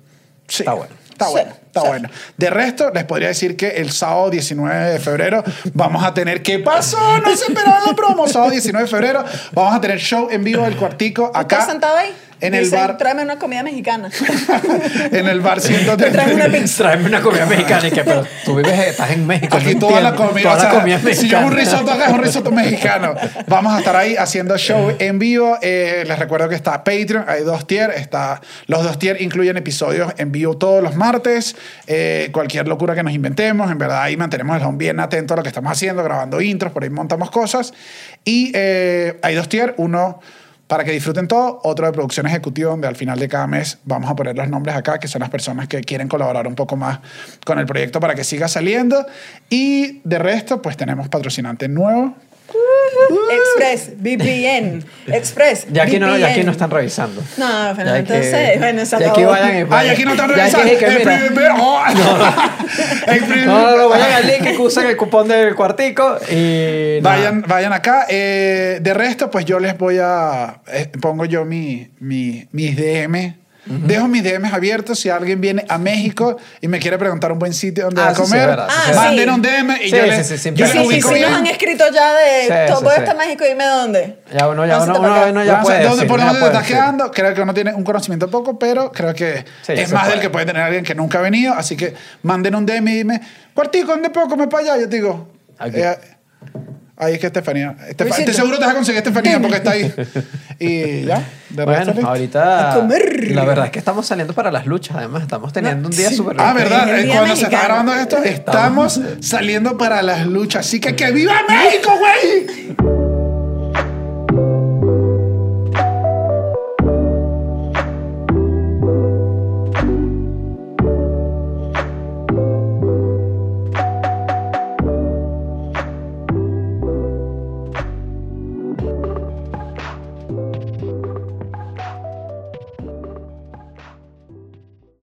sí, 0.47 0.63
Está 0.63 0.75
bueno. 0.75 0.93
Está 1.13 1.25
Sí, 1.27 1.31
bueno, 1.31 1.51
está 1.65 1.81
sí. 1.81 1.87
bueno. 1.87 2.09
De 2.37 2.49
resto, 2.49 2.91
les 2.91 3.03
podría 3.05 3.29
decir 3.29 3.55
que 3.55 3.69
el 3.69 3.91
sábado 3.91 4.29
19 4.29 4.91
de 4.91 4.99
febrero 4.99 5.43
vamos 5.73 6.03
a 6.03 6.13
tener. 6.13 6.41
¿Qué 6.43 6.59
pasó? 6.59 6.97
No 7.19 7.35
se 7.35 7.45
esperaba 7.45 7.79
la 7.85 7.95
promo. 7.95 8.27
Sábado 8.27 8.51
19 8.51 8.85
de 8.85 8.89
febrero 8.91 9.23
vamos 9.51 9.75
a 9.75 9.81
tener 9.81 9.99
show 9.99 10.27
en 10.31 10.43
vivo 10.43 10.63
del 10.63 10.75
cuartico 10.75 11.31
acá. 11.33 11.59
¿Estás 11.59 11.67
sentado 11.71 11.97
ahí? 11.97 12.13
En 12.41 12.53
el 12.53 12.65
Dice, 12.65 12.75
bar. 12.75 12.97
Tráeme 12.97 13.23
una 13.23 13.37
comida 13.37 13.63
mexicana. 13.63 14.09
en 15.11 15.27
el 15.27 15.41
bar 15.41 15.61
Te 15.61 15.69
traen 15.69 16.33
una 16.33 16.45
130. 16.45 16.51
pizza. 16.51 16.83
Tráeme 16.83 17.05
una 17.07 17.21
comida 17.21 17.45
mexicana 17.45 17.87
y 17.87 17.91
que, 17.91 18.03
pero 18.03 18.25
tú 18.43 18.55
vives, 18.55 18.87
estás 18.87 19.11
en 19.11 19.25
México. 19.25 19.57
Aquí 19.57 19.73
no 19.75 19.79
toda 19.79 20.01
la 20.01 20.15
comida, 20.15 20.43
Toda 20.43 20.55
o 20.55 20.59
sea, 20.59 20.73
la 20.73 20.79
comida 20.79 21.01
es 21.05 21.19
si 21.19 21.27
yo 21.27 21.39
un 21.39 21.53
mexicana. 21.53 21.71
risotto 21.77 21.91
acá 21.91 22.05
es 22.07 22.13
un 22.13 22.23
risotto 22.23 22.51
mexicano. 22.53 23.15
Vamos 23.47 23.73
a 23.73 23.79
estar 23.79 23.95
ahí 23.95 24.15
haciendo 24.15 24.57
show 24.57 24.95
en 24.99 25.19
vivo. 25.19 25.57
Eh, 25.61 26.03
les 26.07 26.19
recuerdo 26.19 26.49
que 26.49 26.55
está 26.55 26.83
Patreon, 26.83 27.25
hay 27.27 27.43
dos 27.43 27.65
tier, 27.67 27.91
está 27.91 28.41
los 28.67 28.83
dos 28.83 28.99
tier 28.99 29.21
incluyen 29.21 29.57
episodios 29.57 30.13
en 30.17 30.31
vivo 30.31 30.57
todos 30.57 30.83
los 30.83 30.95
martes. 30.95 31.55
Eh, 31.87 32.29
cualquier 32.31 32.67
locura 32.67 32.95
que 32.95 33.03
nos 33.03 33.13
inventemos, 33.13 33.71
en 33.71 33.77
verdad 33.77 34.01
ahí 34.01 34.17
mantenemos 34.17 34.57
el 34.57 34.63
home 34.63 34.77
bien 34.77 34.99
atento 34.99 35.33
a 35.33 35.37
lo 35.37 35.43
que 35.43 35.49
estamos 35.49 35.71
haciendo, 35.71 36.03
grabando 36.03 36.41
intros, 36.41 36.71
por 36.71 36.83
ahí 36.83 36.89
montamos 36.89 37.31
cosas. 37.31 37.73
Y 38.25 38.51
eh, 38.53 39.19
hay 39.21 39.35
dos 39.35 39.49
tier, 39.49 39.73
uno 39.77 40.19
para 40.73 40.85
que 40.85 40.91
disfruten 40.91 41.27
todo, 41.27 41.59
otro 41.65 41.85
de 41.85 41.91
producción 41.91 42.25
ejecutiva 42.25 42.71
donde 42.71 42.87
al 42.87 42.95
final 42.95 43.19
de 43.19 43.29
cada 43.29 43.45
mes 43.45 43.77
vamos 43.85 44.09
a 44.09 44.15
poner 44.15 44.35
los 44.35 44.49
nombres 44.49 44.75
acá, 44.75 44.97
que 44.97 45.07
son 45.07 45.19
las 45.19 45.29
personas 45.29 45.67
que 45.67 45.81
quieren 45.81 46.07
colaborar 46.07 46.47
un 46.47 46.55
poco 46.55 46.75
más 46.75 46.97
con 47.45 47.59
el 47.59 47.67
proyecto 47.67 47.99
para 47.99 48.15
que 48.15 48.23
siga 48.23 48.47
saliendo. 48.47 49.05
Y 49.51 50.01
de 50.03 50.17
resto, 50.17 50.63
pues 50.63 50.75
tenemos 50.75 51.09
patrocinante 51.09 51.67
nuevo. 51.67 52.15
Express, 53.31 53.91
VPN. 53.97 54.83
Express. 55.07 55.65
Ya 55.71 55.83
aquí, 55.83 55.99
no, 55.99 56.17
ya 56.17 56.35
no 56.43 56.51
están 56.51 56.69
revisando. 56.69 57.21
No, 57.37 57.73
pero 57.75 57.89
Ya 57.89 57.97
entonces, 57.97 58.59
bueno, 58.59 58.85
se 58.85 58.99
ya 58.99 59.13
vayan 59.13 59.57
y 59.57 59.73
¡Ay, 59.73 59.89
aquí 59.89 60.05
no 60.05 60.11
están 60.11 60.29
Ya 60.29 60.35
revisando! 60.35 60.77
que 60.79 60.85
¡El 60.85 60.99
mira, 60.99 61.19
primer- 61.25 61.51
¡Oh! 61.59 61.83
El 63.07 63.19
primer- 63.23 63.45
No, 63.47 63.71
no, 63.71 63.77
no, 63.77 63.89
vayan 63.89 64.11
al 64.13 64.27
link 64.27 64.41
que 64.43 64.57
usan 64.57 64.87
el 64.87 64.97
cupón 64.97 65.27
del 65.27 65.55
cuartico 65.55 66.17
y... 66.29 66.99
Vayan, 67.01 67.43
vayan 67.47 67.73
acá. 67.73 68.05
Eh, 68.09 68.79
de 68.81 68.93
resto, 68.93 69.29
pues 69.29 69.45
yo 69.45 69.59
les 69.59 69.77
voy 69.77 69.97
a. 70.01 70.61
eh, 70.67 70.89
pongo 71.01 71.25
yo 71.25 71.45
mi, 71.45 71.89
mi, 71.99 72.47
mis 72.51 72.75
DM. 72.75 73.35
Dejo 73.65 74.07
mis 74.09 74.23
DMs 74.23 74.51
abiertos 74.53 74.99
si 74.99 75.09
alguien 75.09 75.39
viene 75.39 75.63
a 75.69 75.77
México 75.77 76.37
y 76.59 76.67
me 76.67 76.79
quiere 76.79 76.97
preguntar 76.97 77.31
un 77.31 77.39
buen 77.39 77.53
sitio 77.53 77.85
donde 77.85 78.01
Ah, 78.01 78.05
va 78.05 78.11
a 78.11 78.15
sí, 78.15 78.21
sí, 78.23 78.29
comer. 78.29 78.41
es 78.41 78.47
verdad, 78.47 78.67
sí, 78.69 78.89
sí. 78.89 78.95
manden 78.95 79.29
Ah, 79.29 79.33
un 79.35 79.41
DM 79.41 79.71
y 79.81 79.83
sí. 79.85 79.89
yo 79.91 80.03
Sí, 80.03 80.09
les, 80.09 80.27
sí, 80.27 80.37
sí, 80.37 80.49
yo 80.53 80.65
les 80.65 80.71
Sí, 80.73 80.77
sí, 80.79 80.85
ubico 80.87 81.07
sí, 81.07 81.13
bien. 81.15 81.29
nos 81.31 81.39
han 81.39 81.47
escrito 81.47 81.83
ya 81.93 82.13
de 82.13 82.41
Sí, 82.43 82.53
todo 82.67 82.77
sí, 82.79 82.83
voy 82.83 82.93
sí. 82.95 82.99
hasta 83.01 83.13
México 83.13 83.43
dime 83.45 83.65
dónde. 83.65 84.17
Ya 84.37 84.47
uno, 84.49 84.65
ya 84.65 84.79
Pásate 84.79 84.99
uno, 84.99 85.09
uno, 85.11 85.25
uno 85.29 85.43
ya 85.45 85.51
Vamos 85.53 85.69
a 85.69 85.73
puede 85.73 85.83
¿Dónde, 85.87 86.05
por 86.05 86.19
dónde 86.19 86.39
te 86.39 86.45
estás 86.45 86.67
quedando? 86.67 87.11
Creo 87.11 87.33
que 87.33 87.41
uno 87.41 87.53
tiene 87.53 87.73
un 87.73 87.83
conocimiento 87.83 88.29
poco, 88.29 88.59
pero 88.59 88.91
creo 88.91 89.13
que 89.13 89.45
Sí, 89.61 89.71
es 89.73 89.91
más 89.93 90.09
del 90.09 90.19
que 90.19 90.29
puede 90.29 90.45
tener 90.45 90.61
alguien 90.61 90.83
que 90.83 90.93
nunca 90.95 91.19
ha 91.19 91.21
venido. 91.21 91.53
Así 91.53 91.77
que 91.77 91.93
manden 92.23 92.55
un 92.55 92.65
DM 92.65 92.87
y 92.91 92.95
dime, 92.95 93.21
Cuartico, 93.53 93.87
¿dónde 93.87 94.09
puedo 94.09 94.27
comer 94.27 94.49
para 94.49 94.63
allá? 94.73 94.81
Yo 94.81 94.89
te 94.89 94.95
digo, 94.97 95.29
eh, 95.63 95.95
ahí 97.03 97.13
es 97.15 97.19
que 97.19 97.27
Estefanía. 97.27 97.75
Estefa-. 97.89 98.17
Estoy 98.17 98.33
seguro 98.33 98.53
que 98.53 98.59
te 98.59 98.65
vas 98.65 98.71
a 98.73 98.75
conseguir 98.75 98.97
Estefanía 98.99 99.39
porque 99.41 99.57
está 99.57 99.71
ahí. 99.71 99.93
Y 100.59 101.05
ya, 101.05 101.23
de 101.49 101.65
Bueno, 101.65 101.91
listo. 101.93 102.07
ahorita 102.07 102.71
A 102.71 102.75
comer. 102.75 103.31
la 103.31 103.45
verdad 103.45 103.65
es 103.65 103.71
que 103.71 103.79
estamos 103.79 104.05
saliendo 104.05 104.33
para 104.33 104.51
las 104.51 104.65
luchas, 104.65 104.97
además 104.97 105.23
estamos 105.23 105.51
teniendo 105.53 105.89
un 105.89 105.95
día 105.95 106.09
sí. 106.09 106.15
súper 106.15 106.37
Ah. 106.39 106.53
¿verdad? 106.53 106.89
El 106.89 106.95
Eh, 106.99 107.03
día 107.03 107.15
Cuando 107.17 107.35
se 107.35 107.43
está 107.43 107.49
mexicano. 107.57 107.63
grabando 107.83 107.95
esto, 108.01 108.17
estamos 108.23 109.01
saliendo 109.21 109.77
para 109.77 110.01
las 110.01 110.25
luchas. 110.27 110.65
Así 110.65 110.79
que 110.79 110.95
¡que 110.95 111.11
viva 111.11 111.33
México, 111.47 111.91
güey! 111.97 113.02